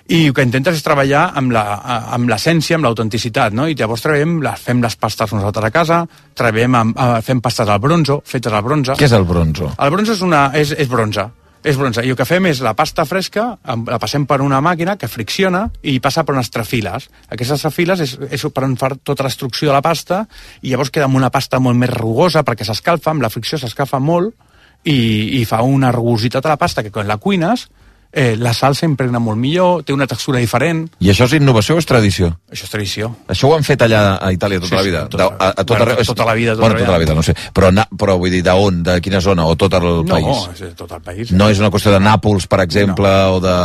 i 0.08 0.26
el 0.28 0.34
que 0.36 0.44
intentes 0.44 0.76
és 0.76 0.84
treballar 0.84 1.32
amb 1.34 2.28
l'essència, 2.30 2.76
amb 2.76 2.84
l'autenticitat, 2.86 3.54
no? 3.56 3.70
I 3.72 3.76
llavors 3.80 4.02
treballem, 4.04 4.42
les, 4.44 4.60
fem 4.60 4.82
les 4.84 4.96
pastes 5.00 5.32
nosaltres 5.32 5.66
a 5.66 5.72
casa, 5.72 6.02
treballem 6.36 6.76
amb, 6.76 6.98
eh, 7.00 7.22
fem 7.24 7.40
pastes 7.42 7.70
al 7.70 7.80
bronzo, 7.80 8.22
fetes 8.26 8.52
al 8.54 8.62
bronze. 8.64 8.94
Què 9.00 9.06
és 9.08 9.16
el 9.16 9.24
bronzo? 9.24 9.72
El 9.80 9.90
bronze 9.96 10.12
és, 10.12 10.22
una, 10.22 10.52
és, 10.54 10.76
és 10.78 10.90
bronze. 10.90 11.30
És 11.64 11.78
bronze. 11.80 12.04
I 12.04 12.12
el 12.12 12.18
que 12.20 12.28
fem 12.28 12.50
és 12.50 12.60
la 12.64 12.74
pasta 12.76 13.06
fresca, 13.08 13.46
la 13.64 14.00
passem 14.02 14.26
per 14.28 14.42
una 14.44 14.60
màquina 14.64 14.98
que 15.00 15.08
fricciona 15.08 15.70
i 15.88 15.96
passa 16.04 16.26
per 16.28 16.36
unes 16.36 16.52
trafiles. 16.52 17.08
Aquestes 17.32 17.64
trafiles 17.64 18.04
és, 18.04 18.18
és 18.36 18.44
per 18.52 18.66
on 18.68 18.76
fa 18.80 18.92
tota 19.00 19.24
l'extrucció 19.24 19.70
de 19.72 19.78
la 19.78 19.84
pasta 19.86 20.26
i 20.62 20.74
llavors 20.74 20.92
queda 20.92 21.08
amb 21.08 21.20
una 21.20 21.32
pasta 21.32 21.62
molt 21.64 21.80
més 21.80 21.94
rugosa 21.94 22.44
perquè 22.44 22.68
s'escalfa, 22.68 23.14
amb 23.14 23.24
la 23.24 23.32
fricció 23.32 23.62
s'escalfa 23.62 24.02
molt 24.04 24.36
i, 24.84 25.40
i 25.40 25.46
fa 25.48 25.62
una 25.64 25.94
rugositat 25.96 26.46
a 26.46 26.52
la 26.52 26.60
pasta 26.60 26.84
que 26.84 26.92
quan 26.92 27.08
la 27.08 27.18
cuines 27.18 27.70
eh, 28.14 28.36
la 28.38 28.54
salsa 28.54 28.86
impregna 28.86 29.18
molt 29.20 29.40
millor, 29.42 29.82
té 29.84 29.92
una 29.94 30.06
textura 30.08 30.38
diferent. 30.40 30.84
I 31.02 31.10
això 31.10 31.26
és 31.26 31.34
innovació 31.40 31.76
o 31.76 31.82
és 31.82 31.88
tradició? 31.90 32.28
Això 32.54 32.68
és 32.68 32.70
tradició. 32.70 33.10
Això 33.28 33.50
ho 33.50 33.56
han 33.58 33.64
fet 33.66 33.82
allà 33.82 34.20
a 34.22 34.30
Itàlia 34.32 34.60
tota 34.62 34.70
Sí, 34.70 34.76
la 34.76 34.84
sí, 34.84 34.90
vida? 34.92 35.02
tota- 35.10 35.24
De- 35.32 35.36
a, 35.40 35.48
a 35.50 35.54
tot 35.64 35.68
bueno, 35.74 35.84
arreu? 35.92 36.06
tota 36.06 36.26
la 36.30 36.34
vida, 36.38 36.52
tota 36.54 36.62
bueno, 36.68 36.80
tota 36.80 36.92
la 36.92 36.98
vida. 37.00 37.14
no 37.16 37.24
sé. 37.24 37.34
Però, 37.54 37.72
na, 37.74 37.88
però 37.90 38.18
vull 38.22 38.30
dir, 38.32 38.44
d'on? 38.46 38.84
De 38.84 39.00
quina 39.02 39.20
zona? 39.20 39.46
O 39.50 39.56
tot 39.56 39.74
el 39.74 39.82
No, 39.84 40.06
país? 40.06 40.48
és 40.54 40.60
de 40.60 40.72
tot 40.76 40.92
el 40.92 41.02
país. 41.02 41.32
No 41.32 41.50
és 41.50 41.60
una 41.60 41.72
qüestió 41.74 41.92
de 41.92 42.00
Nàpols, 42.00 42.46
per 42.48 42.62
exemple, 42.62 43.10
o, 43.10 43.40
de, 43.42 43.58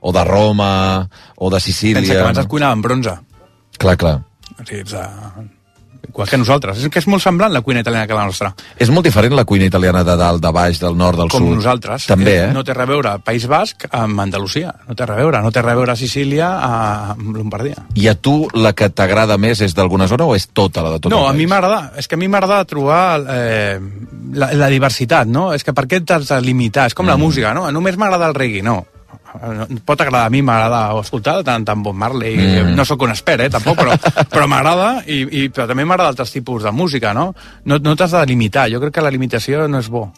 o 0.00 0.12
de 0.12 0.24
Roma, 0.24 1.08
o 1.36 1.50
de 1.50 1.60
Sicília... 1.60 2.00
Pensa 2.00 2.14
que 2.14 2.20
abans 2.20 2.36
no? 2.38 2.42
es 2.42 2.48
cuinava 2.48 2.72
en 2.72 2.82
bronze. 2.82 3.18
Clar, 3.78 3.96
clar. 3.96 4.22
O 4.60 4.64
sigui, 4.64 4.80
ets, 4.80 4.92
uh, 4.92 5.44
igual 6.08 6.28
que 6.28 6.38
nosaltres. 6.38 6.78
És 6.82 6.88
que 6.88 6.98
és 6.98 7.06
molt 7.06 7.22
semblant 7.22 7.52
la 7.52 7.60
cuina 7.62 7.80
italiana 7.80 8.06
que 8.06 8.14
la 8.14 8.24
nostra. 8.24 8.54
És 8.78 8.90
molt 8.90 9.04
diferent 9.06 9.34
la 9.36 9.44
cuina 9.44 9.64
italiana 9.66 10.02
de 10.04 10.16
dalt, 10.16 10.42
de 10.42 10.50
baix, 10.52 10.80
del 10.80 10.96
nord, 10.96 11.18
del 11.18 11.28
Com 11.28 11.44
sud. 11.46 11.54
nosaltres. 11.60 12.06
També, 12.06 12.36
eh? 12.44 12.52
No 12.52 12.64
té 12.64 12.72
a 12.72 12.86
veure 12.86 13.18
País 13.24 13.46
Basc 13.46 13.86
amb 13.90 14.20
Andalusia. 14.20 14.74
No 14.88 14.94
té 14.94 15.02
a 15.04 15.14
veure. 15.14 15.40
No 15.42 15.50
té 15.52 15.60
a 15.60 15.62
veure 15.62 15.96
Sicília 15.96 16.50
amb 16.60 17.36
Lombardia. 17.36 17.76
I 17.94 18.08
a 18.08 18.14
tu 18.14 18.48
la 18.54 18.72
que 18.72 18.88
t'agrada 18.90 19.36
més 19.38 19.60
és 19.60 19.74
d'alguna 19.74 20.06
zona 20.08 20.24
o 20.26 20.34
és 20.34 20.48
tota 20.52 20.82
la 20.82 20.90
de 20.96 21.00
tot 21.00 21.12
no, 21.12 21.26
a 21.28 21.32
mi 21.32 21.46
m'agrada, 21.46 21.92
és 21.96 22.08
que 22.08 22.14
a 22.14 22.18
mi 22.18 22.28
m'agrada 22.28 22.64
trobar 22.64 23.20
eh, 23.28 23.78
la, 24.32 24.52
la 24.54 24.68
diversitat, 24.68 25.26
no? 25.28 25.52
És 25.54 25.64
que 25.64 25.72
per 25.76 25.86
què 25.86 26.02
t'has 26.04 26.28
de 26.28 26.40
limitar? 26.40 26.86
És 26.86 26.94
com 26.94 27.06
la 27.06 27.16
Mm. 27.16 27.20
música, 27.20 27.54
no? 27.54 27.70
Només 27.70 27.96
m'agrada 27.96 28.26
el 28.28 28.34
reggae, 28.34 28.62
no. 28.62 28.86
No, 29.38 29.66
Pot 29.86 30.00
agradar, 30.02 30.26
a 30.26 30.32
mi 30.32 30.40
m'agrada 30.42 30.80
escoltar 31.00 31.36
tant, 31.46 31.64
tant 31.66 31.84
Bob 31.84 31.94
Marley, 31.96 32.34
mm. 32.36 32.72
no 32.74 32.86
sóc 32.88 33.04
un 33.06 33.14
expert, 33.14 33.44
eh, 33.46 33.52
tampoc, 33.52 33.78
però, 33.78 33.94
però 34.32 34.48
m'agrada, 34.50 34.88
i, 35.06 35.22
i, 35.22 35.44
però 35.54 35.68
també 35.70 35.86
m'agrada 35.86 36.10
altres 36.14 36.34
tipus 36.34 36.66
de 36.66 36.72
música, 36.74 37.14
no? 37.16 37.30
No, 37.64 37.78
no 37.78 37.94
t'has 37.96 38.16
de 38.18 38.24
limitar, 38.32 38.66
jo 38.72 38.82
crec 38.82 38.98
que 38.98 39.06
la 39.06 39.14
limitació 39.14 39.68
no 39.70 39.78
és 39.82 39.90
bo. 39.92 40.08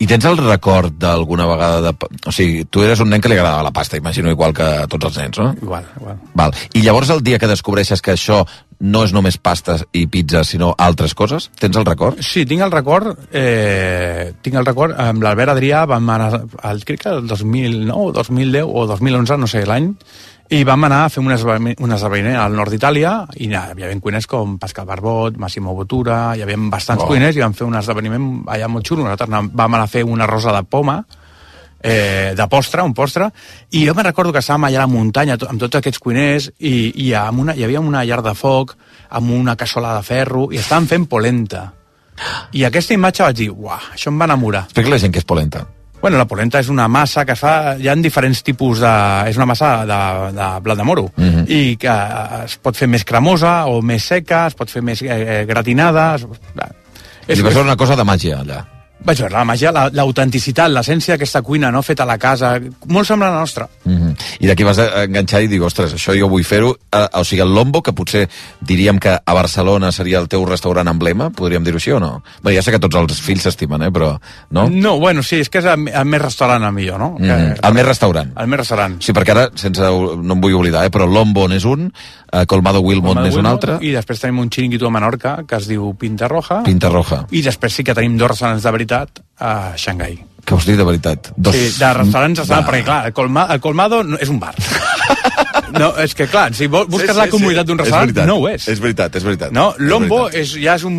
I 0.00 0.08
tens 0.08 0.24
el 0.26 0.38
record 0.40 0.96
d'alguna 1.00 1.46
vegada 1.50 1.80
de... 1.84 2.08
O 2.26 2.32
sigui, 2.34 2.64
tu 2.64 2.82
eres 2.86 3.02
un 3.04 3.10
nen 3.12 3.20
que 3.22 3.30
li 3.30 3.36
agradava 3.36 3.66
la 3.68 3.74
pasta, 3.74 4.00
imagino, 4.00 4.32
igual 4.32 4.54
que 4.56 4.64
a 4.64 4.88
tots 4.90 5.10
els 5.10 5.20
nens, 5.20 5.38
no? 5.38 5.52
Igual, 5.60 5.86
igual. 6.00 6.18
Val. 6.34 6.56
I 6.74 6.82
llavors 6.86 7.12
el 7.14 7.22
dia 7.26 7.38
que 7.38 7.50
descobreixes 7.50 8.02
que 8.02 8.16
això 8.16 8.42
no 8.80 9.02
és 9.04 9.12
només 9.12 9.36
pastes 9.36 9.84
i 9.92 10.06
pizza, 10.08 10.40
sinó 10.48 10.72
altres 10.80 11.12
coses, 11.14 11.50
tens 11.60 11.76
el 11.76 11.84
record? 11.84 12.22
Sí, 12.24 12.46
tinc 12.48 12.64
el 12.64 12.72
record, 12.72 13.12
eh, 13.30 14.32
tinc 14.40 14.56
el 14.56 14.66
record, 14.66 14.96
amb 14.96 15.22
l'Albert 15.22 15.52
Adrià 15.52 15.84
vam 15.88 16.08
anar, 16.08 16.30
el, 16.64 16.84
crec 16.88 17.04
que 17.04 17.12
el 17.12 17.28
2009, 17.28 18.14
2010 18.16 18.64
o 18.64 18.86
2011, 18.88 19.38
no 19.42 19.50
sé, 19.52 19.66
l'any, 19.68 19.92
i 20.50 20.64
vam 20.66 20.82
anar 20.84 21.04
a 21.04 21.10
fer 21.12 21.22
un 21.22 21.30
esdeveniment, 21.30 22.36
al 22.36 22.56
nord 22.58 22.72
d'Itàlia 22.74 23.12
i 23.38 23.46
hi 23.46 23.54
havia 23.54 23.90
cuiners 24.02 24.26
com 24.26 24.56
Pascal 24.58 24.86
Barbot, 24.86 25.36
Massimo 25.38 25.74
Bottura, 25.78 26.34
hi 26.34 26.42
havia 26.42 26.58
bastants 26.58 27.04
Oh. 27.04 27.06
cuiners 27.06 27.36
i 27.36 27.40
vam 27.40 27.54
fer 27.54 27.66
un 27.68 27.76
esdeveniment 27.78 28.42
allà 28.46 28.68
molt 28.68 28.86
xulo. 28.86 29.04
Nosaltres 29.04 29.30
vam 29.30 29.74
anar 29.74 29.84
a 29.84 29.86
fer 29.86 30.02
una 30.04 30.26
rosa 30.26 30.52
de 30.52 30.64
poma, 30.64 31.04
eh, 31.80 32.34
de 32.36 32.48
postre, 32.48 32.82
un 32.82 32.92
postre, 32.94 33.30
i 33.70 33.86
jo 33.86 33.94
me'n 33.94 34.04
recordo 34.04 34.32
que 34.32 34.40
estàvem 34.42 34.66
allà 34.66 34.82
a 34.82 34.86
la 34.86 34.92
muntanya 34.92 35.38
amb 35.48 35.60
tots 35.60 35.76
aquests 35.76 35.98
cuiners 36.02 36.50
i, 36.58 36.92
i 37.06 37.12
amb 37.14 37.40
una, 37.40 37.54
hi 37.54 37.64
havia 37.64 37.80
una 37.80 38.04
llar 38.04 38.22
de 38.22 38.34
foc 38.34 38.76
amb 39.10 39.30
una 39.30 39.54
cassola 39.56 39.94
de 39.96 40.02
ferro 40.02 40.48
i 40.52 40.58
estàvem 40.58 40.86
fent 40.86 41.06
polenta. 41.06 41.72
I 42.52 42.64
aquesta 42.64 42.92
imatge 42.94 43.22
vaig 43.22 43.36
dir, 43.36 43.50
uah, 43.50 43.94
això 43.94 44.10
em 44.10 44.18
va 44.18 44.26
enamorar. 44.26 44.64
Explica 44.64 44.90
la 44.90 44.98
gent 44.98 45.14
què 45.14 45.22
és 45.22 45.24
polenta. 45.24 45.64
Bueno, 46.00 46.16
la 46.16 46.24
polenta 46.24 46.60
és 46.62 46.70
una 46.72 46.88
massa 46.88 47.26
que 47.28 47.34
es 47.36 47.40
fa... 47.42 47.76
Hi 47.76 47.90
ha 47.90 47.94
diferents 48.00 48.40
tipus 48.42 48.80
de... 48.80 48.92
És 49.28 49.36
una 49.36 49.46
massa 49.50 49.84
de, 49.88 50.00
de 50.36 50.48
blat 50.64 50.80
de 50.80 50.86
moro. 50.88 51.10
Mhm. 51.16 51.44
I 51.44 51.76
que 51.80 51.96
es 52.46 52.56
pot 52.64 52.76
fer 52.76 52.88
més 52.88 53.04
cremosa 53.04 53.66
o 53.68 53.82
més 53.84 54.08
seca, 54.08 54.46
es 54.48 54.56
pot 54.56 54.72
fer 54.72 54.82
més 54.82 55.04
eh, 55.04 55.44
gratinada... 55.48 56.14
Es... 56.16 56.26
És, 57.28 57.38
I 57.38 57.44
va 57.46 57.52
ser 57.52 57.62
una 57.62 57.76
cosa 57.78 57.94
de 58.00 58.04
màgia, 58.08 58.40
allà. 58.40 58.64
Vaig 59.04 59.18
veure 59.22 59.32
la 59.32 59.44
màgia, 59.48 59.72
la- 59.72 59.88
l'autenticitat, 59.92 60.68
l'essència 60.70 61.14
d'aquesta 61.14 61.40
cuina, 61.42 61.70
no? 61.70 61.80
feta 61.82 62.02
a 62.02 62.06
la 62.06 62.18
casa, 62.18 62.58
molt 62.86 63.06
semblant 63.08 63.32
a 63.32 63.34
la 63.34 63.40
nostra. 63.40 63.68
Mm 63.84 63.96
-hmm. 63.96 64.16
I 64.40 64.46
d'aquí 64.46 64.62
vas 64.64 64.78
enganxar 64.78 65.42
i 65.42 65.48
dic, 65.48 65.62
ostres, 65.62 65.94
això 65.94 66.18
jo 66.18 66.28
vull 66.28 66.44
fer-ho. 66.44 66.76
Eh, 66.92 67.06
o 67.14 67.24
sigui, 67.24 67.40
el 67.42 67.54
Lombo, 67.54 67.82
que 67.82 67.92
potser 67.92 68.28
diríem 68.60 68.98
que 68.98 69.10
a 69.24 69.34
Barcelona 69.34 69.90
seria 69.92 70.18
el 70.18 70.28
teu 70.28 70.44
restaurant 70.44 70.88
emblema, 70.88 71.30
podríem 71.30 71.64
dir-ho 71.64 71.76
així 71.76 71.92
o 71.92 72.00
no? 72.00 72.22
Bé, 72.42 72.54
ja 72.54 72.62
sé 72.62 72.70
que 72.70 72.78
tots 72.78 72.96
els 72.96 73.20
fills 73.20 73.42
s'estimen, 73.42 73.82
eh, 73.82 73.90
però... 73.90 74.18
No? 74.50 74.68
No, 74.68 74.98
bueno, 74.98 75.22
sí, 75.22 75.36
és 75.36 75.48
que 75.48 75.58
és 75.58 75.64
el, 75.64 75.88
el 75.88 76.04
més 76.04 76.20
restaurant 76.20 76.62
el 76.62 76.72
millor, 76.72 76.98
no? 76.98 77.16
Mm 77.18 77.24
-hmm. 77.24 77.58
El 77.62 77.74
més 77.74 77.86
restaurant. 77.86 78.32
El 78.36 78.46
més 78.48 78.58
restaurant. 78.58 79.00
Sí, 79.02 79.12
perquè 79.12 79.30
ara, 79.30 79.50
sense, 79.54 79.80
no 79.80 80.34
em 80.34 80.40
vull 80.40 80.54
oblidar, 80.54 80.84
eh, 80.84 80.90
però 80.90 81.06
Lombo 81.06 81.48
n'és 81.48 81.64
un, 81.64 81.92
eh, 82.32 82.46
Colmado 82.46 82.80
Wilmot 82.80 83.16
n'és 83.16 83.36
un 83.36 83.46
altre, 83.46 83.78
I 83.80 83.92
després 83.92 84.20
tenim 84.20 84.38
un 84.40 84.50
xiringuito 84.50 84.86
a 84.86 84.90
Menorca 84.90 85.44
que 85.46 85.56
es 85.56 85.66
diu 85.66 85.94
Pinta 85.94 86.28
Roja. 86.28 86.62
Pinta 86.62 86.88
Roja. 86.88 87.26
I 87.30 87.42
després 87.42 87.72
sí 87.72 87.82
que 87.82 87.94
tenim 87.94 88.16
dos 88.18 88.28
restaurants 88.28 88.62
de 88.62 88.70
veritat 88.70 88.89
a 88.94 89.52
Xangai. 89.78 90.18
Que 90.44 90.56
us 90.56 90.66
dic 90.66 90.78
de 90.80 90.84
veritat. 90.84 91.30
Dos... 91.36 91.54
Sí, 91.54 91.78
de 91.78 91.92
restaurants, 91.94 92.42
Va. 92.48 92.62
perquè 92.66 92.84
clar, 92.84 93.02
Colma, 93.14 93.46
el 93.54 93.60
Colmado 93.62 94.02
no, 94.04 94.18
és 94.20 94.32
un 94.32 94.40
bar. 94.42 94.54
No, 95.70 95.92
és 96.02 96.12
que 96.18 96.26
clar, 96.26 96.48
si 96.56 96.66
busques 96.66 97.14
la 97.16 97.28
comoditat 97.30 97.66
d'un 97.68 97.78
restaurant, 97.78 98.08
veritat, 98.10 98.26
no 98.26 98.34
ho 98.40 98.48
és. 98.50 98.64
És 98.68 98.80
veritat, 98.82 99.14
és 99.16 99.24
veritat. 99.24 99.52
No, 99.54 99.68
És 99.78 99.84
Lombo 99.86 100.24
veritat. 100.24 100.40
és, 100.42 100.54
ja 100.60 100.74
és 100.74 100.82
un, 100.84 100.96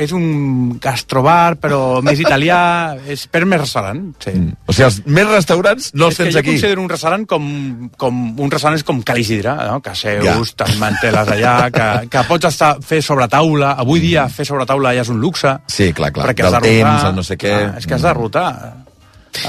és 0.00 0.12
un 0.14 0.78
gastrobar, 0.80 1.56
però 1.60 2.00
més 2.06 2.20
italià, 2.22 2.94
és 3.10 3.26
per 3.26 3.42
més 3.50 3.60
restaurant. 3.64 4.04
Sí. 4.22 4.30
Mm. 4.30 4.54
O 4.70 4.72
sigui, 4.76 4.86
els 4.86 5.00
més 5.18 5.26
restaurants 5.28 5.90
no 5.98 6.06
els 6.08 6.14
és 6.14 6.18
que 6.18 6.24
tens 6.28 6.36
jo 6.36 6.42
aquí. 6.44 6.54
considero 6.54 6.82
un 6.84 6.88
restaurant 6.94 7.26
com, 7.26 7.90
com 8.00 8.22
un 8.40 8.50
restaurant 8.54 8.78
és 8.78 8.86
com 8.86 9.02
Cal 9.02 9.18
Isidre, 9.18 9.56
no? 9.66 9.80
que 9.82 9.94
seus, 9.98 10.24
Ja. 10.24 10.38
te'n 10.64 10.78
manteles 10.78 11.28
allà, 11.34 11.56
que, 11.74 12.08
que 12.14 12.24
pots 12.30 12.48
estar, 12.52 12.76
fer 12.86 13.02
sobre 13.02 13.28
taula. 13.28 13.74
Avui 13.82 14.00
dia 14.00 14.28
fer 14.28 14.46
sobre 14.46 14.64
taula 14.64 14.94
ja 14.94 15.02
és 15.02 15.10
un 15.12 15.18
luxe. 15.20 15.56
Sí, 15.66 15.90
clar, 15.92 16.12
clar. 16.14 16.30
Perquè 16.30 16.46
has 16.46 16.52
Del 16.54 16.62
de 16.62 16.68
rotar. 16.78 16.94
temps, 16.94 17.08
el 17.10 17.16
no 17.18 17.22
sé 17.26 17.36
què. 17.36 17.52
Ah, 17.52 17.78
és 17.82 17.86
que 17.86 17.94
has 17.98 18.02
de 18.06 18.14
rotar 18.14 18.48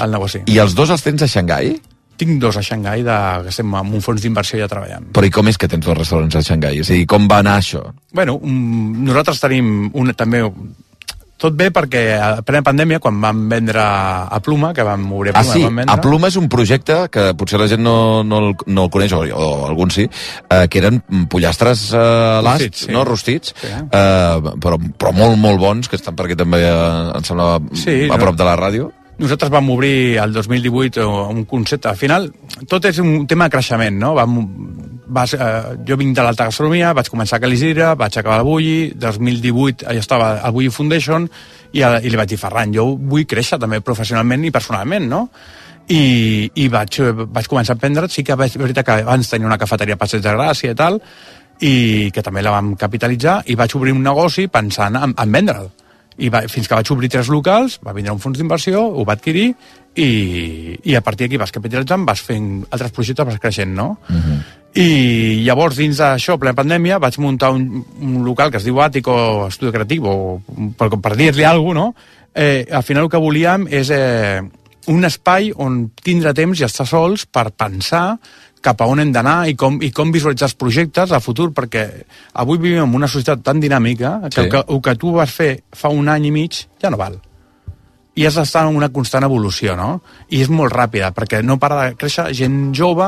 el 0.02 0.10
negoci. 0.10 0.42
I 0.50 0.58
els 0.58 0.74
dos 0.74 0.90
els 0.90 1.02
tens 1.06 1.22
a 1.22 1.28
Xangai? 1.30 1.76
Tinc 2.16 2.40
dos 2.40 2.56
a 2.56 2.62
Xangai 2.64 3.02
de, 3.04 3.18
que 3.44 3.52
estem 3.52 3.74
amb 3.76 3.92
un 3.98 4.00
fons 4.04 4.22
d'inversió 4.24 4.58
ja 4.62 4.68
treballant. 4.70 5.10
Però 5.12 5.26
i 5.28 5.30
com 5.34 5.48
és 5.52 5.58
que 5.60 5.68
tens 5.68 5.84
dos 5.84 5.98
restaurants 5.98 6.36
a 6.38 6.42
Xangai? 6.46 6.78
És 6.80 6.88
a 6.90 6.96
dir, 6.96 7.04
com 7.10 7.28
va 7.28 7.42
anar 7.44 7.58
això? 7.60 7.82
Bueno, 8.16 8.38
um, 8.40 9.04
nosaltres 9.04 9.40
tenim 9.44 9.90
un, 9.92 10.14
també 10.16 10.40
tot 11.36 11.52
bé 11.52 11.66
perquè 11.68 12.00
a 12.16 12.28
plena 12.40 12.62
pandèmia, 12.64 12.96
quan 13.04 13.18
vam 13.20 13.42
vendre 13.50 13.82
a 13.84 14.38
Pluma, 14.40 14.70
que 14.72 14.80
vam 14.88 15.02
obrir 15.12 15.34
Ah, 15.36 15.42
Pluma, 15.42 15.52
sí, 15.52 15.64
vam 15.66 15.76
vendre... 15.82 15.92
a 15.92 16.00
Pluma 16.00 16.30
és 16.32 16.38
un 16.40 16.48
projecte 16.48 16.96
que 17.12 17.26
potser 17.36 17.60
la 17.60 17.66
gent 17.68 17.82
no, 17.84 18.24
no, 18.24 18.38
el, 18.40 18.54
no 18.72 18.86
el 18.86 18.90
coneix, 18.94 19.12
o, 19.12 19.20
o 19.36 19.66
alguns 19.68 19.98
sí, 20.00 20.06
eh, 20.08 20.62
que 20.72 20.80
eren 20.80 21.02
pollastres 21.28 21.90
eh, 21.92 22.00
l'ast, 22.40 22.62
Rostits, 22.64 22.86
sí. 22.86 22.92
no? 22.96 23.04
Rostits, 23.04 23.52
Sí. 23.60 23.68
eh, 23.68 24.54
però, 24.64 24.80
però 24.96 25.12
molt, 25.12 25.36
molt 25.36 25.60
bons, 25.60 25.92
que 25.92 26.00
estan 26.00 26.16
per 26.16 26.24
aquí 26.30 26.40
també, 26.40 26.62
eh, 26.64 27.10
em 27.20 27.28
sembla, 27.28 27.58
Sí, 27.76 28.06
a 28.08 28.14
no. 28.16 28.22
prop 28.24 28.40
de 28.40 28.48
la 28.48 28.56
ràdio. 28.56 28.88
Nosaltres 29.16 29.48
vam 29.48 29.70
obrir 29.72 30.18
el 30.20 30.32
2018 30.32 31.28
un 31.30 31.44
concepte. 31.48 31.88
Al 31.88 31.96
final, 31.96 32.26
tot 32.68 32.84
és 32.84 32.98
un 33.00 33.24
tema 33.26 33.46
de 33.46 33.54
creixement, 33.54 33.96
no? 33.96 34.10
Vam, 34.14 34.34
vas, 35.08 35.32
eh, 35.32 35.76
jo 35.88 35.96
vinc 35.96 36.14
de 36.16 36.22
l'alta 36.22 36.44
gastronomia, 36.50 36.92
vaig 36.92 37.08
començar 37.08 37.38
a 37.38 37.40
Cal 37.40 37.54
Isidre, 37.54 37.94
vaig 37.96 38.18
acabar 38.18 38.40
a 38.40 38.44
Bulli, 38.44 38.92
2018 38.92 39.86
ja 39.88 40.02
estava 40.02 40.34
al 40.40 40.52
Bulli 40.52 40.68
Foundation, 40.68 41.28
i, 41.72 41.80
a, 41.82 41.96
i 42.02 42.10
li 42.10 42.20
vaig 42.20 42.28
dir, 42.28 42.38
Ferran, 42.38 42.74
jo 42.76 42.90
vull 42.96 43.24
créixer 43.24 43.58
també 43.58 43.80
professionalment 43.80 44.44
i 44.44 44.52
personalment, 44.52 45.08
no? 45.08 45.22
I, 45.88 46.50
i 46.52 46.68
vaig, 46.68 47.00
vaig 47.32 47.48
començar 47.48 47.72
a 47.72 47.80
aprendre, 47.80 48.10
sí 48.12 48.22
que 48.26 48.36
és 48.36 48.58
veritat 48.60 48.84
que 48.84 48.98
abans 49.00 49.32
tenia 49.32 49.48
una 49.48 49.56
cafeteria 49.56 49.96
Passeig 49.96 50.20
de 50.20 50.36
Gràcia 50.36 50.74
i 50.74 50.76
tal, 50.76 51.00
i 51.64 52.10
que 52.12 52.20
també 52.20 52.44
la 52.44 52.52
vam 52.52 52.74
capitalitzar, 52.76 53.40
i 53.46 53.56
vaig 53.56 53.80
obrir 53.80 53.96
un 53.96 54.04
negoci 54.04 54.48
pensant 54.52 55.00
en, 55.00 55.16
en 55.16 55.32
vendre'l 55.40 55.72
i 56.18 56.30
va, 56.32 56.44
fins 56.48 56.68
que 56.68 56.76
vaig 56.76 56.90
obrir 56.92 57.10
tres 57.12 57.28
locals, 57.32 57.78
va 57.84 57.94
vindre 57.96 58.14
un 58.14 58.22
fons 58.22 58.38
d'inversió, 58.38 58.82
ho 58.86 59.04
va 59.04 59.16
adquirir 59.16 59.50
i, 59.96 60.08
i 60.84 60.96
a 60.96 61.02
partir 61.04 61.26
d'aquí 61.26 61.40
vas 61.40 61.52
capitalitzant, 61.52 62.04
vas 62.08 62.22
fent 62.24 62.50
altres 62.70 62.92
projectes, 62.92 63.26
vas 63.26 63.40
creixent, 63.40 63.72
no? 63.74 63.98
Uh 64.08 64.16
-huh. 64.16 64.38
I 64.76 65.42
llavors, 65.46 65.76
dins 65.76 65.96
d'això, 65.96 66.36
plena 66.38 66.54
pandèmia, 66.54 66.98
vaig 66.98 67.18
muntar 67.18 67.50
un, 67.50 67.84
un 68.00 68.24
local 68.24 68.50
que 68.50 68.58
es 68.58 68.64
diu 68.64 68.76
Àtico 68.80 69.46
Estudi 69.48 69.72
Creatiu, 69.72 70.04
o 70.04 70.42
per, 70.76 70.90
per 71.00 71.16
dir-li 71.16 71.44
alguna 71.44 71.80
cosa, 71.80 71.86
no? 71.86 71.94
Eh, 72.34 72.66
al 72.70 72.82
final 72.82 73.04
el 73.04 73.08
que 73.10 73.16
volíem 73.16 73.66
és 73.70 73.88
eh, 73.90 74.42
un 74.86 75.04
espai 75.04 75.52
on 75.56 75.90
tindre 76.02 76.34
temps 76.34 76.60
i 76.60 76.64
estar 76.64 76.86
sols 76.86 77.24
per 77.24 77.50
pensar 77.56 78.18
cap 78.62 78.80
a 78.80 78.86
on 78.90 78.98
hem 79.00 79.12
d'anar 79.12 79.48
i, 79.48 79.54
com, 79.54 79.76
i 79.82 79.90
com 79.94 80.10
visualitzar 80.12 80.48
els 80.48 80.56
projectes 80.58 81.12
a 81.12 81.20
futur, 81.20 81.52
perquè 81.54 81.86
avui 82.34 82.58
vivim 82.58 82.82
en 82.82 82.94
una 82.94 83.06
societat 83.08 83.42
tan 83.44 83.60
dinàmica 83.60 84.20
que, 84.30 84.34
Sí. 84.34 84.40
el, 84.40 84.50
que 84.50 84.64
el 84.68 84.80
que 84.82 84.94
tu 84.96 85.12
vas 85.12 85.30
fer 85.30 85.62
fa 85.72 85.88
un 85.88 86.08
any 86.08 86.26
i 86.26 86.30
mig 86.34 86.66
ja 86.82 86.90
no 86.90 86.96
val 86.96 87.20
i 88.16 88.24
has 88.24 88.34
d'estar 88.34 88.62
en 88.66 88.76
una 88.76 88.88
constant 88.88 89.24
evolució, 89.26 89.74
no? 89.76 90.00
I 90.32 90.40
és 90.40 90.48
molt 90.48 90.72
ràpida, 90.72 91.10
perquè 91.12 91.42
no 91.44 91.58
para 91.60 91.82
de 91.90 91.96
créixer 92.00 92.32
gent 92.32 92.72
jove, 92.74 93.04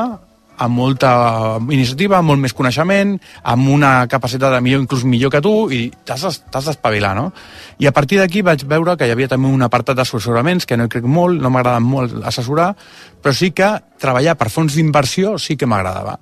amb 0.59 0.75
molta 0.75 1.59
iniciativa, 1.71 2.19
amb 2.19 2.29
molt 2.33 2.41
més 2.43 2.53
coneixement, 2.55 3.17
amb 3.43 3.69
una 3.71 4.07
capacitat 4.11 4.53
de 4.53 4.61
millor, 4.61 4.83
inclús 4.83 5.05
millor 5.05 5.31
que 5.31 5.41
tu, 5.41 5.53
i 5.71 5.89
t'has 6.05 6.23
d'es- 6.27 6.41
t'has 6.51 6.65
d'espavilar, 6.67 7.15
no? 7.17 7.33
I 7.79 7.87
a 7.87 7.93
partir 7.93 8.19
d'aquí 8.19 8.43
vaig 8.43 8.65
veure 8.67 8.97
que 8.97 9.07
hi 9.07 9.11
havia 9.15 9.29
també 9.29 9.49
un 9.49 9.63
apartat 9.63 9.97
d'assessoraments, 9.97 10.67
que 10.67 10.77
no 10.77 10.85
hi 10.85 10.89
crec 10.89 11.05
molt, 11.05 11.41
no 11.41 11.51
m'agrada 11.51 11.81
molt 11.81 12.25
assessorar, 12.25 12.75
però 13.23 13.33
sí 13.35 13.53
que 13.53 13.71
treballar 13.99 14.37
per 14.37 14.51
fons 14.51 14.75
d'inversió 14.75 15.39
sí 15.39 15.57
que 15.57 15.67
m'agradava. 15.67 16.19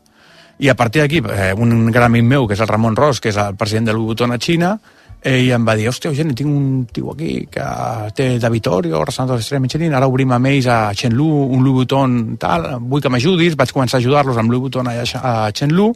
I 0.59 0.71
a 0.71 0.75
partir 0.75 1.03
d'aquí, 1.03 1.21
eh, 1.21 1.53
un 1.53 1.91
gran 1.93 2.05
amic 2.09 2.25
meu, 2.25 2.47
que 2.49 2.55
és 2.55 2.61
el 2.61 2.69
Ramon 2.69 2.97
Ros, 2.97 3.21
que 3.21 3.29
és 3.29 3.37
el 3.37 3.57
president 3.57 3.87
de 3.87 3.93
Louis 3.93 4.07
Vuitton 4.07 4.33
a 4.33 4.39
Xina, 4.39 4.79
i 5.25 5.51
em 5.51 5.65
va 5.67 5.75
dir, 5.75 5.89
hòstia, 5.91 6.13
Eugeni, 6.13 6.35
tinc 6.39 6.51
un 6.51 6.85
tio 6.93 7.11
aquí 7.15 7.47
que 7.51 7.67
té 8.15 8.29
de 8.39 8.51
Vittorio, 8.53 9.01
restaurant 9.03 9.33
de 9.33 9.39
l'estrella 9.41 9.63
Michelin, 9.65 9.95
ara 9.97 10.07
obrim 10.07 10.35
amb 10.37 10.51
ells 10.53 10.69
a 10.71 10.79
Chenlu, 10.95 11.27
un 11.27 11.65
Louis 11.65 11.81
Vuitton 11.81 12.37
tal, 12.39 12.69
vull 12.81 13.03
que 13.03 13.11
m'ajudis, 13.11 13.57
vaig 13.59 13.73
començar 13.75 13.99
a 13.99 14.05
ajudar-los 14.05 14.39
amb 14.39 14.53
Louis 14.53 14.69
Vuitton 14.69 14.91
a 14.93 15.51
Chenlu, 15.57 15.93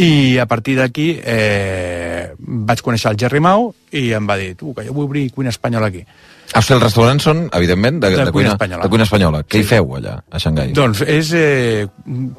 i 0.00 0.38
a 0.38 0.46
partir 0.46 0.76
d'aquí 0.78 1.12
eh, 1.18 2.32
vaig 2.38 2.82
conèixer 2.82 3.10
el 3.10 3.18
Jerry 3.20 3.40
Mau 3.44 3.68
i 3.92 4.10
em 4.16 4.26
va 4.26 4.38
dir, 4.40 4.54
tu, 4.56 4.72
que 4.74 4.86
jo 4.86 4.94
vull 4.96 5.08
obrir 5.10 5.28
cuina 5.34 5.52
espanyola 5.52 5.90
aquí. 5.90 6.04
Ah, 6.52 6.58
o 6.58 6.62
sigui, 6.62 6.74
els 6.76 6.82
restaurants 6.82 7.22
són, 7.22 7.44
evidentment, 7.54 8.00
de, 8.02 8.10
De 8.10 8.24
de, 8.24 8.32
cuina 8.32 8.52
espanyola. 8.56 8.82
de 8.82 8.88
cuina 8.90 9.04
espanyola. 9.04 9.40
Què 9.44 9.58
Sí. 9.58 9.60
hi 9.60 9.64
feu 9.68 9.94
allà, 9.96 10.16
a 10.30 10.38
Xangai? 10.38 10.72
Doncs 10.72 11.00
és 11.06 11.32
eh, 11.32 11.86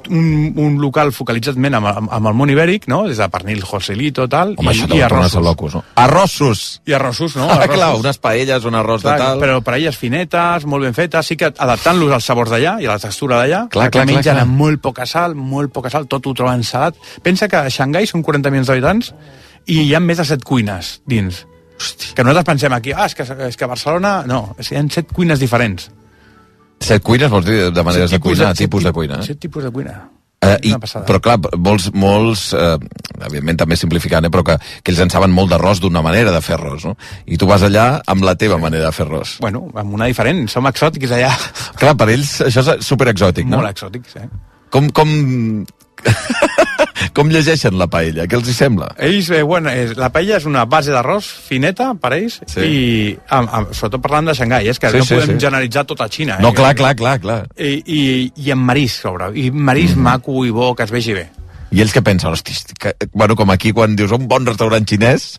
un, 0.09 0.53
un 0.57 0.78
local 0.82 1.12
focalitzat 1.16 1.55
amb, 1.55 1.76
amb, 1.76 2.09
amb 2.12 2.28
el 2.28 2.34
món 2.34 2.49
ibèric, 2.49 2.88
no? 2.91 3.07
des 3.07 3.18
de 3.18 3.28
pernil, 3.30 3.62
joselito, 3.64 4.28
tal, 4.28 4.55
Home, 4.57 4.74
i, 4.74 4.97
i 4.97 5.01
arrossos. 5.01 5.41
locos, 5.43 5.76
no? 5.76 5.84
Arrossos! 5.95 6.82
I 6.86 6.93
arrossos, 6.93 7.36
no? 7.36 7.45
Ah, 7.51 7.53
Arrossos. 7.64 7.76
clar, 7.76 7.95
unes 7.99 8.18
paelles, 8.18 8.66
un 8.66 8.76
arròs 8.76 9.01
Clar, 9.01 9.18
de 9.18 9.24
tal... 9.24 9.39
Però 9.39 9.62
paelles 9.64 9.95
finetes, 9.97 10.66
molt 10.66 10.84
ben 10.84 10.93
fetes, 10.93 11.26
sí 11.26 11.38
que 11.38 11.51
adaptant-los 11.55 12.12
als 12.12 12.26
sabors 12.26 12.51
d'allà 12.51 12.80
i 12.82 12.86
a 12.88 12.95
la 12.95 12.99
textura 12.99 13.39
d'allà, 13.41 13.68
clar, 13.70 13.89
clar, 13.91 14.05
mengen 14.05 14.24
clar. 14.24 14.41
amb 14.43 14.57
molt 14.57 14.82
poca 14.82 15.05
sal, 15.05 15.36
molt 15.36 15.72
poca 15.72 15.89
sal, 15.89 16.07
tot 16.12 16.26
ho 16.28 16.34
troben 16.34 16.64
salat. 16.64 16.95
Pensa 17.24 17.47
que 17.47 17.55
a 17.57 17.70
Xangai 17.70 18.07
són 18.07 18.24
40 18.24 18.49
milions 18.51 18.68
d'habitants 18.68 19.14
i 19.68 19.82
hi 19.88 19.95
ha 19.95 19.99
més 20.03 20.18
de 20.18 20.26
7 20.26 20.43
cuines 20.43 21.01
dins. 21.07 21.45
Hosti. 21.82 22.13
Que 22.15 22.23
nosaltres 22.23 22.47
pensem 22.53 22.77
aquí, 22.77 22.93
ah, 22.93 23.09
és 23.09 23.17
que, 23.17 23.25
és 23.49 23.57
que 23.57 23.69
Barcelona... 23.69 24.21
No, 24.29 24.43
és 24.57 24.69
que 24.69 24.77
hi 24.77 24.79
ha 24.79 24.86
7 25.01 25.17
cuines 25.17 25.41
diferents. 25.41 25.89
Set 26.82 27.03
cuines, 27.05 27.29
vols 27.29 27.45
dir, 27.45 27.59
de 27.73 27.84
maneres 27.86 28.09
Set 28.09 28.21
de 28.21 28.25
cuinar, 28.25 28.55
set 28.55 28.65
tipus 28.65 28.86
de 28.86 28.93
cuina. 28.95 29.21
Eh? 29.21 29.29
7 29.34 29.47
tipus 29.47 29.67
de 29.67 29.71
cuina. 29.73 29.99
Eh, 30.41 30.55
i, 30.65 30.71
però 30.73 31.19
clar, 31.21 31.36
molts, 31.61 31.91
molts 31.93 32.47
eh, 32.57 32.73
evidentment 33.27 33.59
també 33.59 33.75
simplificant, 33.77 34.25
eh, 34.25 34.32
però 34.34 34.41
que, 34.47 34.55
que 34.82 34.89
ells 34.89 35.03
en 35.03 35.11
saben 35.13 35.29
molt 35.38 35.53
d'arròs 35.53 35.84
d'una 35.84 36.01
manera 36.01 36.34
de 36.34 36.39
fer 36.41 36.55
arròs, 36.55 36.88
no? 36.89 36.95
I 37.29 37.38
tu 37.38 37.45
vas 37.49 37.61
allà 37.67 37.86
amb 38.09 38.25
la 38.25 38.34
teva 38.41 38.57
manera 38.61 38.88
de 38.88 38.95
fer 38.97 39.05
arròs. 39.05 39.36
Bueno, 39.45 39.67
amb 39.77 39.93
una 39.93 40.09
diferent, 40.09 40.47
som 40.49 40.65
exòtics 40.65 41.13
allà. 41.13 41.29
Clar, 41.77 41.93
per 41.99 42.09
ells 42.15 42.39
això 42.47 42.65
és 42.65 42.89
superexòtic, 42.89 43.45
no? 43.51 43.61
Molt 43.61 43.75
exòtics, 43.75 44.17
eh? 44.17 44.25
Com, 44.73 44.89
com, 44.97 45.13
com 47.14 47.30
llegeixen 47.30 47.78
la 47.80 47.88
paella? 47.91 48.26
Què 48.30 48.38
els 48.39 48.49
hi 48.49 48.54
sembla? 48.54 48.91
Ells, 48.97 49.30
eh, 49.32 49.41
bueno, 49.43 49.70
és, 49.70 49.95
la 49.97 50.10
paella 50.14 50.38
és 50.38 50.45
una 50.45 50.66
base 50.66 50.91
d'arròs 50.93 51.26
fineta 51.47 51.93
per 52.02 52.14
ells 52.14 52.39
Sí. 52.47 52.62
i 52.62 53.18
amb, 53.30 53.49
amb, 53.52 53.74
sobretot 53.74 54.02
parlant 54.02 54.26
de 54.32 54.36
Xangai, 54.38 54.68
és 54.68 54.80
que 54.80 54.89
Sí, 54.91 54.97
no 54.97 55.06
sí, 55.06 55.14
podem 55.16 55.36
sí. 55.36 55.39
generalitzar 55.45 55.86
tota 55.86 56.08
Xina. 56.10 56.39
No, 56.39 56.49
eh? 56.49 56.54
clar, 56.54 56.76
clar, 56.76 56.95
clar, 56.95 57.20
clar. 57.20 57.47
I, 57.58 57.82
i, 57.86 58.32
i 58.36 58.52
amb 58.52 58.64
marisc 58.66 59.02
sobre, 59.02 59.32
i 59.36 59.49
Mhm. 59.52 59.62
mm. 59.66 60.02
maco 60.02 60.45
i 60.45 60.49
bo, 60.52 60.76
que 60.76 60.84
es 60.84 60.91
vegi 60.91 61.14
bé. 61.14 61.30
I 61.72 61.80
ells 61.80 61.93
que 61.95 62.01
pensen, 62.03 62.34
hosti, 62.34 62.53
que, 62.80 62.91
bueno, 63.13 63.38
com 63.39 63.51
aquí 63.53 63.72
quan 63.72 63.95
dius 63.95 64.11
un 64.11 64.26
bon 64.28 64.43
restaurant 64.47 64.84
xinès, 64.88 65.38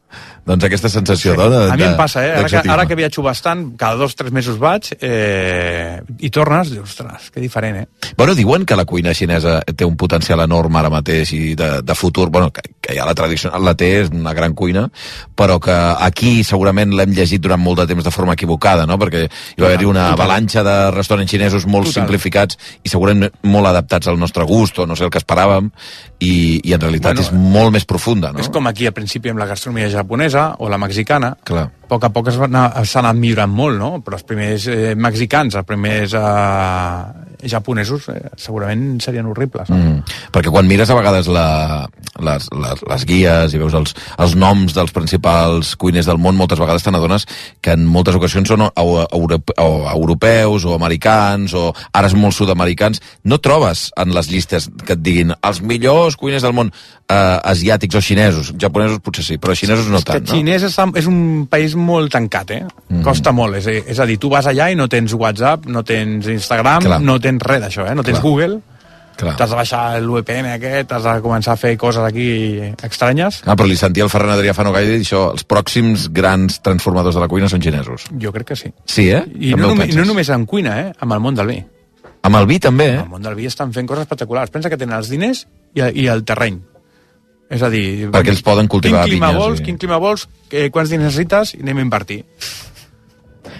doncs 0.48 0.64
aquesta 0.64 0.88
sensació, 0.88 1.34
no? 1.36 1.50
De, 1.52 1.58
A 1.70 1.76
mi 1.76 1.84
em 1.84 1.96
passa, 1.98 2.22
eh? 2.24 2.32
Ara 2.38 2.48
que, 2.48 2.62
ara 2.72 2.86
que 2.88 2.96
viatjo 2.96 3.22
bastant, 3.22 3.66
cada 3.76 4.00
dos 4.00 4.16
o 4.16 4.18
tres 4.18 4.32
mesos 4.32 4.56
vaig, 4.58 4.88
eh, 4.98 6.00
i 6.24 6.30
tornes, 6.32 6.72
dius, 6.72 6.88
ostres, 6.88 7.28
que 7.34 7.42
diferent, 7.42 7.82
eh? 7.82 8.12
Bueno, 8.16 8.34
diuen 8.34 8.64
que 8.64 8.78
la 8.78 8.86
cuina 8.88 9.12
xinesa 9.14 9.60
té 9.76 9.84
un 9.84 9.98
potencial 10.00 10.40
enorme 10.40 10.80
ara 10.80 10.90
mateix 10.90 11.34
i 11.36 11.52
de, 11.58 11.68
de 11.84 11.94
futur, 11.98 12.30
bueno, 12.32 12.48
que, 12.50 12.64
que 12.80 12.96
ja 12.96 13.04
la 13.06 13.14
tradicional 13.14 13.68
la 13.68 13.76
té, 13.76 13.92
és 14.00 14.10
una 14.10 14.32
gran 14.32 14.56
cuina, 14.56 14.86
però 15.36 15.60
que 15.62 15.76
aquí 16.08 16.40
segurament 16.48 16.96
l'hem 16.96 17.12
llegit 17.12 17.44
durant 17.44 17.60
molt 17.60 17.84
de 17.84 17.88
temps 17.92 18.08
de 18.08 18.14
forma 18.14 18.34
equivocada, 18.34 18.88
no? 18.88 18.96
Perquè 18.98 19.26
hi 19.28 19.60
va 19.60 19.68
haver-hi 19.68 19.90
una 19.92 20.08
avalanxa 20.16 20.64
de 20.64 20.78
restaurants 20.96 21.30
xinesos 21.30 21.68
molt 21.68 21.92
Total. 21.92 22.00
simplificats 22.00 22.58
i 22.82 22.90
segurament 22.90 23.30
molt 23.44 23.68
adaptats 23.68 24.08
al 24.08 24.18
nostre 24.18 24.48
gust 24.48 24.80
o 24.80 24.88
no 24.88 24.96
sé 24.96 25.04
el 25.06 25.12
que 25.12 25.20
esperàvem 25.22 25.70
i, 26.22 26.60
i 26.62 26.74
en 26.76 26.82
realitat 26.82 27.18
Bueno, 27.18 27.26
és 27.26 27.52
molt 27.56 27.74
més 27.74 27.86
profunda, 27.88 28.32
no? 28.34 28.42
És 28.42 28.50
com 28.52 28.68
aquí 28.70 28.86
al 28.88 28.94
principi 28.96 29.32
amb 29.32 29.42
la 29.42 29.48
gastronomia 29.50 29.90
japonesa 29.92 30.52
o 30.62 30.70
la 30.72 30.78
mexicana, 30.80 31.34
Clar. 31.48 31.68
Poc 31.92 32.08
a 32.08 32.12
poc 32.14 32.30
s'ha 32.32 32.48
anat 32.48 33.18
millorant 33.18 33.52
molt, 33.52 33.76
no? 33.80 33.92
Però 34.04 34.16
els 34.18 34.26
primers 34.28 34.66
eh, 34.72 34.94
mexicans, 34.96 35.58
els 35.58 35.68
primers 35.68 36.16
eh, 36.16 37.48
japonesos, 37.52 38.08
eh, 38.12 38.30
segurament 38.40 39.00
serien 39.02 39.28
horribles. 39.28 39.70
No? 39.70 39.76
Mm. 39.76 40.16
Perquè 40.34 40.52
quan 40.52 40.68
mires 40.68 40.90
a 40.90 40.96
vegades 40.96 41.28
la, 41.32 41.84
les, 42.22 42.48
les, 42.54 42.84
les 42.88 43.06
guies 43.08 43.54
i 43.54 43.60
veus 43.60 43.76
els, 43.78 43.96
els 44.22 44.36
noms 44.38 44.74
dels 44.76 44.94
principals 44.94 45.74
cuiners 45.80 46.08
del 46.08 46.20
món, 46.22 46.38
moltes 46.38 46.60
vegades 46.62 46.86
te 46.86 46.94
n'adones 46.94 47.26
que 47.60 47.74
en 47.76 47.84
moltes 47.88 48.16
ocasions 48.18 48.48
són 48.52 48.66
o, 48.68 48.70
o, 48.70 48.88
europe- 49.18 49.56
o 49.60 49.84
europeus 49.92 50.66
o 50.68 50.76
americans 50.78 51.56
o 51.58 51.68
ara 51.92 52.10
és 52.10 52.16
molt 52.16 52.36
sud-americans. 52.38 53.02
No 53.28 53.40
trobes 53.42 53.90
en 54.00 54.14
les 54.16 54.30
llistes 54.32 54.70
que 54.86 54.96
et 54.96 55.04
diguin 55.04 55.34
els 55.40 55.62
millors 55.66 56.16
cuiners 56.20 56.46
del 56.46 56.56
món 56.56 56.72
eh, 56.72 57.38
asiàtics 57.52 57.98
o 57.98 58.02
xinesos. 58.04 58.52
Japonesos 58.60 59.02
potser 59.04 59.26
sí, 59.26 59.38
però 59.42 59.56
xinesos 59.58 59.90
no 59.90 60.00
és 60.00 60.06
que 60.06 60.16
tant, 60.16 60.28
no? 60.28 60.36
xinès 60.36 60.66
és, 60.68 60.78
és 61.02 61.10
un 61.10 61.46
país 61.50 61.74
molt 61.82 62.12
tancat, 62.12 62.50
eh? 62.50 62.64
Mhm. 62.88 63.02
Costa 63.04 63.32
molt. 63.32 63.56
És, 63.60 63.66
és 63.66 63.98
a 64.00 64.06
dir, 64.08 64.18
tu 64.18 64.30
vas 64.32 64.46
allà 64.46 64.70
i 64.72 64.76
no 64.78 64.88
tens 64.88 65.12
WhatsApp, 65.12 65.66
no 65.66 65.82
tens 65.84 66.26
Instagram, 66.26 66.86
Clar. 66.88 67.00
no 67.02 67.18
tens 67.20 67.42
res 67.42 67.60
d'això, 67.66 67.88
eh? 67.90 67.94
No 67.94 68.02
tens 68.06 68.18
Clar. 68.20 68.30
Google. 68.30 68.60
T'has 69.22 69.50
de 69.50 69.54
baixar 69.56 70.00
l'UPM 70.02 70.48
aquest, 70.54 70.92
has 70.96 71.04
de 71.04 71.12
començar 71.22 71.52
a 71.52 71.60
fer 71.60 71.76
coses 71.78 72.02
aquí 72.02 72.58
estranyes. 72.82 73.42
Ah, 73.44 73.54
però 73.54 73.68
li 73.68 73.76
sentia 73.76 74.02
el 74.06 74.10
Ferran 74.10 74.32
Adrià 74.34 74.54
fa 74.56 74.64
no 74.66 74.72
gaire 74.74 74.96
dir 74.96 75.04
això, 75.04 75.26
els 75.36 75.44
pròxims 75.46 76.08
grans 76.10 76.58
transformadors 76.64 77.14
de 77.14 77.22
la 77.22 77.28
cuina 77.30 77.48
són 77.52 77.62
xinesos. 77.62 78.08
Jo 78.18 78.32
crec 78.32 78.48
que 78.48 78.56
sí. 78.56 78.72
Sí, 78.86 79.10
eh? 79.10 79.22
I 79.36 79.52
També 79.52 79.62
no, 79.62 79.68
ho 79.68 79.76
només, 79.76 79.94
no 80.00 80.06
només 80.08 80.32
en 80.32 80.46
cuina, 80.48 80.80
eh? 80.80 80.92
Amb 80.98 81.12
el 81.12 81.20
món 81.20 81.38
del 81.38 81.52
vi. 81.52 81.60
Amb 82.22 82.40
el 82.40 82.46
vi 82.46 82.58
també, 82.58 82.88
eh? 82.96 83.00
El 83.04 83.12
món 83.12 83.22
del 83.22 83.36
vi 83.38 83.46
estan 83.46 83.72
fent 83.74 83.86
coses 83.86 84.08
espectaculars. 84.08 84.50
Pensa 84.50 84.70
que 84.72 84.80
tenen 84.80 84.96
els 84.96 85.12
diners 85.12 85.46
i, 85.74 85.82
i 86.02 86.08
el 86.08 86.24
terreny. 86.24 86.60
És 87.52 87.60
a 87.62 87.68
dir... 87.72 88.08
Perquè 88.14 88.32
ells 88.32 88.40
poden 88.46 88.68
cultivar 88.72 89.04
quin 89.04 89.18
clima 89.18 89.28
vinyes 89.32 89.42
vols, 89.44 89.60
i- 89.60 89.66
Quin 89.68 89.76
clima 89.80 89.98
vols, 90.00 90.26
eh, 90.50 90.70
quants 90.72 90.88
diners 90.90 91.10
necessites 91.12 91.54
i 91.58 91.62
anem 91.66 91.82
a 91.82 91.86
invertir. 91.88 92.22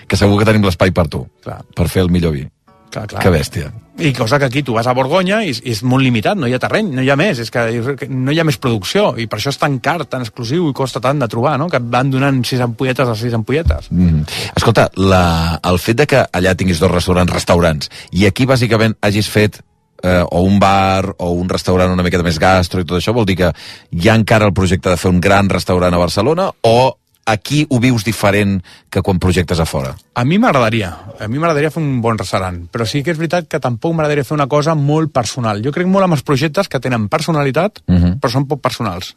Que 0.08 0.16
segur 0.18 0.38
que 0.40 0.46
tenim 0.48 0.64
l'espai 0.64 0.92
per 0.94 1.06
tu, 1.12 1.24
Clar. 1.44 1.60
per 1.76 1.88
fer 1.92 2.02
el 2.06 2.10
millor 2.12 2.32
vi. 2.36 2.46
Clar, 2.92 3.06
clar. 3.08 3.22
Que 3.24 3.30
bèstia. 3.32 3.70
I 4.02 4.10
cosa 4.16 4.38
que 4.38 4.46
aquí 4.46 4.62
tu 4.64 4.72
vas 4.74 4.86
a 4.88 4.92
Borgonya 4.96 5.42
i 5.44 5.50
és, 5.52 5.60
és 5.68 5.82
molt 5.84 6.04
limitat, 6.04 6.36
no 6.36 6.48
hi 6.48 6.52
ha 6.56 6.58
terreny, 6.60 6.90
no 6.96 7.02
hi 7.04 7.08
ha 7.12 7.16
més, 7.16 7.38
és 7.44 7.50
que 7.52 7.62
que 7.96 8.08
no 8.08 8.32
hi 8.32 8.40
ha 8.40 8.44
més 8.44 8.56
producció 8.60 9.14
i 9.20 9.26
per 9.28 9.38
això 9.38 9.52
és 9.52 9.58
tan 9.60 9.78
car, 9.84 10.04
tan 10.08 10.24
exclusiu 10.24 10.68
i 10.68 10.74
costa 10.76 11.00
tant 11.00 11.20
de 11.20 11.28
trobar, 11.28 11.54
no? 11.60 11.68
que 11.72 11.76
et 11.80 11.88
van 11.92 12.10
donant 12.12 12.42
sis 12.48 12.60
ampolletes 12.60 13.08
a 13.08 13.14
sis 13.16 13.32
ampolletes. 13.36 13.88
Mm. 13.92 14.24
Escolta, 14.56 14.88
la, 14.96 15.58
el 15.68 15.78
fet 15.80 16.00
de 16.00 16.06
que 16.08 16.24
allà 16.32 16.54
tinguis 16.56 16.80
dos 16.80 16.90
restaurants, 16.92 17.32
restaurants, 17.32 17.88
i 18.12 18.26
aquí 18.28 18.44
bàsicament 18.48 18.96
hagis 19.00 19.28
fet 19.32 19.60
eh, 20.02 20.22
o 20.30 20.40
un 20.42 20.58
bar 20.58 21.14
o 21.18 21.30
un 21.32 21.48
restaurant 21.48 21.92
una 21.92 22.02
miqueta 22.02 22.22
més 22.26 22.38
gastro 22.38 22.80
i 22.80 22.84
tot 22.84 22.98
això, 22.98 23.14
vol 23.14 23.26
dir 23.26 23.36
que 23.36 23.52
hi 23.92 24.08
ha 24.08 24.14
encara 24.18 24.46
el 24.46 24.52
projecte 24.52 24.90
de 24.90 24.96
fer 24.96 25.10
un 25.10 25.20
gran 25.20 25.48
restaurant 25.48 25.94
a 25.94 25.98
Barcelona 25.98 26.50
o 26.62 26.96
aquí 27.24 27.64
ho 27.70 27.78
vius 27.78 28.02
diferent 28.04 28.56
que 28.90 29.00
quan 29.00 29.20
projectes 29.22 29.60
a 29.62 29.64
fora? 29.66 29.94
A 30.14 30.24
mi 30.24 30.38
m'agradaria, 30.42 30.88
a 31.20 31.28
mi 31.28 31.38
m'agradaria 31.38 31.70
fer 31.70 31.82
un 31.82 32.00
bon 32.02 32.18
restaurant, 32.18 32.64
però 32.66 32.84
sí 32.84 33.02
que 33.02 33.12
és 33.14 33.18
veritat 33.18 33.46
que 33.48 33.60
tampoc 33.62 33.94
m'agradaria 33.94 34.24
fer 34.26 34.34
una 34.34 34.48
cosa 34.50 34.74
molt 34.74 35.12
personal. 35.14 35.62
Jo 35.62 35.70
crec 35.70 35.86
molt 35.86 36.04
en 36.08 36.16
els 36.18 36.24
projectes 36.26 36.68
que 36.68 36.80
tenen 36.80 37.08
personalitat, 37.08 37.78
Mhm. 37.86 38.18
però 38.18 38.30
són 38.30 38.46
poc 38.50 38.60
personals. 38.60 39.14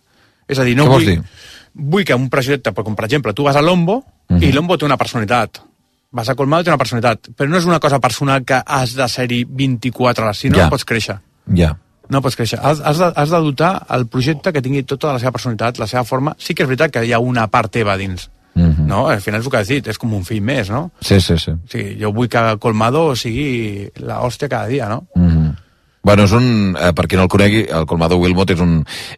És 0.48 0.60
a 0.60 0.64
dir, 0.64 0.76
no 0.78 0.86
Què 0.86 0.90
vull, 0.90 1.06
dir? 1.06 1.24
vull 1.74 2.06
que 2.06 2.14
un 2.14 2.30
projecte, 2.30 2.72
com 2.74 2.96
per 2.96 3.06
exemple, 3.06 3.34
tu 3.34 3.44
vas 3.44 3.56
a 3.56 3.62
Lombo 3.62 4.04
Mhm. 4.30 4.44
i 4.44 4.52
Lombo 4.52 4.78
té 4.78 4.86
una 4.86 4.98
personalitat. 4.98 5.58
Vas 6.16 6.30
a 6.32 6.36
Colmado 6.40 6.64
i 6.64 6.68
té 6.68 6.72
una 6.72 6.80
personalitat, 6.80 7.28
però 7.36 7.50
no 7.52 7.58
és 7.60 7.66
una 7.68 7.80
cosa 7.84 8.00
personal 8.00 8.46
que 8.48 8.62
has 8.66 8.94
de 8.96 9.08
ser-hi 9.12 9.42
24 9.50 10.24
hores, 10.26 10.38
si 10.40 10.50
no, 10.50 10.58
Ja. 10.58 10.64
no 10.70 10.70
pots 10.72 10.86
créixer. 10.88 11.18
Ja. 11.58 11.74
No 12.08 12.22
pots 12.22 12.38
créixer. 12.40 12.60
Has, 12.62 12.80
has, 12.80 12.98
de, 13.02 13.12
has 13.16 13.30
de 13.34 13.42
dotar 13.44 13.86
el 13.90 14.06
projecte 14.08 14.54
que 14.54 14.62
tingui 14.62 14.84
tota 14.88 15.12
la 15.12 15.20
seva 15.20 15.34
personalitat, 15.36 15.80
la 15.82 15.88
seva 15.92 16.06
forma. 16.06 16.36
Sí 16.40 16.54
que 16.56 16.64
és 16.64 16.70
veritat 16.70 16.94
que 16.94 17.04
hi 17.04 17.12
ha 17.12 17.20
una 17.20 17.48
part 17.52 17.72
teva 17.74 17.98
dins. 17.98 18.30
Mhm. 18.56 18.86
No? 18.88 19.08
Al 19.12 19.20
final 19.20 19.42
és 19.42 19.46
el 19.48 19.52
que 19.52 19.58
has 19.58 19.68
dit, 19.68 19.88
és 19.88 19.98
com 20.00 20.14
un 20.14 20.24
fill 20.24 20.42
més, 20.42 20.70
no? 20.70 20.92
Sí, 21.02 21.20
sí, 21.20 21.36
sí. 21.38 21.52
Sigui, 21.68 21.98
jo 22.00 22.14
vull 22.14 22.30
que 22.32 22.58
Colmado 22.64 23.14
sigui 23.16 23.90
la 24.00 24.22
hòstia 24.22 24.48
cada 24.48 24.68
dia, 24.68 24.88
no? 24.88 25.08
Mm. 25.16 25.45
Bueno, 26.06 26.24
és 26.30 26.34
un, 26.38 26.76
eh, 26.78 26.92
per 26.94 27.08
qui 27.10 27.18
no 27.18 27.24
el 27.26 27.30
conegui, 27.34 27.64
el 27.66 27.86
Colmado 27.90 28.20
Wilmot 28.22 28.52
és 28.54 28.60
un, 28.62 28.76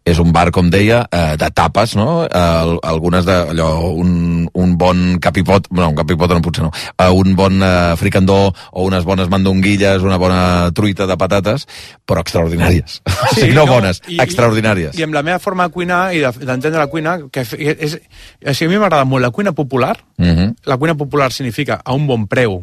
és 0.08 0.20
un 0.24 0.30
bar, 0.32 0.46
com 0.56 0.70
deia, 0.72 1.02
eh, 1.12 1.36
de 1.36 1.50
tapes, 1.52 1.98
no? 2.00 2.24
Eh, 2.24 2.78
algunes 2.88 3.26
de, 3.28 3.36
allò, 3.52 3.68
un, 3.92 4.48
un 4.56 4.78
bon 4.80 5.18
capipot, 5.20 5.68
no, 5.76 5.90
un 5.92 5.98
capipot 6.00 6.32
no, 6.32 6.40
potser 6.46 6.64
no, 6.64 6.72
eh, 6.96 7.10
un 7.12 7.36
bon 7.36 7.60
eh, 7.62 7.96
fricandó 8.00 8.54
o 8.72 8.86
unes 8.88 9.04
bones 9.04 9.28
mandonguilles, 9.28 10.00
una 10.02 10.16
bona 10.16 10.72
truita 10.72 11.06
de 11.10 11.18
patates, 11.20 11.68
però 12.08 12.24
extraordinàries. 12.24 13.02
o 13.32 13.34
sigui, 13.36 13.52
no, 13.54 13.68
bones, 13.68 14.00
i- 14.08 14.22
extraordinàries. 14.24 14.96
I, 14.96 15.02
I 15.04 15.10
amb 15.10 15.20
la 15.20 15.26
meva 15.28 15.40
forma 15.44 15.68
de 15.68 15.74
cuinar 15.76 16.02
i 16.16 16.24
de- 16.24 16.32
d'entendre 16.48 16.80
la 16.80 16.88
cuina, 16.88 17.18
que 17.30 17.44
és, 17.44 17.52
és, 17.60 17.98
o 18.48 18.54
sigui, 18.56 18.72
a 18.72 18.78
mi 18.78 18.82
m'agrada 18.86 19.04
molt 19.04 19.28
la 19.28 19.32
cuina 19.36 19.52
popular. 19.52 19.98
Mhm. 20.18 20.54
La 20.72 20.78
cuina 20.80 20.96
popular 20.96 21.34
significa 21.36 21.82
a 21.84 21.92
un 21.94 22.08
bon 22.08 22.28
preu 22.32 22.62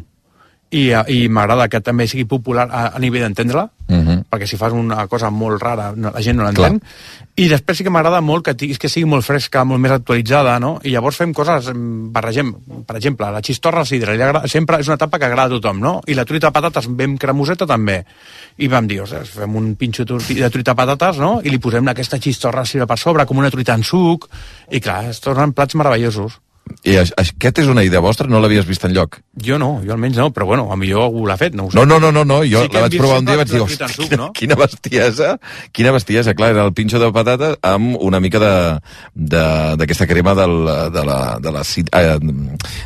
i, 0.71 0.91
a- 0.91 1.05
i 1.07 1.27
m'agrada 1.29 1.67
que 1.69 1.79
també 1.81 2.07
sigui 2.07 2.25
popular 2.25 2.67
a, 2.71 2.87
a 2.95 2.99
nivell 2.99 3.21
d'entendre-la, 3.27 3.69
Mhm. 3.87 4.23
perquè 4.31 4.47
si 4.49 4.57
fas 4.57 4.73
una 4.73 5.05
cosa 5.05 5.29
molt 5.29 5.61
rara 5.61 5.91
no, 5.95 6.09
la 6.09 6.19
gent 6.21 6.35
no 6.39 6.43
l'entén. 6.43 6.79
I 7.37 7.47
després 7.47 7.77
sí 7.77 7.83
que 7.83 7.91
m'agrada 7.93 8.19
molt 8.19 8.43
que, 8.43 8.55
que 8.79 8.89
sigui 8.89 9.05
molt 9.05 9.23
fresca, 9.23 9.63
molt 9.63 9.79
més 9.79 9.91
actualitzada, 9.91 10.55
no? 10.59 10.79
I 10.83 10.89
llavors 10.89 11.17
fem 11.17 11.31
coses, 11.37 11.67
em, 11.69 12.11
barregem, 12.11 12.49
per 12.87 12.95
exemple, 12.97 13.29
la 13.29 13.43
xistorra 13.45 13.81
al 13.83 13.85
sidra, 13.85 14.15
li 14.15 14.23
agrada, 14.23 14.47
sempre 14.47 14.79
és 14.81 14.87
una 14.89 14.97
tapa 14.97 15.19
que 15.19 15.25
agrada 15.25 15.53
a 15.53 15.59
tothom, 15.59 15.79
no? 15.79 16.01
I 16.07 16.15
la 16.17 16.25
truita 16.25 16.47
de 16.47 16.53
patates 16.57 16.87
ben 16.89 17.15
cremoseta 17.21 17.67
també. 17.67 18.03
I 18.57 18.67
vam 18.67 18.87
dir, 18.87 19.01
ostres, 19.01 19.29
fem 19.29 19.55
un 19.55 19.75
pinxo 19.75 20.03
de 20.03 20.49
truita 20.49 20.71
de 20.73 20.75
patates, 20.75 21.19
no? 21.21 21.41
I 21.43 21.49
li 21.53 21.59
posem 21.59 21.85
aquesta 21.87 22.17
xistorra 22.17 22.61
al 22.61 22.65
sidra 22.67 22.87
per 22.87 22.97
sobre, 22.97 23.25
com 23.27 23.37
una 23.37 23.51
truita 23.51 23.75
en 23.75 23.83
suc, 23.83 24.25
i 24.71 24.79
clar, 24.81 25.05
es 25.11 25.19
tornen 25.21 25.53
plats 25.53 25.75
meravellosos. 25.75 26.39
I 26.85 26.95
aquest 26.97 27.59
és 27.61 27.67
una 27.69 27.83
idea 27.85 27.99
vostra? 28.01 28.27
No 28.29 28.39
l'havies 28.41 28.65
vist 28.65 28.83
enlloc? 28.85 29.19
Jo 29.41 29.57
no, 29.61 29.81
jo 29.85 29.93
almenys 29.93 30.17
no, 30.17 30.27
però 30.33 30.45
bueno, 30.49 30.67
a 30.73 30.75
millor 30.77 31.03
algú 31.07 31.25
l'ha 31.27 31.35
fet, 31.37 31.53
no 31.57 31.65
ho 31.67 31.71
sé. 31.71 31.77
No, 31.77 31.85
no, 31.85 31.99
no, 32.01 32.11
no, 32.13 32.23
no. 32.25 32.39
jo 32.45 32.63
Sí 32.65 32.69
la 32.73 32.81
vaig 32.85 32.97
provar 32.97 33.19
un 33.21 33.25
dia 33.25 33.35
i 33.35 33.37
vaig 33.37 33.49
dir, 33.49 33.59
la 33.59 33.65
"Hosti, 33.65 33.83
en 33.83 33.89
suc, 33.89 34.05
quina, 34.09 34.17
no?" 34.21 34.31
quina 34.33 34.55
bestiesa, 34.55 35.29
quina 35.71 35.91
bestiesa, 35.91 36.33
clar, 36.33 36.51
era 36.55 36.65
el 36.65 36.73
pinxo 36.73 36.99
de 36.99 37.11
patates 37.13 37.57
amb 37.61 37.97
una 38.01 38.19
mica 38.19 38.39
de- 38.39 38.79
de- 39.13 39.75
d'aquesta 39.77 40.07
crema 40.07 40.33
del, 40.35 40.55
de, 40.93 41.05
la, 41.05 41.37
de, 41.41 41.51
la, 41.51 41.61
eh, 41.61 42.19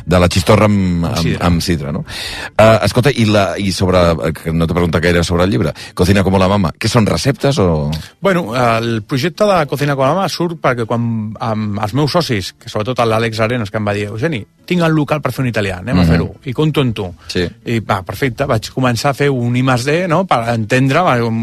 de 0.06 0.18
la 0.20 0.28
xistorra 0.28 0.64
amb, 0.66 1.04
amb, 1.06 1.16
sidra. 1.18 1.46
amb 1.46 1.60
sidra, 1.62 1.92
no? 1.92 2.00
Uh, 2.00 2.84
escolta, 2.84 3.10
i, 3.14 3.24
la, 3.26 3.54
i 3.58 3.72
sobre, 3.72 3.98
que 4.36 4.52
no 4.52 4.66
t'he 4.66 4.74
preguntat 4.76 5.02
gaire 5.02 5.24
sobre 5.24 5.44
el 5.44 5.50
llibre, 5.50 5.72
Cocina 5.94 6.22
com 6.24 6.36
la 6.40 6.48
mama, 6.48 6.72
què 6.78 6.88
són 6.88 7.06
receptes 7.06 7.58
o...? 7.58 7.90
Bueno, 8.20 8.50
el 8.56 9.02
projecte 9.02 9.44
de 9.44 9.66
Cocina 9.66 9.96
con 9.96 10.08
Mama 10.08 10.28
surt 10.28 10.58
perquè 10.60 10.86
quan 10.86 11.32
amb 11.40 11.80
els 11.80 11.94
meus 11.94 12.12
socis, 12.12 12.52
que 12.58 12.68
sobretot 12.68 12.98
l'Àlex 13.04 13.40
Arenas, 13.40 13.69
que 13.70 13.78
em 13.78 13.86
va 13.86 13.94
dir, 13.94 14.06
Eugeni, 14.08 14.44
tinc 14.66 14.82
el 14.82 14.92
local 14.94 15.20
per 15.20 15.32
fer 15.32 15.42
un 15.42 15.48
italià, 15.50 15.78
anem 15.78 15.98
a 15.98 16.02
Mhm. 16.02 16.08
fer-ho, 16.08 16.34
i 16.44 16.52
compto 16.52 16.80
en 16.80 16.92
tu. 16.92 17.14
Sí. 17.26 17.48
I 17.64 17.80
va, 17.80 18.02
perfecte, 18.02 18.44
vaig 18.46 18.70
començar 18.70 19.10
a 19.10 19.14
fer 19.14 19.30
un 19.30 19.56
I 19.56 19.62
D, 19.62 20.06
no?, 20.08 20.26
per 20.26 20.48
entendre, 20.48 21.00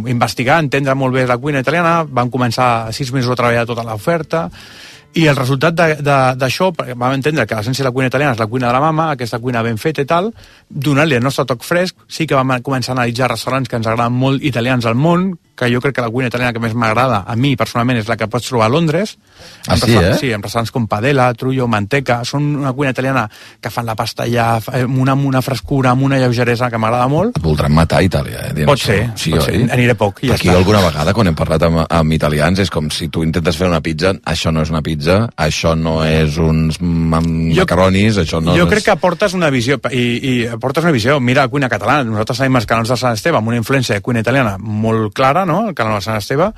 investigar, 0.07 0.59
entendre 0.59 0.95
molt 0.95 1.13
bé 1.13 1.27
la 1.27 1.37
cuina 1.37 1.59
italiana, 1.59 2.03
vam 2.03 2.29
començar 2.29 2.91
sis 2.93 3.11
mesos 3.11 3.31
a 3.31 3.35
treballar 3.35 3.65
tota 3.65 3.83
l'oferta, 3.83 4.49
i 5.13 5.25
el 5.25 5.35
resultat 5.35 5.73
d'això, 5.73 6.71
vam 6.95 7.13
entendre 7.13 7.47
que 7.47 7.55
l'essència 7.55 7.83
de 7.83 7.89
la 7.89 7.91
cuina 7.91 8.07
italiana 8.07 8.33
és 8.33 8.39
la 8.39 8.45
cuina 8.47 8.67
de 8.67 8.73
la 8.73 8.79
mama, 8.79 9.11
aquesta 9.11 9.39
cuina 9.39 9.63
ben 9.63 9.77
feta 9.77 10.01
i 10.01 10.05
tal, 10.05 10.33
donant-li 10.69 11.15
el 11.15 11.23
nostre 11.23 11.45
toc 11.45 11.63
fresc, 11.63 11.95
sí 12.07 12.27
que 12.27 12.35
vam 12.35 12.61
començar 12.61 12.91
a 12.91 12.97
analitzar 12.99 13.31
restaurants 13.31 13.67
que 13.67 13.75
ens 13.77 13.87
agraden 13.87 14.13
molt 14.13 14.43
italians 14.43 14.85
al 14.85 14.95
món, 14.95 15.37
que 15.57 15.71
jo 15.73 15.81
crec 15.81 15.95
que 15.95 16.01
la 16.05 16.09
cuina 16.13 16.27
italiana 16.29 16.53
que 16.53 16.59
més 16.61 16.75
m'agrada 16.77 17.23
a 17.27 17.35
mi 17.35 17.55
personalment 17.57 17.97
és 17.97 18.07
la 18.07 18.15
que 18.15 18.27
pots 18.29 18.47
trobar 18.47 18.67
a 18.67 18.69
Londres. 18.69 19.17
Ah, 19.67 19.73
En 19.73 19.77
sí, 19.79 19.85
restaurants- 19.87 20.15
eh? 20.15 20.17
Sí, 20.19 20.31
en 20.31 20.43
restaurants 20.43 20.71
com 20.71 20.85
Padella, 20.87 21.33
Trullo, 21.33 21.67
Manteca, 21.67 22.19
són 22.25 22.55
una 22.57 22.73
cuina 22.73 22.91
italiana 22.91 23.29
que 23.59 23.69
fan 23.73 23.85
la 23.85 23.95
pasta 23.95 24.23
allà 24.23 24.61
fa- 24.61 24.83
amb 24.83 24.97
una, 25.01 25.13
amb 25.13 25.25
una 25.25 25.41
frescura, 25.41 25.91
amb 25.91 26.03
una 26.03 26.19
lleugeresa 26.19 26.69
que 26.69 26.77
m'agrada 26.77 27.07
molt. 27.07 27.37
Et 27.37 27.43
voldran 27.43 27.73
matar 27.73 27.99
a 27.99 28.03
Itàlia, 28.03 28.47
eh? 28.49 28.53
dient 28.53 28.67
Pot 28.69 28.79
ser, 28.79 28.99
sí, 29.15 29.31
pot 29.31 29.43
ser. 29.49 29.63
Aniré 29.71 29.95
poc 29.95 30.23
i 30.23 30.27
ja 30.29 30.35
Aquí 30.35 30.47
està. 30.49 30.57
alguna 30.57 30.81
vegada, 30.81 31.13
quan 31.13 31.27
hem 31.27 31.35
parlat 31.35 31.63
amb, 31.63 31.83
amb 31.89 32.13
italians, 32.13 32.59
és 32.59 32.69
com 32.69 32.89
si 32.91 33.09
tu 33.09 33.23
intentes 33.23 33.57
fer 33.57 33.67
una 33.67 33.81
pizza, 33.81 34.13
això 34.25 34.51
no 34.53 34.61
és 34.61 34.69
una 34.69 34.81
pizza, 34.85 35.27
això 35.37 35.75
no 35.75 36.03
és 36.05 36.37
uns 36.37 36.77
ma 36.81 37.19
macaronis, 37.21 38.17
això 38.21 38.41
no, 38.43 38.55
jo 38.57 38.67
crec 38.67 38.79
és... 38.79 38.85
que 38.85 38.91
aportes 38.91 39.33
una 39.33 39.49
visió 39.49 39.79
i, 39.91 40.03
i 40.21 40.33
aportes 40.47 40.83
una 40.83 40.91
visió, 40.93 41.19
mira 41.19 41.41
la 41.45 41.51
cuina 41.51 41.69
catalana 41.69 42.03
nosaltres 42.07 42.37
tenim 42.43 42.55
els 42.59 42.65
canals 42.69 42.89
de 42.89 42.97
Sant 42.99 43.13
Esteve 43.17 43.37
amb 43.39 43.47
una 43.51 43.57
influència 43.57 43.95
de 43.97 44.01
cuina 44.05 44.21
italiana 44.23 44.57
molt 44.59 45.13
clara, 45.17 45.45
no? 45.47 45.69
el 45.69 45.75
canal 45.75 45.97
de 45.97 46.01
Sant 46.05 46.17
Esteve 46.19 46.51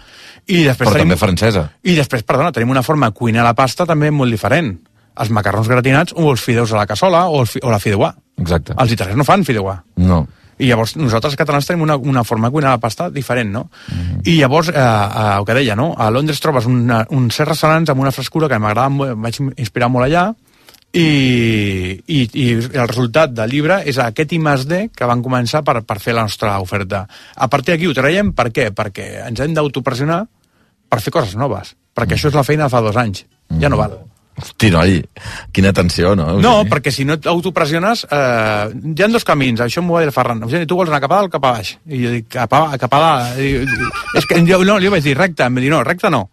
i 0.47 0.63
després 0.65 0.89
Però 0.89 0.95
tenim, 0.97 1.07
també 1.13 1.17
francesa. 1.21 1.67
i 1.83 1.95
després, 1.95 2.23
perdona, 2.27 2.51
tenim 2.51 2.69
una 2.73 2.83
forma 2.83 3.09
de 3.11 3.15
cuinar 3.17 3.45
la 3.47 3.53
pasta 3.55 3.85
també 3.89 4.11
molt 4.11 4.31
diferent 4.35 4.73
els 5.19 5.31
macarrons 5.35 5.67
gratinats 5.67 6.13
o 6.15 6.29
els 6.31 6.41
fideus 6.43 6.71
a 6.73 6.77
la 6.81 6.85
cassola 6.87 7.25
o, 7.29 7.41
el 7.41 7.47
fi, 7.47 7.59
o 7.63 7.71
la 7.71 7.79
fideuà 7.79 8.13
Exacte. 8.39 8.75
els 8.77 8.91
italians 8.95 9.17
no 9.19 9.25
fan 9.27 9.43
fideuà 9.47 9.77
No. 9.99 10.25
i 10.59 10.67
llavors 10.67 10.95
nosaltres 10.99 11.35
catalans 11.39 11.67
tenim 11.67 11.83
una, 11.85 11.95
una 11.97 12.23
forma 12.27 12.47
de 12.49 12.51
cuinar 12.57 12.71
la 12.75 12.79
pasta 12.83 13.09
diferent, 13.09 13.47
no? 13.51 13.69
I 14.27 14.33
llavors, 14.41 14.67
eh, 14.69 14.75
eh, 14.75 15.37
el 15.39 15.45
que 15.47 15.53
deia, 15.55 15.75
no? 15.75 15.93
A 15.97 16.09
Londres 16.11 16.39
trobes 16.43 16.65
una, 16.67 17.05
un 17.15 17.29
certs 17.31 17.53
restaurants 17.53 17.89
amb 17.93 18.01
una 18.03 18.11
frescura 18.11 18.49
que 18.51 18.59
m'agrada 18.59 19.13
vaig 19.15 19.39
inspirar 19.55 19.87
molt 19.87 20.09
allà, 20.09 20.25
i, 20.93 22.01
i, 22.07 22.19
i 22.33 22.47
el 22.57 22.87
resultat 22.89 23.33
del 23.37 23.51
llibre 23.53 23.79
és 23.89 23.99
aquest 24.01 24.33
I 24.33 24.39
más 24.41 24.65
D 24.69 24.87
que 24.95 25.09
van 25.09 25.21
començar 25.25 25.61
per, 25.65 25.81
per 25.85 25.99
fer 26.01 26.15
la 26.17 26.25
nostra 26.25 26.57
oferta. 26.63 27.05
A 27.35 27.47
partir 27.47 27.75
d'aquí 27.75 27.89
ho 27.89 27.95
traiem, 27.97 28.33
per 28.33 28.49
què? 28.53 28.69
Perquè 28.75 29.09
ens 29.27 29.41
hem 29.43 29.53
d'autopressionar 29.57 30.23
per 30.89 31.01
fer 31.05 31.13
coses 31.13 31.35
noves, 31.37 31.75
perquè 31.93 32.17
això 32.17 32.31
és 32.31 32.37
la 32.37 32.45
feina 32.47 32.65
de 32.65 32.73
fa 32.73 32.81
dos 32.81 32.97
anys, 32.97 33.27
ja 33.61 33.69
no 33.69 33.77
val. 33.77 33.99
Hosti, 34.39 34.69
noi, 34.71 34.95
quina 35.51 35.73
tensió, 35.75 36.13
no? 36.15 36.29
No, 36.39 36.53
Eugeni? 36.61 36.69
perquè 36.71 36.93
si 36.95 37.03
no 37.05 37.17
t'autopressiones, 37.19 38.05
eh, 38.07 38.71
hi 38.71 39.03
ha 39.03 39.09
dos 39.11 39.27
camins, 39.27 39.59
això 39.65 39.83
m'ho 39.83 39.97
va 39.97 40.05
dir 40.05 40.09
el 40.09 40.15
Ferran. 40.15 40.41
Eugeni, 40.47 40.65
tu 40.65 40.79
vols 40.79 40.89
anar 40.89 41.01
cap 41.03 41.11
a 41.11 41.19
dalt 41.19 41.29
o 41.29 41.33
cap 41.35 41.45
a 41.49 41.53
baix? 41.57 41.73
I 41.91 42.01
jo 42.05 42.15
dic, 42.15 42.29
cap 42.37 42.55
a, 42.55 42.63
cap 42.79 42.95
a 42.95 43.03
dalt. 43.03 43.43
I, 43.43 43.51
és 44.15 44.29
que 44.29 44.39
jo, 44.47 44.63
no, 44.63 44.79
li 44.79 44.95
vaig 44.95 45.03
dir 45.03 45.17
recte, 45.19 45.43
em 45.43 45.59
va 45.59 45.65
dir, 45.67 45.73
no, 45.75 45.83
recte 45.83 46.09
no. 46.13 46.29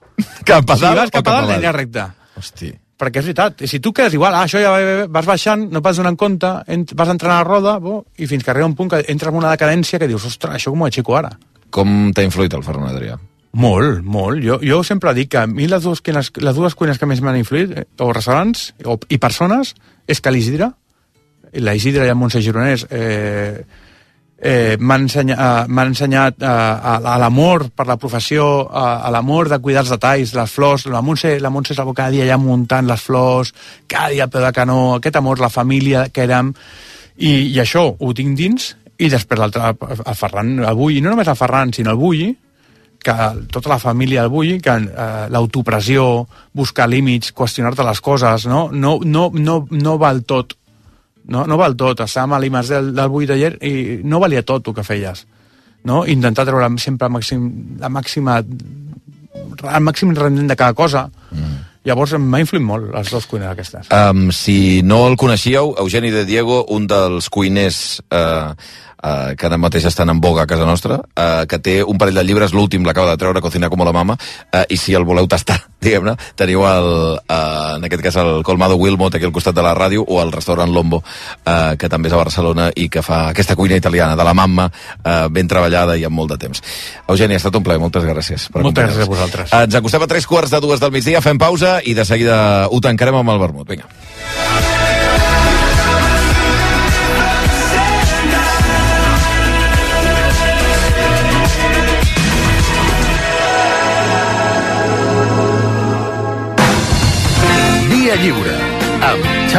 Cap 0.46 0.70
a 0.70 0.78
si 0.78 0.86
dalt 0.86 1.02
vas 1.02 1.11
o 1.11 1.16
cap 1.18 1.26
cap 1.26 1.34
a 1.34 1.46
dalt, 1.50 1.70
recte. 1.74 2.09
Hosti. 2.38 2.70
Perquè 2.97 3.20
és 3.20 3.26
veritat, 3.28 3.61
i 3.61 3.68
si 3.68 3.80
tu 3.84 3.92
quedes 3.92 4.14
igual, 4.16 4.32
ah, 4.32 4.47
això 4.47 4.61
ja 4.62 4.72
vas 5.12 5.26
baixant, 5.28 5.66
no 5.72 5.82
vas 5.84 5.99
donant 6.01 6.16
compte, 6.16 6.49
ent, 6.72 6.86
vas 6.97 7.11
entrant 7.12 7.34
a 7.34 7.42
la 7.42 7.44
roda, 7.44 7.76
bo, 7.82 7.99
i 8.16 8.28
fins 8.30 8.44
que 8.44 8.53
arriba 8.53 8.68
un 8.70 8.76
punt 8.78 8.88
que 8.94 9.03
entres 9.12 9.32
en 9.32 9.36
una 9.36 9.53
decadència 9.53 10.01
que 10.01 10.09
dius, 10.09 10.24
ostres, 10.24 10.57
això 10.57 10.72
com 10.72 10.84
ho 10.84 10.88
aixeco 10.88 11.18
ara? 11.18 11.34
Com 11.70 12.14
t'ha 12.16 12.24
influït 12.24 12.57
el 12.57 12.64
Ferran 12.64 12.88
Adrià? 12.88 13.18
Molt, 13.57 14.03
molt. 14.05 14.40
Jo, 14.44 14.59
jo 14.64 14.82
sempre 14.84 15.12
dic 15.16 15.30
que 15.32 15.42
a 15.42 15.47
mi 15.49 15.68
les 15.68 15.84
dues 15.84 16.03
cuines, 16.05 16.28
les 16.40 16.57
dues 16.57 16.74
cuines 16.76 16.99
que 17.01 17.09
més 17.09 17.20
m'han 17.24 17.38
influït, 17.40 17.72
eh, 17.72 17.86
o 18.05 18.11
restaurants 18.12 18.70
o, 18.84 18.99
i 19.12 19.20
persones, 19.20 19.74
és 20.09 20.20
que 20.20 20.32
l'Isidre, 20.32 20.70
la 21.64 21.76
Isidre 21.76 22.05
i 22.05 22.12
el 22.12 22.18
Montse 22.20 22.42
Gironès, 22.44 22.84
eh, 22.90 23.64
eh, 24.39 24.76
m'ha 24.78 24.99
ensenyat, 25.01 25.68
eh, 25.68 25.82
ensenyat 25.87 26.43
eh, 26.43 26.47
a, 26.47 26.97
a 27.01 27.16
l'amor 27.18 27.68
per 27.74 27.87
la 27.89 27.97
professió, 27.97 28.68
a, 28.68 29.03
a 29.07 29.11
l'amor 29.11 29.51
de 29.53 29.61
cuidar 29.64 29.84
els 29.84 29.93
detalls, 29.95 30.34
les 30.37 30.53
flors, 30.53 30.87
la 30.93 31.03
Montse, 31.03 31.39
la 31.41 31.51
Montse 31.51 31.74
estava 31.74 31.95
cada 31.97 32.12
dia 32.14 32.26
allà 32.26 32.39
muntant 32.41 32.87
les 32.87 33.03
flors, 33.03 33.55
cada 33.89 34.12
dia 34.12 34.28
peu 34.28 34.45
de 34.45 34.53
canó, 34.53 34.97
aquest 34.97 35.16
amor, 35.16 35.41
la 35.41 35.53
família 35.53 36.09
que 36.12 36.26
érem, 36.26 36.53
i, 37.16 37.53
i 37.55 37.61
això 37.62 37.89
ho 37.99 38.12
tinc 38.16 38.37
dins, 38.37 38.74
i 38.97 39.09
després 39.12 39.41
l'altre, 39.41 39.72
el 39.72 40.16
Ferran, 40.16 40.59
el 40.61 40.76
Bulli, 40.76 41.01
no 41.05 41.12
només 41.12 41.28
el 41.28 41.39
Ferran, 41.39 41.72
sinó 41.72 41.93
el 41.93 42.01
Bulli, 42.01 42.34
que 43.07 43.14
tota 43.53 43.70
la 43.70 43.78
família 43.78 44.24
del 44.24 44.32
Bulli, 44.32 44.59
que 44.61 44.72
eh, 44.74 45.26
l'autopressió, 45.30 46.26
buscar 46.57 46.89
límits, 46.91 47.30
qüestionar-te 47.37 47.84
les 47.87 48.01
coses, 48.03 48.49
no? 48.51 48.66
No, 48.72 48.97
no, 49.05 49.28
no, 49.32 49.61
no 49.70 49.99
val 50.03 50.24
tot 50.26 50.57
no, 51.28 51.44
no 51.46 51.58
val 51.60 51.76
tot. 51.78 52.04
Estàvem 52.04 52.36
a 52.36 52.40
l'IMAS 52.42 52.72
del, 52.72 52.92
del 52.96 53.18
8 53.22 53.30
d'ayer 53.32 53.52
i 53.66 53.74
no 54.04 54.20
valia 54.22 54.44
tot 54.46 54.68
el 54.68 54.76
que 54.76 54.86
feies. 54.86 55.26
No? 55.86 56.04
Intentar 56.06 56.46
treure 56.48 56.68
sempre 56.82 57.06
la, 57.06 57.14
màxim, 57.18 57.46
la 57.80 57.90
màxima 57.92 58.40
el 59.56 59.82
màxim 59.84 60.14
rendiment 60.14 60.50
de 60.50 60.56
cada 60.56 60.74
cosa. 60.74 61.06
Mm. 61.30 61.56
Llavors 61.86 62.16
m'ha 62.18 62.40
influït 62.42 62.64
molt 62.66 62.88
les 62.90 63.10
dues 63.12 63.28
cuines 63.30 63.52
aquestes. 63.52 63.90
Um, 63.94 64.32
si 64.34 64.82
no 64.82 65.04
el 65.06 65.14
coneixíeu, 65.20 65.76
Eugeni 65.78 66.10
de 66.10 66.24
Diego, 66.26 66.64
un 66.74 66.88
dels 66.90 67.28
cuiners 67.30 68.00
eh, 68.10 68.50
eh, 69.03 69.34
que 69.36 69.47
ara 69.47 69.59
mateix 69.61 69.86
estan 69.88 70.11
en 70.11 70.20
boga 70.20 70.42
a 70.44 70.47
casa 70.47 70.66
nostra, 70.66 71.01
eh, 71.14 71.47
que 71.49 71.59
té 71.59 71.76
un 71.84 71.99
parell 71.99 72.16
de 72.16 72.24
llibres, 72.24 72.55
l'últim 72.55 72.84
l'acaba 72.84 73.12
de 73.12 73.20
treure, 73.20 73.40
Cocina 73.40 73.70
com 73.70 73.84
la 73.84 73.92
mama, 73.92 74.16
eh, 74.53 74.64
i 74.70 74.76
si 74.76 74.94
el 74.94 75.05
voleu 75.05 75.28
tastar, 75.28 75.59
diguem-ne, 75.86 76.16
teniu 76.36 76.64
el, 76.68 76.90
eh, 77.28 77.76
en 77.76 77.86
aquest 77.88 78.03
cas 78.03 78.18
el 78.22 78.42
Colmado 78.47 78.76
Wilmot 78.76 79.14
aquí 79.14 79.28
al 79.28 79.34
costat 79.34 79.55
de 79.57 79.64
la 79.64 79.74
ràdio, 79.76 80.05
o 80.07 80.20
el 80.22 80.32
restaurant 80.32 80.72
Lombo, 80.72 81.03
eh, 81.44 81.76
que 81.78 81.90
també 81.92 82.11
és 82.11 82.16
a 82.16 82.22
Barcelona 82.22 82.70
i 82.74 82.88
que 82.88 83.05
fa 83.07 83.28
aquesta 83.30 83.57
cuina 83.57 83.76
italiana 83.76 84.16
de 84.16 84.24
la 84.24 84.34
mamma, 84.34 84.70
eh, 85.05 85.26
ben 85.30 85.49
treballada 85.49 85.97
i 85.97 86.05
amb 86.05 86.16
molt 86.16 86.34
de 86.34 86.40
temps. 86.47 86.62
Eugeni, 87.09 87.34
ha 87.36 87.42
estat 87.42 87.57
un 87.57 87.66
plaer, 87.66 87.80
moltes 87.80 88.05
gràcies. 88.05 88.49
Per 88.53 88.62
moltes 88.62 88.90
gràcies 88.90 89.07
a 89.07 89.12
vosaltres. 89.12 89.53
Eh, 89.53 89.64
ens 89.68 89.78
acostem 89.78 90.03
a 90.03 90.11
tres 90.11 90.26
quarts 90.26 90.51
de 90.51 90.61
dues 90.61 90.80
del 90.80 90.94
migdia, 90.94 91.22
fem 91.22 91.38
pausa 91.38 91.78
i 91.84 91.94
de 91.94 92.05
seguida 92.05 92.68
ho 92.70 92.80
tancarem 92.80 93.22
amb 93.22 93.36
el 93.36 93.42
vermut. 93.42 93.68
Vinga. 93.68 94.86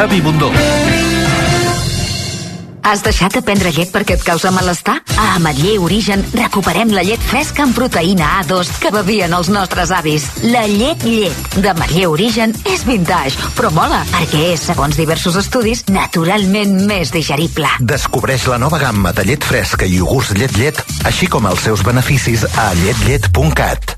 Xavi 0.08 0.20
Bundó. 0.22 0.48
Has 2.80 3.02
deixat 3.04 3.34
de 3.36 3.42
prendre 3.44 3.68
llet 3.76 3.90
perquè 3.92 4.14
et 4.16 4.22
causa 4.24 4.48
malestar? 4.54 4.94
A 5.20 5.34
Ametller 5.34 5.74
Origen 5.84 6.22
recuperem 6.32 6.94
la 6.96 7.02
llet 7.04 7.20
fresca 7.20 7.66
amb 7.66 7.76
proteïna 7.76 8.30
A2 8.38 8.70
que 8.80 8.92
bevien 8.94 9.36
els 9.36 9.50
nostres 9.52 9.92
avis. 9.92 10.24
La 10.48 10.64
llet 10.64 11.04
llet 11.04 11.58
d'Ametller 11.60 12.08
Origen 12.08 12.56
és 12.72 12.86
vintage, 12.88 13.36
però 13.58 13.68
mola, 13.76 14.00
perquè 14.14 14.54
és, 14.54 14.64
segons 14.70 14.96
diversos 14.96 15.36
estudis, 15.36 15.84
naturalment 15.92 16.78
més 16.88 17.12
digerible. 17.12 17.68
Descobreix 17.84 18.48
la 18.48 18.56
nova 18.64 18.80
gamma 18.80 19.12
de 19.12 19.28
llet 19.28 19.44
fresca 19.44 19.84
i 19.84 20.00
iogurts 20.00 20.32
llet 20.40 20.56
llet, 20.56 20.82
així 21.04 21.28
com 21.28 21.52
els 21.52 21.68
seus 21.68 21.84
beneficis 21.84 22.48
a 22.56 22.70
lletllet.cat. 22.80 23.97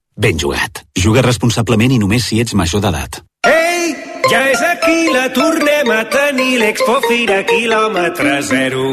ben 0.21 0.37
jugat. 0.37 0.85
Juga 0.95 1.25
responsablement 1.25 1.91
i 1.91 1.99
només 1.99 2.29
si 2.29 2.39
ets 2.39 2.53
major 2.53 2.83
d'edat. 2.83 3.19
Ei, 3.49 3.95
ja 4.29 4.41
és 4.51 4.61
aquí, 4.61 5.09
la 5.09 5.25
tornem 5.33 5.89
a 5.89 6.03
tenir, 6.13 6.59
l'Expo 6.61 6.99
Fira 7.07 7.41
quilòmetre 7.49 8.37
zero. 8.45 8.85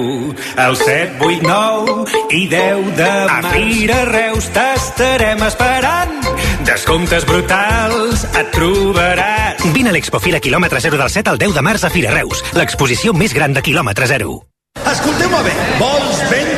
El 0.57 0.79
7, 0.81 1.20
8, 1.20 1.45
9 1.45 2.07
i 2.33 2.43
10 2.49 2.93
de 2.97 3.11
març. 3.29 3.51
A 3.51 3.53
Fira 3.53 4.01
Reus 4.09 4.49
t'estarem 4.57 5.45
esperant. 5.51 6.16
Descomptes 6.64 7.29
brutals 7.29 8.24
et 8.33 8.53
trobaràs. 8.57 9.68
Vine 9.76 9.93
a 9.93 9.97
l'Expo 9.99 10.22
Fira 10.24 10.41
quilòmetre 10.41 10.81
0 10.81 10.97
del 10.97 11.12
7 11.12 11.37
al 11.37 11.43
10 11.45 11.59
de 11.61 11.66
març 11.68 11.85
a 11.85 11.93
Fira 11.93 12.14
Reus, 12.16 12.41
l'exposició 12.57 13.12
més 13.12 13.37
gran 13.37 13.53
de 13.53 13.64
quilòmetre 13.64 14.09
0. 14.09 14.41
Escolteu-me 14.89 15.43
bé, 15.45 15.59
vols 15.83 16.24
vendre? 16.33 16.57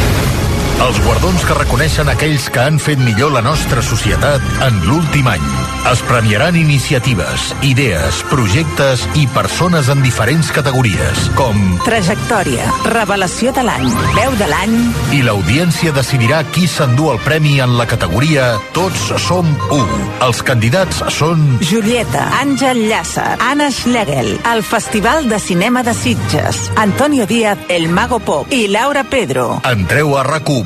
Els 0.81 0.97
guardons 1.05 1.43
que 1.45 1.53
reconeixen 1.53 2.09
aquells 2.09 2.47
que 2.49 2.61
han 2.63 2.79
fet 2.81 2.97
millor 3.05 3.29
la 3.35 3.43
nostra 3.45 3.83
societat 3.85 4.41
en 4.65 4.79
l'últim 4.87 5.27
any. 5.29 5.43
Es 5.91 6.01
premiaran 6.05 6.55
iniciatives, 6.57 7.51
idees, 7.65 8.21
projectes 8.29 9.03
i 9.17 9.27
persones 9.33 9.91
en 9.93 10.01
diferents 10.01 10.49
categories, 10.53 11.21
com... 11.37 11.57
Trajectòria, 11.85 12.65
revelació 12.89 13.53
de 13.53 13.65
l'any, 13.65 13.87
veu 14.17 14.33
de 14.39 14.47
l'any... 14.49 14.73
I 15.17 15.21
l'audiència 15.25 15.93
decidirà 15.93 16.41
qui 16.53 16.65
s'endú 16.69 17.11
el 17.13 17.21
premi 17.25 17.59
en 17.61 17.77
la 17.77 17.85
categoria 17.89 18.51
Tots 18.73 19.07
som 19.21 19.49
u. 19.73 19.81
Els 20.25 20.41
candidats 20.45 21.03
són... 21.13 21.45
Julieta, 21.65 22.25
Àngel 22.41 22.83
Llàcer, 22.89 23.37
Anna 23.51 23.69
Schlegel, 23.73 24.33
el 24.53 24.65
Festival 24.65 25.29
de 25.29 25.41
Cinema 25.41 25.85
de 25.85 25.93
Sitges, 25.97 26.63
Antonio 26.75 27.29
Díaz, 27.29 27.69
El 27.69 27.89
Mago 27.89 28.21
Pop 28.21 28.53
i 28.53 28.65
Laura 28.69 29.05
Pedro. 29.05 29.49
Entreu 29.69 30.17
a 30.17 30.25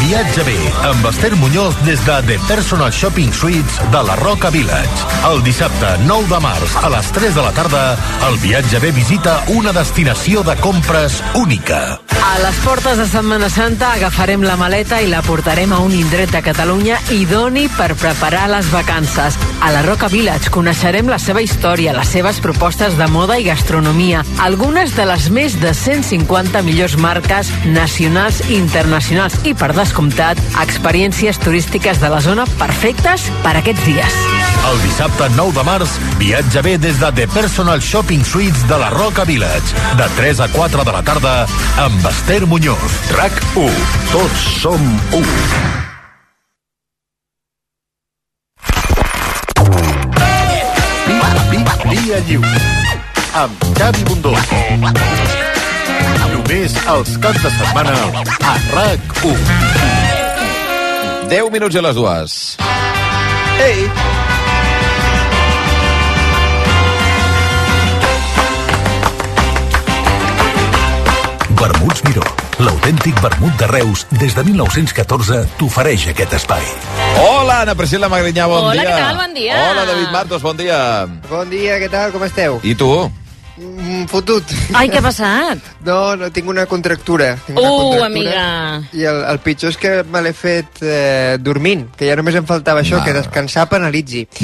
Viatge 0.00 0.44
bé 0.46 0.56
amb 0.88 1.04
Esther 1.10 1.34
Muñoz 1.36 1.76
des 1.84 2.00
de 2.06 2.16
The 2.26 2.38
Personal 2.48 2.92
Shopping 2.92 3.32
Suites 3.36 3.76
de 3.92 4.02
la 4.06 4.16
Roca 4.16 4.50
Village. 4.50 5.04
El 5.28 5.42
dissabte 5.44 5.92
9 6.06 6.28
de 6.32 6.40
març 6.40 6.76
a 6.80 6.88
les 6.96 7.12
3 7.12 7.36
de 7.36 7.44
la 7.44 7.52
tarda, 7.52 7.82
el 8.30 8.38
Viatge 8.40 8.80
bé 8.80 8.94
visita 8.96 9.42
una 9.52 9.76
destinació 9.76 10.42
de 10.46 10.56
compres 10.64 11.20
única. 11.36 12.00
A 12.20 12.38
les 12.38 12.56
portes 12.60 12.98
de 12.98 13.06
Setmana 13.08 13.48
Santa 13.48 13.94
agafarem 13.94 14.42
la 14.44 14.56
maleta 14.60 14.98
i 15.00 15.08
la 15.08 15.22
portarem 15.24 15.72
a 15.72 15.78
un 15.80 15.94
indret 15.96 16.30
de 16.34 16.42
Catalunya 16.44 16.98
idoni 17.16 17.64
per 17.72 17.94
preparar 17.96 18.44
les 18.52 18.68
vacances. 18.70 19.38
A 19.64 19.70
la 19.72 19.80
Roca 19.86 20.10
Village 20.12 20.52
coneixerem 20.52 21.08
la 21.08 21.18
seva 21.18 21.40
història, 21.42 21.94
les 21.96 22.12
seves 22.12 22.42
propostes 22.44 22.98
de 23.00 23.08
moda 23.08 23.38
i 23.40 23.48
gastronomia, 23.48 24.22
algunes 24.44 24.94
de 24.96 25.08
les 25.08 25.30
més 25.32 25.56
de 25.62 25.72
150 25.74 26.62
millors 26.66 26.98
marques 27.00 27.50
nacionals 27.64 28.44
i 28.50 28.60
internacionals 28.60 29.40
i, 29.44 29.56
per 29.56 29.72
descomptat, 29.76 30.40
experiències 30.60 31.40
turístiques 31.40 32.04
de 32.04 32.12
la 32.12 32.20
zona 32.20 32.46
perfectes 32.60 33.30
per 33.40 33.56
aquests 33.62 33.88
dies. 33.88 34.59
El 34.68 34.82
dissabte 34.84 35.28
9 35.36 35.52
de 35.56 35.62
març, 35.64 35.94
viatja 36.20 36.62
bé 36.62 36.76
des 36.78 36.98
de 37.00 37.10
The 37.16 37.26
Personal 37.32 37.80
Shopping 37.80 38.24
Suites 38.24 38.66
de 38.68 38.76
la 38.78 38.90
Roca 38.90 39.24
Village. 39.24 39.74
De 39.96 40.06
3 40.16 40.40
a 40.40 40.48
4 40.52 40.84
de 40.84 40.92
la 40.92 41.02
tarda, 41.02 41.46
amb 41.80 42.06
Esther 42.06 42.46
Muñoz. 42.46 42.92
RAC 43.16 43.32
1. 43.56 43.70
Tots 44.12 44.40
som 44.60 44.80
1. 45.12 45.24
Via 51.90 52.20
lliure. 52.28 52.60
Amb 53.34 53.64
Xavi 53.78 54.04
Bundó. 54.04 54.36
Només 56.30 56.76
els 56.94 57.16
caps 57.24 57.42
de 57.42 57.50
setmana 57.56 57.96
a 58.44 58.54
RAC 58.76 59.00
1. 59.24 59.34
10 61.30 61.50
minuts 61.50 61.76
a 61.76 61.82
les 61.88 61.94
dues. 61.98 62.40
Ei! 63.60 64.19
Vermuts 71.60 72.00
Miró. 72.08 72.22
L'autèntic 72.64 73.18
vermut 73.20 73.52
de 73.60 73.66
Reus, 73.68 74.06
des 74.20 74.32
de 74.36 74.42
1914, 74.44 75.42
t'ofereix 75.60 76.06
aquest 76.08 76.32
espai. 76.38 76.64
Hola, 77.20 77.60
Ana 77.66 77.74
Priscila 77.76 78.08
Magrinyà, 78.08 78.46
bon 78.48 78.64
Hola, 78.64 78.72
dia. 78.80 78.84
què 78.88 79.00
tal? 79.04 79.16
Bon 79.20 79.34
dia. 79.36 79.58
Hola, 79.70 79.84
David 79.90 80.10
Martos, 80.14 80.42
bon 80.42 80.56
dia. 80.56 80.78
Bon 81.28 81.50
dia, 81.52 81.76
què 81.82 81.90
tal? 81.92 82.12
Com 82.16 82.24
esteu? 82.24 82.60
I 82.64 82.74
tu? 82.74 82.88
Mm, 83.60 84.06
fotut. 84.08 84.44
Ai, 84.72 84.88
què 84.88 84.98
ha 85.00 85.04
passat? 85.04 85.58
No, 85.80 86.14
no, 86.16 86.26
tinc 86.28 86.44
una 86.52 86.66
contractura. 86.68 87.34
Tinc 87.46 87.56
una 87.58 87.68
Uh, 87.70 87.76
contractura. 87.80 88.06
amiga. 88.06 88.88
I 88.92 89.04
el, 89.08 89.20
el 89.32 89.38
pitjor 89.40 89.70
és 89.72 89.78
que 89.80 89.92
me 90.12 90.20
l'he 90.20 90.32
fet 90.36 90.82
eh, 90.84 91.38
dormint, 91.40 91.86
que 91.96 92.04
ja 92.08 92.16
només 92.20 92.36
em 92.36 92.44
faltava 92.44 92.82
això, 92.84 92.98
Va. 93.00 93.04
que 93.06 93.14
descansar 93.16 93.68
penalitzi. 93.72 94.26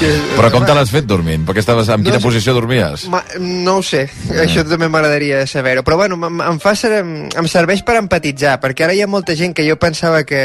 que, 0.00 0.06
que, 0.06 0.10
Però 0.36 0.48
com 0.54 0.64
te 0.64 0.72
l'has 0.76 0.88
fet 0.92 1.04
dormint? 1.04 1.42
Perquè 1.44 1.60
estaves... 1.60 1.88
En 1.92 2.00
quina 2.04 2.14
No 2.16 2.20
sé. 2.20 2.24
posició 2.24 2.54
dormies? 2.56 3.02
Ma, 3.12 3.20
no 3.42 3.74
ho 3.80 3.82
sé, 3.84 4.04
això 4.44 4.62
també 4.64 4.86
m'agradaria 4.88 5.42
saber-ho. 5.50 5.82
Però 5.84 5.98
bueno, 6.00 6.16
em, 6.16 6.40
em, 6.46 6.60
fa, 6.62 6.72
ser- 6.78 7.02
em 7.02 7.48
serveix 7.50 7.82
per 7.84 7.98
empatitzar, 8.00 8.54
perquè 8.62 8.86
ara 8.86 8.94
hi 8.96 9.02
ha 9.04 9.08
molta 9.10 9.34
gent 9.36 9.52
que 9.58 9.66
jo 9.66 9.76
pensava 9.82 10.22
que, 10.24 10.40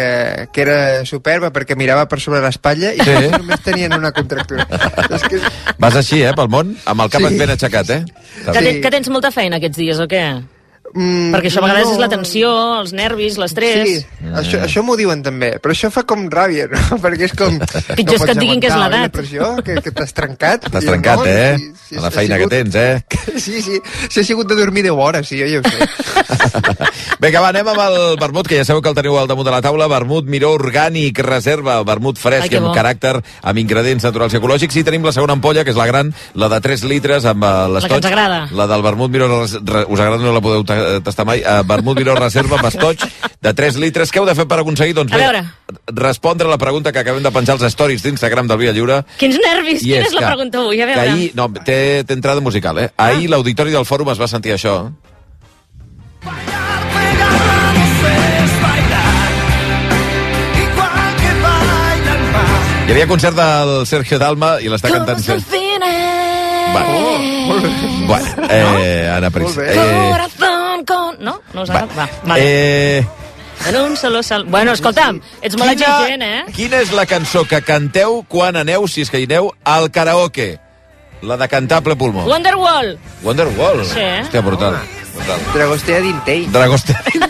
que 0.52 0.66
era 0.66 0.78
superba 1.08 1.54
perquè 1.56 1.78
mirava 1.80 2.04
per 2.12 2.20
sobre 2.20 2.41
l'espatlla 2.43 2.91
i 2.98 3.00
Sí. 3.06 3.16
només 3.38 3.62
tenien 3.64 3.93
una 3.96 4.12
contractura. 4.12 4.68
és 5.16 5.24
que 5.30 5.39
Vas 5.80 5.96
així, 6.02 6.24
eh, 6.26 6.34
pel 6.36 6.50
món? 6.52 6.76
Amb 6.86 7.02
el 7.06 7.10
cap 7.14 7.22
Sí. 7.26 7.38
ben 7.40 7.50
aixecat, 7.50 7.90
eh? 7.90 8.02
Que, 8.46 8.60
te, 8.62 8.74
que 8.82 8.92
tens 8.92 9.10
molta 9.10 9.32
feina 9.32 9.58
aquests 9.62 9.78
dies, 9.78 10.00
o 10.00 10.08
què? 10.12 10.24
Mm, 10.94 11.34
Perquè 11.34 11.50
això 11.50 11.60
a 11.60 11.66
vegades 11.66 11.88
no. 11.90 11.94
és 11.96 12.00
la 12.00 12.08
tensió, 12.12 12.50
els 12.80 12.94
nervis, 12.96 13.36
l'estrès... 13.42 13.88
Sí, 13.90 14.06
això, 14.38 14.62
això 14.64 14.84
m'ho 14.86 14.96
diuen 14.96 15.24
també, 15.26 15.50
però 15.60 15.74
això 15.74 15.90
fa 15.92 16.04
com 16.08 16.28
ràbia, 16.32 16.70
no? 16.72 16.98
Perquè 17.04 17.26
és 17.28 17.34
com... 17.36 17.58
Pitjor 17.98 18.16
és 18.20 18.24
que 18.24 18.32
et 18.36 18.40
diguin 18.40 18.62
que 18.64 18.70
és 18.70 18.78
l'edat. 18.80 19.18
que, 19.66 19.76
que 19.84 19.92
t'has 19.92 20.14
trencat. 20.16 20.70
T'has 20.70 20.86
I 20.86 20.92
trencat, 20.94 21.20
no, 21.20 21.26
eh? 21.26 21.58
si- 21.60 21.74
si 21.90 21.98
A 22.00 22.06
la 22.06 22.12
feina 22.12 22.38
que 22.40 22.46
sigut- 22.48 22.54
tens, 22.54 22.76
eh? 22.76 23.04
Sí, 23.36 23.62
sí, 23.62 23.82
si 24.10 24.20
ha 24.24 24.24
sigut 24.24 24.48
de 24.48 24.56
dormir 24.56 24.84
10 24.88 24.94
hores, 24.96 25.28
sí, 25.28 25.42
jo 25.42 25.50
ja 25.50 25.60
ho 25.60 25.64
sé. 25.68 26.86
Vinga, 27.20 27.42
va, 27.44 27.50
anem 27.52 27.68
amb 27.74 27.82
el 27.84 27.98
vermut, 28.22 28.48
que 28.48 28.58
ja 28.62 28.66
sabeu 28.68 28.82
que 28.82 28.90
el 28.92 28.96
teniu 28.98 29.18
al 29.20 29.28
damunt 29.30 29.46
de 29.48 29.54
la 29.54 29.62
taula. 29.66 29.88
Vermut 29.92 30.26
Miró 30.32 30.54
Orgànic 30.58 31.20
Reserva, 31.26 31.78
vermut 31.88 32.18
Ai, 32.18 32.24
fresc 32.24 32.50
que 32.54 32.60
amb 32.62 32.70
bo. 32.70 32.74
caràcter, 32.78 33.14
amb 33.44 33.62
ingredients 33.62 34.04
naturals 34.08 34.34
i 34.34 34.40
ecològics. 34.40 34.80
I 34.80 34.86
tenim 34.88 35.06
la 35.06 35.14
segona 35.16 35.36
ampolla, 35.38 35.64
que 35.68 35.74
és 35.76 35.80
la 35.80 35.86
gran, 35.90 36.14
la 36.34 36.50
de 36.52 36.62
3 36.66 36.84
litres, 36.90 37.26
amb 37.30 37.44
eh, 37.46 37.54
l'estoig. 37.76 38.00
ens 38.00 38.10
agrada. 38.12 38.40
La 38.56 38.68
del 38.72 38.84
vermut 38.86 39.12
Miró, 39.14 39.30
us 39.44 39.56
agrada, 39.60 40.18
no 40.24 40.34
la 40.36 40.42
podeu 40.44 40.66
tastar 41.06 41.26
mai. 41.28 41.40
Uh, 41.44 41.62
vermut 41.68 41.98
Miró 42.00 42.16
Reserva, 42.18 42.58
amb 42.60 42.70
estoig, 42.70 43.04
de 43.42 43.54
3 43.54 43.80
litres. 43.84 44.12
Què 44.14 44.20
heu 44.22 44.28
de 44.30 44.36
fer 44.38 44.46
per 44.50 44.60
aconseguir? 44.64 44.96
Doncs 44.98 45.14
A 45.14 45.18
bé, 45.18 45.24
veure. 45.24 45.44
respondre 45.96 46.48
a 46.48 46.52
la 46.52 46.58
pregunta 46.62 46.92
que 46.92 47.00
acabem 47.04 47.24
de 47.24 47.32
penjar 47.32 47.58
als 47.60 47.72
stories 47.74 48.04
d'Instagram 48.04 48.48
del 48.48 48.58
Via 48.62 48.72
Lliure. 48.76 49.02
Quins 49.18 49.38
nervis! 49.44 49.82
I 49.84 49.92
Quina 49.92 50.04
és 50.06 50.14
és 50.14 50.20
la 50.20 50.28
pregunta 50.34 50.60
avui? 50.64 50.82
A 50.82 50.86
veure. 50.86 51.02
ahir, 51.10 51.32
no, 51.36 51.50
té, 51.66 52.04
té 52.08 52.14
entrada 52.14 52.42
musical, 52.42 52.80
eh? 52.80 52.90
Ahir 52.98 53.30
l'auditori 53.30 53.72
del 53.72 53.86
fòrum 53.86 54.10
es 54.14 54.22
va 54.22 54.28
sentir 54.32 54.54
això. 54.56 54.78
Hi 62.86 62.92
havia 62.92 63.08
concert 63.10 63.36
del 63.36 63.72
Sergio 63.90 64.20
Dalma 64.22 64.56
i 64.62 64.70
l'està 64.70 64.92
cantant... 64.94 65.18
Todos 65.18 65.30
al 65.30 65.42
final. 65.50 65.96
Bueno, 68.06 68.46
eh, 68.50 69.10
Ana 69.16 69.32
Pris. 69.34 69.56
Molt 69.56 69.58
bé. 69.58 69.74
Eh, 69.74 70.10
Corazón 70.84 71.15
con... 71.15 71.23
No? 71.23 71.41
No 71.53 71.61
us 71.61 71.69
agrada? 71.69 71.93
Va, 71.95 72.09
vale. 72.23 72.97
eh, 72.99 73.07
En 73.67 73.76
un 73.78 73.95
solo 73.97 74.21
sal... 74.21 74.43
Bueno, 74.45 74.73
escolta'm, 74.73 75.21
ets 75.41 75.55
molt 75.57 75.71
exigent, 75.71 76.21
eh? 76.21 76.43
quina 76.53 76.82
és 76.84 76.91
la 76.91 77.05
cançó 77.07 77.45
que 77.47 77.61
canteu 77.63 78.26
quan 78.28 78.57
aneu, 78.59 78.84
si 78.91 79.01
és 79.05 79.09
que 79.09 79.21
hi 79.21 79.26
aneu, 79.30 79.47
al 79.63 79.88
karaoke? 79.95 80.57
La 81.23 81.38
de 81.39 81.47
cantar 81.47 81.80
ple 81.82 81.95
pulmó. 81.95 82.26
Wonderwall. 82.28 82.97
Wonderwall. 83.23 83.86
Sí. 83.88 84.03
Hòstia, 84.03 84.41
brutal. 84.43 84.76
brutal. 85.15 85.39
Dragostea 85.53 86.01
d'Intei. 86.03 86.43
Dragostea 86.51 86.99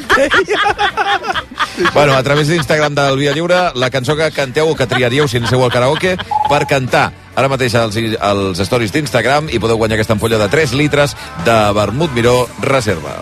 Bueno, 1.94 2.14
a 2.16 2.24
través 2.24 2.48
d'Instagram 2.48 2.96
del 2.96 3.18
Via 3.18 3.34
Lliure, 3.34 3.72
la 3.76 3.90
cançó 3.92 4.16
que 4.16 4.32
canteu 4.32 4.70
o 4.72 4.76
que 4.76 4.88
triaríeu 4.88 5.28
si 5.28 5.38
aneu 5.38 5.64
al 5.64 5.72
karaoke 5.72 6.16
per 6.50 6.66
cantar 6.68 7.12
ara 7.36 7.50
mateix 7.52 7.76
als, 7.76 7.98
als 8.24 8.62
stories 8.64 8.94
d'Instagram 8.96 9.50
i 9.52 9.60
podeu 9.60 9.76
guanyar 9.78 9.98
aquesta 10.00 10.16
ampolla 10.16 10.38
de 10.40 10.48
3 10.48 10.72
litres 10.80 11.18
de 11.44 11.56
vermut 11.76 12.14
miró 12.16 12.48
reserva. 12.64 13.18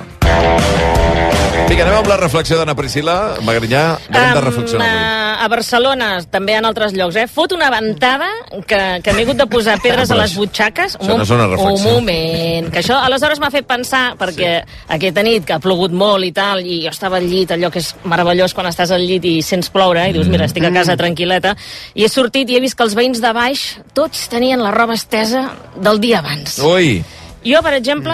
Vinga, 1.73 1.85
anem 1.87 1.95
amb 2.01 2.09
la 2.11 2.17
reflexió 2.19 2.57
d'Anna 2.59 2.75
Priscila. 2.77 3.13
Magrinyà, 3.41 3.83
de 4.05 4.13
què 4.13 4.21
hem 4.21 4.35
de 4.37 4.41
reflexionar 4.43 4.87
avui? 4.87 5.23
a, 5.43 5.47
Barcelona, 5.49 6.09
també 6.31 6.53
en 6.59 6.67
altres 6.67 6.93
llocs, 6.93 7.15
eh? 7.17 7.23
Fot 7.31 7.55
una 7.55 7.69
ventada 7.73 8.27
que, 8.67 8.79
que 9.03 9.13
m'he 9.15 9.23
hagut 9.25 9.39
de 9.39 9.47
posar 9.49 9.79
pedres 9.81 10.11
a 10.13 10.17
les 10.19 10.35
butxaques. 10.37 10.97
Això 10.99 11.17
no 11.17 11.25
és 11.25 11.31
una 11.33 11.47
reflexió. 11.49 11.95
Un 11.95 12.03
moment. 12.03 12.69
Que 12.73 12.83
això 12.83 12.99
aleshores 13.01 13.41
m'ha 13.41 13.49
fet 13.53 13.65
pensar, 13.69 14.03
perquè 14.19 14.51
aquesta 14.95 15.23
nit 15.25 15.47
que 15.47 15.55
ha 15.57 15.61
plogut 15.63 15.95
molt 15.97 16.27
i 16.27 16.31
tal, 16.35 16.61
i 16.61 16.81
jo 16.83 16.93
estava 16.93 17.17
al 17.17 17.27
llit, 17.29 17.55
allò 17.55 17.71
que 17.73 17.81
és 17.81 17.89
meravellós 18.05 18.53
quan 18.53 18.69
estàs 18.69 18.93
al 18.93 19.01
llit 19.07 19.25
i 19.29 19.35
sents 19.45 19.71
ploure, 19.73 20.05
i 20.09 20.15
dius, 20.15 20.29
mira, 20.31 20.45
estic 20.49 20.67
a 20.69 20.73
casa 20.75 20.97
tranquil·leta, 20.99 21.55
i 21.97 22.05
he 22.05 22.11
sortit 22.11 22.53
i 22.53 22.59
he 22.59 22.63
vist 22.63 22.77
que 22.77 22.85
els 22.85 22.95
veïns 22.99 23.23
de 23.23 23.33
baix 23.35 23.65
tots 23.97 24.27
tenien 24.31 24.61
la 24.61 24.75
roba 24.75 24.99
estesa 24.99 25.49
del 25.75 26.03
dia 26.03 26.21
abans. 26.23 26.59
Ui, 26.63 26.99
Jo, 27.43 27.59
per 27.59 27.73
exemple, 27.75 28.13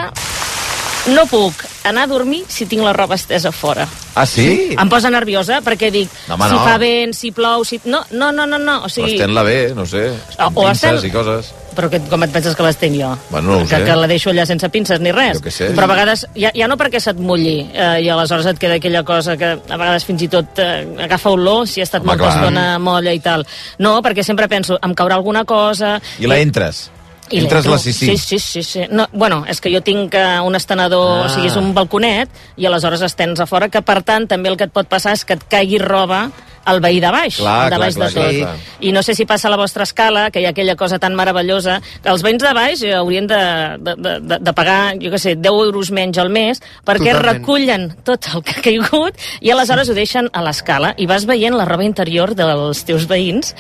no 1.13 1.27
puc 1.29 1.68
anar 1.83 2.03
a 2.03 2.07
dormir 2.07 2.43
si 2.47 2.65
tinc 2.65 2.83
la 2.83 2.93
roba 2.93 3.15
estesa 3.15 3.51
fora. 3.51 3.87
ah, 4.15 4.25
sí? 4.25 4.75
Em 4.77 4.89
posa 4.89 5.09
nerviosa 5.09 5.61
perquè 5.63 5.91
dic, 5.91 6.09
No, 6.27 6.35
home, 6.35 6.49
si 6.49 6.55
no. 6.55 6.63
fa 6.65 6.77
vent, 6.77 7.13
si 7.15 7.31
plou, 7.31 7.63
si... 7.63 7.79
No, 7.85 8.03
no, 8.11 8.31
no, 8.31 8.45
no, 8.45 8.57
no. 8.59 8.77
o 8.79 8.81
Però 8.87 8.89
sigui... 8.89 9.15
estén-la 9.15 9.43
bé, 9.43 9.73
no 9.75 9.85
sé, 9.85 10.09
O- 10.37 10.43
amb 10.49 10.57
o 10.57 10.65
pinces 10.67 10.83
estem- 10.83 11.09
i 11.09 11.11
coses. 11.13 11.53
Però 11.79 11.87
que, 11.87 11.99
com 12.11 12.23
et 12.25 12.31
penses 12.33 12.55
que 12.57 12.63
l'estenc 12.65 12.95
jo? 12.99 13.13
Bueno, 13.29 13.51
no 13.53 13.57
ho 13.59 13.67
que, 13.67 13.77
sé. 13.77 13.83
que 13.85 13.95
la 13.95 14.07
deixo 14.09 14.31
allà 14.33 14.43
sense 14.45 14.67
pinces 14.73 14.99
ni 14.99 15.13
res. 15.15 15.37
Jo 15.37 15.45
què 15.45 15.51
sé. 15.53 15.67
Però 15.77 15.85
a 15.85 15.91
vegades, 15.93 16.25
ja, 16.35 16.51
ja 16.57 16.67
no 16.67 16.75
perquè 16.75 16.99
se't 16.99 17.21
mulli, 17.23 17.69
eh, 17.71 18.01
i 18.03 18.09
aleshores 18.09 18.49
et 18.51 18.59
queda 18.59 18.75
aquella 18.81 19.03
cosa 19.07 19.37
que 19.37 19.53
a 19.53 19.77
vegades 19.79 20.03
fins 20.03 20.25
i 20.25 20.27
tot 20.27 20.59
eh, 20.59 20.83
agafa 21.05 21.29
olor 21.31 21.67
si 21.69 21.79
ha 21.79 21.87
estat 21.87 22.01
Home, 22.01 22.11
molta 22.17 22.25
clar. 22.25 22.35
estona 22.41 22.65
molla 22.83 23.13
i 23.15 23.21
tal. 23.23 23.45
No, 23.77 24.01
perquè 24.03 24.25
sempre 24.25 24.49
penso, 24.51 24.79
em 24.83 24.93
caurà 24.97 25.15
alguna 25.15 25.45
cosa... 25.45 26.01
I 26.19 26.27
la 26.27 26.39
entres. 26.43 26.89
I 27.31 27.43
entres 27.43 27.67
la 27.69 27.77
sisí. 27.77 28.11
Sí, 28.11 28.17
sí, 28.17 28.39
sí. 28.39 28.63
sí. 28.63 28.85
No, 28.91 29.07
bueno, 29.13 29.43
és 29.49 29.61
que 29.61 29.71
jo 29.73 29.81
tinc 29.85 30.15
uh, 30.17 30.41
un 30.45 30.57
estenedor, 30.57 31.23
ah. 31.23 31.25
o 31.27 31.31
sigui, 31.33 31.49
és 31.51 31.57
un 31.59 31.73
balconet, 31.77 32.31
i 32.57 32.67
aleshores 32.69 33.03
estens 33.05 33.39
a 33.39 33.47
fora, 33.49 33.69
que 33.69 33.83
per 33.85 34.01
tant 34.07 34.27
també 34.29 34.49
el 34.51 34.57
que 34.57 34.69
et 34.69 34.73
pot 34.73 34.89
passar 34.89 35.13
és 35.17 35.25
que 35.25 35.37
et 35.37 35.45
caigui 35.51 35.81
roba 35.83 36.27
al 36.65 36.81
veí 36.81 36.99
de 36.99 37.09
baix, 37.11 37.37
Clar, 37.37 37.55
al 37.65 37.69
de 37.69 37.75
clar, 37.75 37.79
baix 37.85 37.95
clar, 37.95 38.07
de 38.09 38.13
tot. 38.13 38.23
clar, 38.23 38.35
clar. 38.59 38.77
I 38.81 38.91
no 38.95 39.03
sé 39.03 39.15
si 39.15 39.25
passa 39.25 39.47
a 39.47 39.51
la 39.51 39.57
vostra 39.57 39.83
escala, 39.83 40.29
que 40.31 40.41
hi 40.41 40.45
ha 40.45 40.51
aquella 40.53 40.75
cosa 40.75 40.99
tan 40.99 41.15
meravellosa, 41.15 41.79
que 42.03 42.09
els 42.09 42.21
veïns 42.23 42.43
de 42.43 42.53
baix 42.53 42.83
eh, 42.83 42.93
haurien 42.95 43.27
de, 43.27 43.39
de, 43.79 43.95
de, 43.97 44.13
de, 44.21 44.39
de 44.39 44.53
pagar, 44.53 44.95
jo 45.01 45.11
què 45.13 45.19
sé, 45.19 45.35
10 45.35 45.47
euros 45.65 45.91
menys 45.91 46.17
al 46.21 46.29
mes, 46.29 46.61
perquè 46.85 47.11
Totalment. 47.13 47.25
recullen 47.39 47.87
tot 48.07 48.27
el 48.33 48.43
que 48.43 48.57
ha 48.57 48.63
caigut 48.65 49.19
i 49.41 49.51
aleshores 49.51 49.89
ho 49.89 49.97
deixen 49.97 50.29
a 50.33 50.43
l'escala 50.45 50.93
i 50.97 51.07
vas 51.09 51.25
veient 51.29 51.55
la 51.57 51.65
roba 51.69 51.83
interior 51.87 52.35
dels 52.35 52.83
teus 52.87 53.07
veïns, 53.09 53.53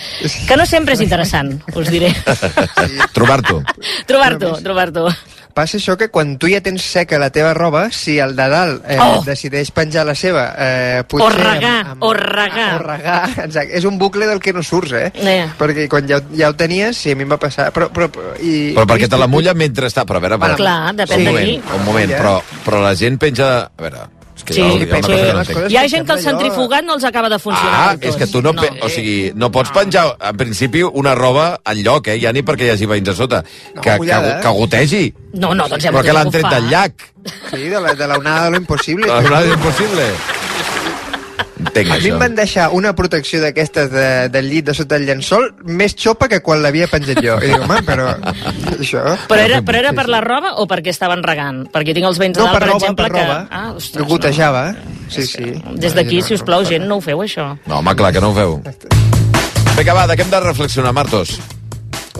que 0.47 0.57
no 0.59 0.65
sempre 0.69 0.93
és 0.97 1.01
interessant, 1.05 1.55
us 1.75 1.89
diré. 1.91 2.13
Trobar-t'ho. 3.15 3.61
Trobar-t'ho, 4.09 4.55
trobar-t'ho. 4.63 5.09
Passa 5.53 5.77
això 5.79 5.95
que 5.99 6.09
quan 6.13 6.35
tu 6.39 6.49
ja 6.51 6.61
tens 6.63 6.83
seca 6.85 7.19
la 7.19 7.29
teva 7.33 7.53
roba, 7.57 7.87
si 7.91 8.17
el 8.21 8.35
de 8.37 8.47
dalt 8.51 8.85
eh, 8.87 8.97
Oh! 8.99 9.21
decideix 9.25 9.71
penjar 9.75 10.05
la 10.07 10.15
seva, 10.15 10.45
eh, 10.57 11.01
O 11.03 11.07
potser... 11.09 11.39
regar, 11.43 11.95
o 11.99 12.13
regar. 12.13 12.69
O 12.75 12.83
regar, 12.85 13.29
exacte. 13.47 13.75
És 13.77 13.87
un 13.89 13.97
bucle 13.99 14.27
del 14.29 14.39
que 14.43 14.53
no 14.53 14.63
surts, 14.63 14.93
eh? 14.93 15.09
Eh. 15.15 15.47
Perquè 15.59 15.87
quan 15.91 16.07
ja, 16.09 16.21
ja 16.35 16.51
ho 16.51 16.55
tenies, 16.59 16.97
sí, 16.97 17.13
a 17.13 17.19
mi 17.19 17.27
em 17.27 17.33
va 17.35 17.39
passar... 17.41 17.69
Però, 17.75 17.89
però, 17.93 18.09
i, 18.39 18.73
Però 18.77 18.85
perquè 18.89 19.09
te 19.09 19.19
la 19.19 19.27
mulla 19.31 19.53
mentre 19.57 19.89
està... 19.89 20.05
Però 20.05 20.21
a 20.21 20.25
veure... 20.27 20.39
Bueno, 20.41 20.59
clar, 20.59 20.93
depèn 20.95 21.19
un 21.19 21.25
de 21.25 21.31
moment, 21.33 21.51
qui. 21.51 21.75
un 21.79 21.85
moment, 21.87 22.15
però, 22.15 22.37
però 22.65 22.81
la 22.85 22.95
gent 22.99 23.19
penja... 23.21 23.51
A 23.69 23.83
veure, 23.83 24.07
és 24.39 24.45
que 24.47 24.55
Sí, 24.55 24.61
hi 24.61 24.65
ha, 24.65 24.71
hi 24.71 24.79
ha 24.79 25.01
que 25.01 25.33
no 25.33 25.43
entenc. 25.43 25.59
Hi 25.69 25.77
ha 25.77 25.83
gent 25.91 26.07
que 26.07 26.15
el 26.15 26.23
centrifugat 26.23 26.87
no 26.87 26.95
els 26.97 27.05
acaba 27.09 27.29
de 27.31 27.39
funcionar. 27.39 27.83
Ah, 27.89 27.97
és 27.99 28.17
que 28.19 28.27
tu 28.31 28.41
no, 28.45 28.53
pe... 28.57 28.71
o 28.81 28.89
sigui, 28.91 29.31
no 29.35 29.51
pots 29.51 29.73
penjar, 29.75 30.05
en 30.31 30.39
principi, 30.39 30.83
una 30.83 31.15
roba 31.19 31.51
en 31.65 31.83
lloc, 31.83 32.07
eh? 32.07 32.19
Ja 32.23 32.33
ni 32.35 32.43
perquè 32.47 32.69
hi 32.69 32.73
hagi 32.75 32.89
veïns 32.89 33.11
a 33.13 33.17
sota. 33.19 33.43
que, 33.43 33.81
que, 33.81 33.97
mullada, 33.99 34.37
eh? 34.37 34.41
que 34.43 34.55
gotegi. 34.61 35.05
No, 35.33 35.53
no, 35.53 35.67
doncs 35.69 35.85
ja 35.85 35.93
Però 35.93 36.03
que 36.05 36.15
l'han 36.15 36.31
tret 36.33 36.49
del 36.49 36.69
llac. 36.71 37.09
Sí, 37.51 37.65
de 37.67 37.79
la, 37.79 37.93
de 37.93 38.07
la 38.07 38.17
onada 38.17 38.45
de 38.45 38.51
lo 38.51 38.63
impossible. 38.63 39.07
La 39.07 39.19
onada 39.19 39.41
de 39.41 39.47
lo 39.49 39.59
impossible. 39.59 40.13
Entenc 41.59 41.89
A 41.91 41.97
mi 41.97 41.99
això. 41.99 42.13
em 42.13 42.19
van 42.21 42.35
deixar 42.37 42.69
una 42.71 42.93
protecció 42.95 43.41
d'aquestes 43.43 43.89
de, 43.91 44.05
del 44.31 44.47
llit 44.47 44.69
de 44.69 44.73
sota 44.77 44.95
el 44.95 45.03
llençol 45.09 45.49
més 45.67 45.91
xopa 45.99 46.29
que 46.31 46.39
quan 46.45 46.61
l'havia 46.63 46.87
penjat 46.87 47.19
jo. 47.25 47.35
I 47.43 47.49
dic, 47.51 47.65
home, 47.65 47.81
però 47.87 48.07
això... 48.77 49.03
Però 49.27 49.41
era, 49.43 49.59
però 49.67 49.81
era 49.81 49.91
per 49.97 50.07
la 50.07 50.21
roba 50.23 50.53
o 50.63 50.67
perquè 50.71 50.93
estaven 50.95 51.23
regant? 51.25 51.65
Perquè 51.73 51.93
tinc 51.97 52.07
els 52.07 52.21
veïns 52.21 52.37
de 52.37 52.43
No, 52.45 52.47
dalt, 52.47 52.55
per 52.55 52.63
per, 52.63 52.71
roba, 52.71 52.79
exemple, 52.79 53.09
per 53.09 53.13
que... 53.17 53.25
roba. 53.27 53.39
Ah, 53.51 53.73
ostres, 53.75 54.07
Gotejava. 54.07 54.63
Sí, 55.11 55.25
sí. 55.27 55.51
no. 55.59 55.75
Des 55.75 55.95
d'aquí, 55.97 56.21
si 56.23 56.37
us 56.39 56.43
plau, 56.47 56.63
gent, 56.63 56.87
no 56.87 57.01
ho 57.01 57.03
feu, 57.03 57.19
això. 57.27 57.51
No, 57.67 57.81
home, 57.83 57.95
clar 57.99 58.13
que 58.15 58.23
no 58.23 58.31
ho 58.31 58.37
feu. 58.39 58.59
Vinga, 59.75 59.93
va, 59.95 60.07
de 60.07 60.15
què 60.15 60.23
hem 60.25 60.31
de 60.31 60.39
reflexionar, 60.47 60.95
Martos? 60.95 61.35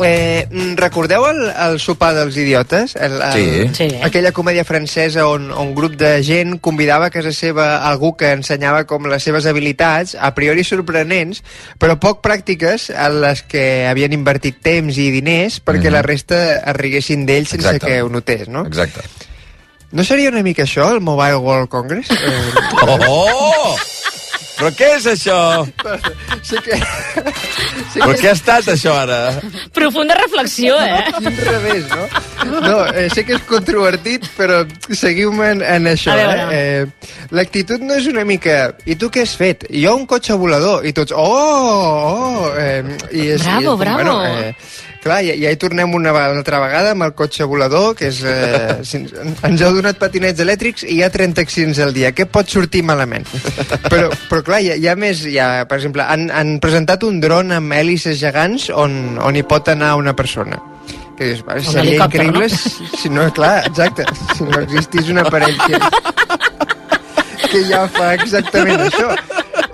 Eh, 0.06 0.48
mm, 0.50 0.76
recordeu 0.78 1.26
el, 1.30 1.40
el 1.50 1.80
sopar 1.80 2.14
dels 2.16 2.36
idiotes? 2.38 2.96
El, 2.96 3.22
el, 3.22 3.34
Sí. 3.34 3.88
Sí. 3.90 3.90
Aquella 4.04 4.32
comèdia 4.32 4.64
francesa 4.66 5.28
on, 5.28 5.52
on 5.52 5.70
un 5.70 5.76
grup 5.76 5.94
de 6.00 6.24
gent 6.24 6.58
convidava 6.60 7.08
a 7.08 7.14
casa 7.14 7.32
seva 7.32 7.84
algú 7.88 8.16
que 8.18 8.32
ensenyava 8.34 8.86
com 8.90 9.06
les 9.12 9.24
seves 9.24 9.46
habilitats, 9.46 10.16
a 10.20 10.34
priori 10.34 10.64
sorprenents, 10.64 11.44
però 11.78 12.00
poc 12.00 12.24
pràctiques, 12.26 12.90
en 12.90 13.20
les 13.22 13.44
que 13.44 13.86
havien 13.88 14.14
invertit 14.14 14.58
temps 14.62 14.98
i 14.98 15.10
diners 15.12 15.60
perquè 15.64 15.88
Mhm. 15.90 15.94
la 15.94 16.02
resta 16.02 16.40
es 16.60 16.76
riguessin 16.76 17.26
d'ells 17.26 17.50
sense 17.50 17.68
Exacte. 17.68 17.86
que 17.88 18.02
ho 18.02 18.10
notés, 18.10 18.48
no? 18.48 18.66
Exacte. 18.66 19.02
No 19.92 20.04
seria 20.04 20.30
una 20.30 20.44
mica 20.44 20.64
això, 20.64 20.92
el 20.94 21.02
Mobile 21.02 21.38
World 21.38 21.68
Congress? 21.70 22.10
Eh, 22.12 22.52
Oh! 23.08 23.76
Però 24.60 24.72
què 24.76 24.90
és 24.98 25.06
això? 25.08 25.38
sí 26.44 26.60
que... 26.66 26.78
Sí 27.90 28.02
Però 28.04 28.14
què 28.20 28.28
ha 28.30 28.36
estat, 28.36 28.68
això, 28.74 28.92
ara? 29.02 29.20
Profunda 29.74 30.18
reflexió, 30.20 30.76
eh? 30.84 31.00
Quin 31.16 31.40
revés, 31.48 31.88
no? 31.90 32.60
No, 32.62 32.76
eh, 32.92 33.08
sé 33.14 33.24
que 33.26 33.38
és 33.38 33.46
controvertit, 33.50 34.28
però 34.38 34.60
seguiu-me 34.92 35.54
en, 35.56 35.64
en 35.64 35.90
això. 35.94 36.14
Eh? 36.20 36.44
Eh, 36.60 37.16
L'actitud 37.36 37.82
no 37.86 37.96
és 37.98 38.10
una 38.12 38.26
mica... 38.28 38.60
I 38.90 38.98
tu 39.00 39.10
què 39.14 39.24
has 39.26 39.34
fet? 39.40 39.66
Jo 39.72 39.96
un 39.98 40.06
cotxe 40.10 40.38
volador. 40.40 40.86
I 40.86 40.94
tots... 40.98 41.16
Oh! 41.16 42.44
oh 42.44 42.52
eh, 42.60 42.84
i 43.12 43.30
és, 43.36 43.48
Bravo, 43.48 43.74
i 43.74 43.84
bravo. 43.86 44.04
Bueno, 44.04 44.16
eh, 44.28 44.54
clar, 45.04 45.20
ja, 45.26 45.34
ja 45.40 45.52
hi 45.54 45.58
tornem 45.60 45.94
una, 45.96 46.12
una 46.14 46.40
altra 46.40 46.60
vegada 46.64 46.92
amb 46.96 47.06
el 47.08 47.14
cotxe 47.18 47.46
volador, 47.50 47.94
que 48.00 48.10
és... 48.12 48.20
Eh, 48.24 48.80
ens, 49.48 49.62
heu 49.64 49.76
donat 49.78 50.00
patinets 50.02 50.42
elèctrics 50.44 50.84
i 50.88 50.98
hi 50.98 51.04
ha 51.06 51.10
30 51.14 51.42
accidents 51.46 51.80
al 51.86 51.94
dia. 51.96 52.12
Què 52.16 52.26
pot 52.30 52.50
sortir 52.52 52.84
malament? 52.88 53.28
Però, 53.90 54.10
però 54.30 54.42
clar, 54.46 54.62
hi 54.66 54.74
ha, 54.74 54.80
hi 54.80 54.90
ha 54.92 54.96
més... 55.00 55.24
Hi 55.30 55.38
ha, 55.42 55.50
per 55.70 55.80
exemple, 55.82 56.04
han, 56.04 56.28
han 56.34 56.58
presentat 56.64 57.04
un 57.08 57.20
dron 57.24 57.52
amb 57.56 57.76
hèlices 57.76 58.20
gegants 58.22 58.70
on, 58.74 59.18
on 59.24 59.40
hi 59.40 59.44
pot 59.48 59.72
anar 59.72 59.96
una 60.00 60.16
persona. 60.18 60.60
Que 61.20 61.34
dius, 61.34 61.42
"Vale, 61.44 61.60
Un 61.60 61.74
seria 61.74 62.06
increïble 62.06 62.48
no? 62.48 62.56
si, 62.56 62.86
si 63.02 63.10
no, 63.12 63.26
clar, 63.36 63.66
exacte, 63.68 64.06
si 64.38 64.46
no 64.48 64.62
existís 64.64 65.10
un 65.12 65.20
aparell 65.20 65.58
que, 65.66 65.80
que 67.50 67.64
ja 67.68 67.84
fa 67.92 68.14
exactament 68.16 68.86
això. 68.88 69.12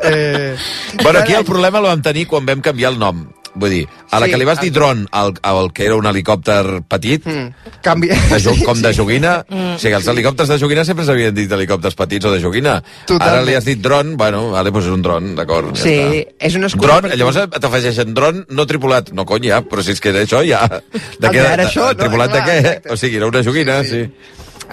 Eh, 0.10 0.56
Bueno, 1.04 1.20
aquí 1.20 1.34
el 1.38 1.46
problema 1.46 1.78
el 1.84 1.86
vam 1.92 2.02
tenir 2.02 2.26
quan 2.28 2.46
vam 2.48 2.62
canviar 2.66 2.94
el 2.94 3.00
nom. 3.00 3.26
Vull 3.56 3.70
dir, 3.72 3.88
a 4.12 4.20
la 4.20 4.26
Sí, 4.28 4.32
que 4.34 4.38
li 4.38 4.46
vas 4.46 4.60
dir 4.60 4.72
dron 4.76 5.06
al, 5.16 5.34
al 5.42 5.70
que 5.72 5.86
era 5.86 5.96
un 5.96 6.06
helicòpter 6.06 6.82
petit, 6.92 7.24
Mm, 7.26 7.54
canvia... 7.82 8.18
de 8.30 8.40
jo, 8.44 8.52
com 8.68 8.82
de 8.82 8.92
joguina, 8.94 9.46
Mm. 9.50 9.76
o 9.76 9.80
sigui, 9.80 9.94
els 9.96 10.08
helicòpters 10.12 10.50
de 10.52 10.58
joguina 10.60 10.84
sempre 10.84 11.06
s'havien 11.08 11.34
dit 11.34 11.52
helicòpters 11.52 11.96
petits 11.96 12.26
o 12.26 12.32
de 12.34 12.42
joguina. 12.44 12.82
Totalment. 13.06 13.30
Ara 13.32 13.42
li 13.48 13.56
has 13.56 13.66
dit 13.66 13.80
dron, 13.80 14.18
bueno, 14.18 14.50
vale, 14.52 14.72
doncs 14.72 14.86
és 14.88 14.92
un 14.92 15.02
dron, 15.02 15.36
d'acord. 15.36 15.72
ja 15.76 15.84
Sí, 15.84 15.96
està. 15.96 16.36
és 16.40 16.56
una 16.60 16.68
excusa... 16.68 16.88
Dron, 16.88 17.04
perquè- 17.10 17.18
llavors 17.18 17.60
t'afegeixen 17.60 18.14
dron 18.14 18.46
no 18.50 18.66
tripulat. 18.68 19.12
No, 19.16 19.26
cony, 19.26 19.48
ja, 19.48 19.62
però 19.64 19.82
si 19.84 19.92
és 19.96 20.02
que 20.04 20.12
això 20.12 20.44
ja... 20.46 20.66
De 20.68 21.30
què, 21.30 21.40
de 21.40 21.56
de- 21.56 21.66
això, 21.70 21.88
no? 21.94 21.96
tripulat 22.04 22.32
de 22.36 22.42
què? 22.44 22.92
O 22.92 22.98
sigui, 22.98 23.18
era 23.18 23.28
una 23.32 23.42
joguina, 23.44 23.82
sí. 23.84 24.04
sí. 24.04 24.12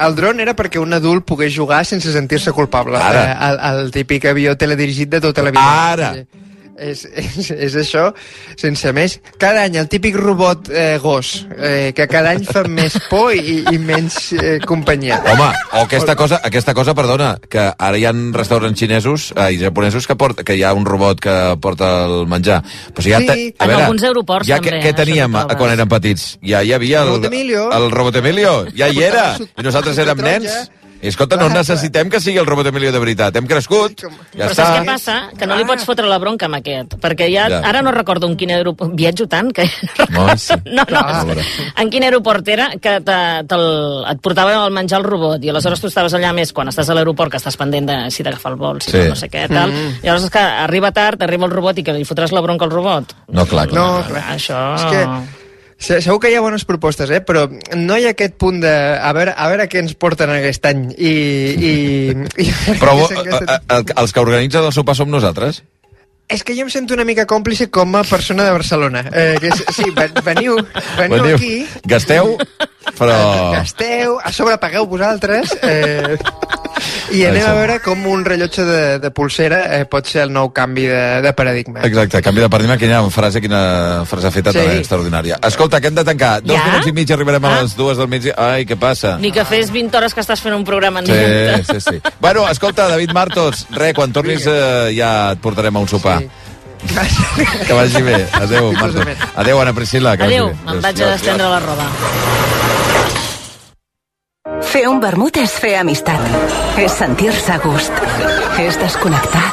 El 0.02 0.14
dron 0.16 0.40
era 0.40 0.54
perquè 0.56 0.80
un 0.80 0.92
adult 0.96 1.26
pogués 1.28 1.52
jugar 1.54 1.84
sense 1.84 2.10
sentir-se 2.14 2.50
culpable. 2.56 2.96
Ara. 2.96 3.24
Eh, 3.30 3.34
el, 3.50 3.58
el 3.84 3.90
típic 3.92 4.24
avió 4.24 4.56
teledirigit 4.56 5.10
de 5.10 5.20
tota 5.20 5.42
la 5.44 5.50
vida. 5.52 5.90
Ara. 5.92 6.14
Sí. 6.14 6.24
És, 6.78 7.04
és, 7.04 7.50
és 7.52 7.74
això, 7.76 8.06
sense 8.56 8.92
més. 8.96 9.18
Cada 9.38 9.62
any 9.66 9.76
el 9.76 9.88
típic 9.92 10.16
robot 10.16 10.70
eh, 10.72 10.98
gos, 11.02 11.46
eh, 11.58 11.92
que 11.94 12.06
cada 12.08 12.30
any 12.32 12.44
fa 12.48 12.62
més 12.64 12.96
por 13.10 13.34
i, 13.36 13.60
i 13.70 13.78
menys 13.78 14.32
eh, 14.32 14.58
companyia. 14.66 15.20
Home, 15.34 15.50
o 15.76 15.82
aquesta 15.84 16.16
cosa, 16.16 16.40
aquesta 16.42 16.74
cosa, 16.74 16.94
perdona, 16.96 17.34
que 17.48 17.66
ara 17.76 17.98
hi 18.00 18.06
ha 18.08 18.12
restaurants 18.34 18.78
xinesos 18.80 19.28
eh, 19.36 19.50
i 19.54 19.60
japonesos 19.60 20.08
que, 20.08 20.16
porta, 20.16 20.42
que 20.48 20.56
hi 20.56 20.64
ha 20.64 20.72
un 20.74 20.86
robot 20.88 21.20
que 21.22 21.36
porta 21.62 21.92
el 22.06 22.26
menjar. 22.26 22.62
Però 22.94 23.04
si 23.04 23.10
ja 23.12 23.20
Sí. 23.22 23.26
te- 23.26 23.54
a 23.58 23.64
En 23.64 23.68
veure, 23.70 23.84
alguns 23.84 24.02
aeroports 24.08 24.48
ja 24.48 24.56
també, 24.58 24.70
Què, 24.70 24.82
què 24.82 24.88
eh, 24.88 24.92
això 24.92 25.04
teníem 25.04 25.34
ho 25.34 25.38
trobes. 25.44 25.56
quan 25.60 25.72
érem 25.76 25.88
petits? 25.92 26.28
Ja 26.42 26.62
hi 26.64 26.72
havia 26.72 27.02
el, 27.02 27.08
Robot 27.14 27.26
Emilio. 27.30 27.70
el 27.72 27.90
robot 27.92 28.16
Emilio, 28.16 28.54
ja 28.74 28.88
hi 28.88 29.02
era. 29.02 29.36
I 29.38 29.62
nosaltres 29.62 29.98
érem 29.98 30.18
nens. 30.24 30.70
Escolta, 31.08 31.36
no 31.36 31.48
necessitem 31.48 32.08
que 32.08 32.20
sigui 32.20 32.38
el 32.38 32.46
robot 32.46 32.66
Emilio 32.70 32.92
de 32.92 32.98
veritat. 33.02 33.34
Hem 33.36 33.46
crescut, 33.50 34.04
ja 34.04 34.08
Però 34.36 34.50
està. 34.50 34.54
saps 34.54 34.78
què 34.78 34.86
passa? 34.86 35.16
Que 35.38 35.46
no 35.46 35.56
li 35.58 35.64
pots 35.66 35.84
fotre 35.84 36.06
la 36.06 36.18
bronca 36.22 36.46
amb 36.46 36.54
aquest. 36.60 36.94
Perquè 37.02 37.26
ja, 37.32 37.48
Ja. 37.50 37.58
ara 37.68 37.82
no 37.82 37.90
recordo 37.90 38.26
en 38.28 38.36
quin 38.36 38.50
aeroport... 38.54 38.92
Viatjo 38.94 39.26
tant 39.26 39.50
que... 39.52 39.64
No, 40.10 40.28
sí. 40.36 40.54
No, 40.72 40.84
no, 40.88 41.00
Ah. 41.02 41.24
en 41.82 41.90
quin 41.90 42.04
aeroport 42.04 42.46
era 42.48 42.70
que 42.80 43.00
te, 43.00 43.18
te 43.48 43.56
et 44.12 44.20
portava 44.22 44.54
el 44.64 44.72
menjar 44.72 44.98
al 45.00 45.04
robot 45.04 45.42
i 45.44 45.50
aleshores 45.50 45.80
tu 45.80 45.88
estaves 45.88 46.14
allà 46.14 46.32
més 46.32 46.52
quan 46.52 46.68
estàs 46.68 46.88
a 46.88 46.94
l'aeroport 46.94 47.30
que 47.32 47.38
estàs 47.42 47.56
pendent 47.58 47.86
de 47.90 47.98
si 48.10 48.22
t'agafa 48.22 48.48
el 48.50 48.56
vol, 48.56 48.80
si 48.80 48.90
Sí. 48.92 48.98
no, 48.98 49.08
no 49.10 49.16
sé 49.16 49.28
què, 49.28 49.48
tal. 49.48 49.70
Mm. 49.72 50.00
Llavors 50.04 50.24
és 50.24 50.30
que 50.30 50.38
arriba 50.38 50.92
tard, 50.92 51.22
arriba 51.22 51.46
el 51.46 51.50
robot 51.52 51.78
i 51.78 51.82
que 51.84 51.92
li 51.92 52.04
fotràs 52.04 52.30
la 52.32 52.40
bronca 52.40 52.64
al 52.64 52.70
robot. 52.70 53.14
No, 53.28 53.44
clar, 53.46 53.66
clar. 53.68 53.80
No, 53.82 54.04
clar. 54.06 54.24
Això... 54.36 54.58
És 54.76 54.84
que 54.92 55.41
segur 55.82 56.20
que 56.22 56.30
hi 56.30 56.36
ha 56.38 56.42
bones 56.44 56.64
propostes, 56.68 57.10
eh? 57.10 57.20
però 57.26 57.48
no 57.76 57.96
hi 57.98 58.06
ha 58.06 58.12
aquest 58.14 58.36
punt 58.40 58.60
de 58.62 58.70
a 58.70 59.12
veure, 59.16 59.34
a 59.36 59.48
veure 59.50 59.68
què 59.68 59.82
ens 59.82 59.94
porten 59.98 60.30
aquest 60.30 60.66
any 60.70 60.88
i... 60.96 61.12
i, 61.58 61.72
i 62.46 62.48
Però 62.80 62.94
el- 63.02 63.94
els 63.96 64.12
que 64.14 64.22
organitzen 64.22 64.64
el 64.64 64.72
sopar 64.72 64.94
som 64.98 65.10
nosaltres? 65.10 65.62
És 66.32 66.44
que 66.46 66.54
jo 66.56 66.62
em 66.64 66.70
sento 66.72 66.94
una 66.94 67.04
mica 67.04 67.26
còmplice 67.28 67.66
com 67.68 67.92
a 67.98 68.04
persona 68.08 68.46
de 68.46 68.52
Barcelona. 68.54 69.02
Eh, 69.12 69.34
que 69.42 69.50
és, 69.50 69.64
sí, 69.76 69.90
ven- 69.92 70.14
veniu, 70.24 70.54
veniu, 70.96 71.18
Veniu, 71.18 71.34
aquí, 71.36 71.66
Gasteu, 71.84 72.36
però... 72.98 73.52
gasteu, 73.54 74.18
a 74.22 74.32
sobre 74.32 74.56
pagueu 74.58 74.86
vosaltres, 74.86 75.52
eh, 75.62 76.16
i 77.12 77.22
anem 77.28 77.44
a 77.46 77.52
veure 77.54 77.76
com 77.84 78.06
un 78.10 78.24
rellotge 78.24 78.64
de, 78.66 78.98
de 79.02 79.10
pulsera 79.14 79.60
eh, 79.76 79.84
pot 79.90 80.06
ser 80.08 80.22
el 80.24 80.32
nou 80.32 80.50
canvi 80.54 80.86
de, 80.90 81.02
de 81.24 81.32
paradigma. 81.36 81.80
Exacte, 81.86 82.22
canvi 82.24 82.40
de 82.44 82.48
paradigma, 82.52 82.76
quina 82.80 83.02
frase, 83.12 83.40
quina 83.44 83.62
frase 84.08 84.30
feta 84.34 84.52
Sí. 84.52 84.58
sí. 84.58 84.64
també 84.66 84.78
extraordinària. 84.82 85.38
Escolta, 85.46 85.80
que 85.80 85.88
hem 85.92 85.94
de 85.98 86.04
tancar. 86.04 86.40
Dos 86.42 86.56
Ja? 86.56 86.64
minuts 86.70 86.86
i 86.88 86.92
mig 86.92 87.10
arribarem 87.12 87.44
a 87.44 87.52
Ah. 87.56 87.62
les 87.62 87.76
dues 87.76 87.96
del 87.98 88.08
migdia. 88.08 88.34
Ai, 88.36 88.64
què 88.66 88.76
passa? 88.78 89.16
Ni 89.18 89.30
que 89.32 89.44
fes 89.44 89.70
20 89.72 89.96
hores 89.96 90.14
que 90.14 90.20
estàs 90.24 90.40
fent 90.40 90.54
un 90.56 90.64
programa 90.64 91.00
en 91.00 91.06
Sí, 91.06 91.12
directe. 91.12 91.80
sí, 91.80 91.90
sí. 91.90 92.00
Bueno, 92.20 92.48
escolta, 92.48 92.88
David 92.88 93.12
Martos, 93.12 93.66
re, 93.70 93.92
quan 93.94 94.12
tornis 94.12 94.46
eh, 94.46 94.92
ja 94.96 95.32
et 95.32 95.38
portarem 95.40 95.76
a 95.76 95.80
un 95.80 95.88
sopar. 95.88 96.20
Sí. 96.20 96.28
Que 97.66 97.72
vagi 97.72 98.02
bé. 98.02 98.26
Adéu, 98.32 98.72
Martos. 98.72 99.06
Adéu, 99.36 99.60
Ana 99.60 99.72
Priscila. 99.72 100.16
Que 100.16 100.24
Adéu, 100.24 100.48
me'n 100.66 100.80
vaig 100.82 101.00
a 101.02 101.14
estendre 101.14 101.46
la 101.46 101.60
roba. 101.60 101.86
Fer 104.68 104.86
un 104.88 105.00
vermut 105.02 105.36
és 105.40 105.52
fer 105.58 105.74
amistat. 105.80 106.20
És 106.80 106.94
sentir-se 106.98 107.52
a 107.54 107.58
gust. 107.62 107.92
És 108.62 108.78
desconnectar. 108.80 109.44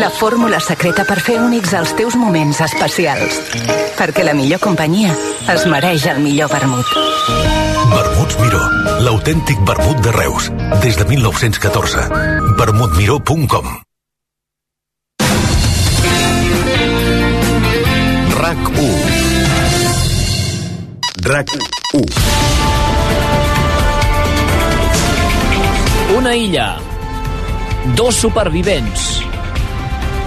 La 0.00 0.10
fórmula 0.10 0.58
secreta 0.60 1.04
per 1.06 1.20
fer 1.22 1.38
únics 1.42 1.74
els 1.78 1.92
teus 1.98 2.16
moments 2.18 2.60
especials. 2.64 3.40
Perquè 3.98 4.24
la 4.26 4.34
millor 4.38 4.62
companyia 4.64 5.12
es 5.54 5.66
mereix 5.70 6.06
el 6.10 6.22
millor 6.24 6.50
vermut. 6.52 6.96
Vermuts 7.88 8.38
Miró, 8.42 8.62
l'autèntic 9.06 9.60
vermut 9.66 10.00
de 10.04 10.12
Reus, 10.12 10.50
des 10.82 10.96
de 10.98 11.04
1914. 11.08 12.08
vermutmiró.com 12.58 13.76
RAC 18.38 18.68
1 18.78 18.88
RAC 21.26 21.48
1 21.94 22.67
Una 26.18 26.34
illa, 26.34 26.80
dos 27.94 28.16
supervivents, 28.16 29.02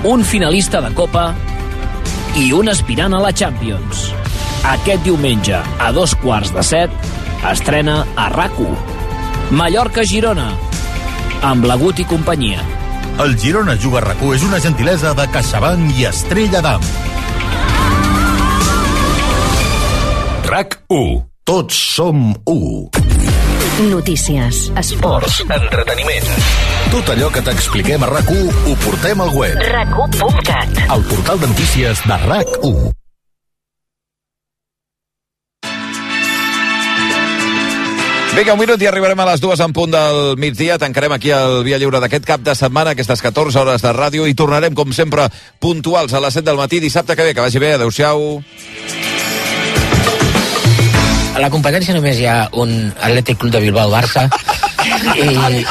un 0.07 0.23
finalista 0.23 0.79
de 0.79 0.93
Copa 0.95 1.25
i 2.39 2.45
un 2.55 2.71
aspirant 2.71 3.11
a 3.11 3.19
la 3.19 3.33
Champions. 3.35 4.05
Aquest 4.71 5.03
diumenge, 5.03 5.59
a 5.59 5.89
dos 5.91 6.13
quarts 6.21 6.53
de 6.55 6.63
set, 6.63 6.95
Estrena 7.51 8.05
a 8.15 8.29
RAC1. 8.31 9.51
Mallorca-Girona, 9.59 10.47
amb 11.51 11.67
Lagut 11.67 11.99
i 11.99 12.07
companyia. 12.07 12.63
El 13.19 13.35
Girona 13.35 13.75
Juga 13.75 13.99
a 13.99 14.05
RAC1 14.13 14.39
és 14.39 14.47
una 14.47 14.63
gentilesa 14.63 15.11
de 15.17 15.27
CaixaBank 15.35 15.99
i 15.99 16.07
Estrella 16.07 16.63
d'Am. 16.63 16.87
RAC1. 20.47 21.23
Tots 21.43 21.85
som 21.97 22.29
u. 22.47 22.61
Notícies, 23.79 24.71
esports, 24.77 25.39
entreteniment. 25.47 26.27
Tot 26.91 27.07
allò 27.13 27.31
que 27.33 27.41
t'expliquem 27.41 28.03
a 28.03 28.09
RAC1 28.11 28.67
ho 28.67 28.73
portem 28.83 29.21
al 29.23 29.31
web. 29.33 29.55
rac1.cat. 29.71 30.81
El 30.91 31.05
portal 31.07 31.39
de 31.39 31.47
notícies 31.47 32.03
de 32.05 32.17
RAC1. 32.27 32.91
Vinga, 38.35 38.53
un 38.53 38.59
minut 38.61 38.79
i 38.79 38.87
arribarem 38.87 39.19
a 39.19 39.25
les 39.27 39.41
dues 39.43 39.59
en 39.59 39.73
punt 39.75 39.91
del 39.91 40.37
migdia. 40.39 40.77
Tancarem 40.79 41.11
aquí 41.15 41.31
el 41.35 41.63
Via 41.67 41.79
Lliure 41.81 41.99
d'aquest 41.99 42.27
cap 42.27 42.43
de 42.43 42.55
setmana, 42.55 42.93
aquestes 42.93 43.23
14 43.23 43.59
hores 43.59 43.81
de 43.83 43.91
ràdio, 43.95 44.27
i 44.27 44.35
tornarem, 44.37 44.75
com 44.75 44.93
sempre, 44.95 45.27
puntuals 45.59 46.13
a 46.13 46.21
les 46.23 46.37
7 46.39 46.45
del 46.47 46.59
matí 46.59 46.79
dissabte 46.79 47.15
que 47.15 47.27
ve. 47.27 47.33
Que 47.33 47.43
vagi 47.43 47.59
bé, 47.59 47.73
adeu-siau. 47.79 48.43
La 51.41 51.49
competència 51.49 51.93
només 51.97 52.19
hi 52.21 52.27
ha 52.29 52.37
un 52.61 52.91
Atlètic 53.01 53.39
Club 53.41 53.51
de 53.55 53.61
Bilbao-Barça 53.63 54.27
i, 54.81 55.25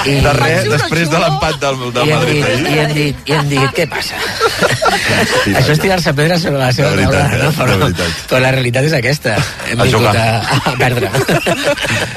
i, 0.06 0.14
De 0.22 0.32
res, 0.36 0.66
després 0.70 1.08
de 1.10 1.18
l'empat 1.18 1.56
del, 1.62 1.78
del 1.94 2.08
i 2.08 2.12
Madrid. 2.14 2.44
dit, 2.44 2.66
i, 2.70 2.78
hem 2.78 2.92
dit, 2.94 3.22
I 3.30 3.34
hem 3.36 3.48
dit, 3.50 3.64
què 3.76 3.86
passa? 3.90 4.18
Això 5.60 5.74
és 5.74 5.80
tirar-se 5.82 6.12
pedres 6.18 6.42
sobre 6.46 6.60
la 6.60 6.70
seva 6.74 6.90
La 6.90 6.96
veritat, 6.98 7.30
taula, 7.30 7.38
no? 7.38 7.50
la 7.50 7.52
Però, 7.60 7.78
veritat. 7.84 8.20
però 8.30 8.40
la 8.44 8.52
realitat 8.56 8.88
és 8.90 8.96
aquesta. 8.98 9.36
Hem 9.70 9.80
A 9.82 9.88
vingut 9.88 10.20
a, 10.20 10.26
a 10.72 10.74
perdre. 10.80 11.10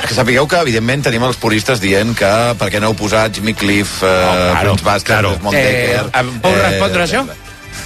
Que 0.03 0.13
sapigueu 0.17 0.45
que, 0.51 0.59
evidentment, 0.65 1.01
tenim 1.05 1.23
els 1.25 1.37
puristes 1.41 1.79
dient 1.81 2.11
que 2.17 2.29
per 2.59 2.67
què 2.73 2.81
no 2.83 2.91
heu 2.91 2.97
posat 2.99 3.37
Jimmy 3.39 3.53
Cliff, 3.57 4.01
eh, 4.03 4.09
oh, 4.11 4.35
claro, 4.51 4.73
Prince 4.75 4.85
Vázquez, 4.89 5.41
Montecker... 5.41 6.03
Eh, 6.11 6.23
¿Puedo 6.43 6.61
responder 6.61 7.01
eso? 7.07 7.23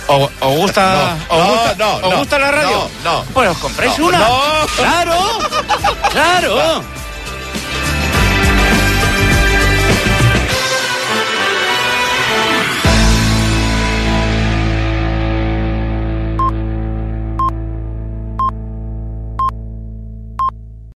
¿O, 0.08 0.30
o 0.42 0.50
gusta, 0.56 1.18
No, 1.30 1.36
o 1.36 1.46
gusta, 1.46 1.76
no, 1.78 1.96
o 1.96 2.12
no, 2.12 2.18
gusta 2.20 2.40
la 2.40 2.52
radio? 2.52 2.90
no, 3.04 3.12
no. 3.12 3.24
Pues 3.34 3.50
os 3.50 3.58
compréis 3.58 4.00
una. 4.00 4.26
Claro, 4.78 5.14
claro. 6.12 6.84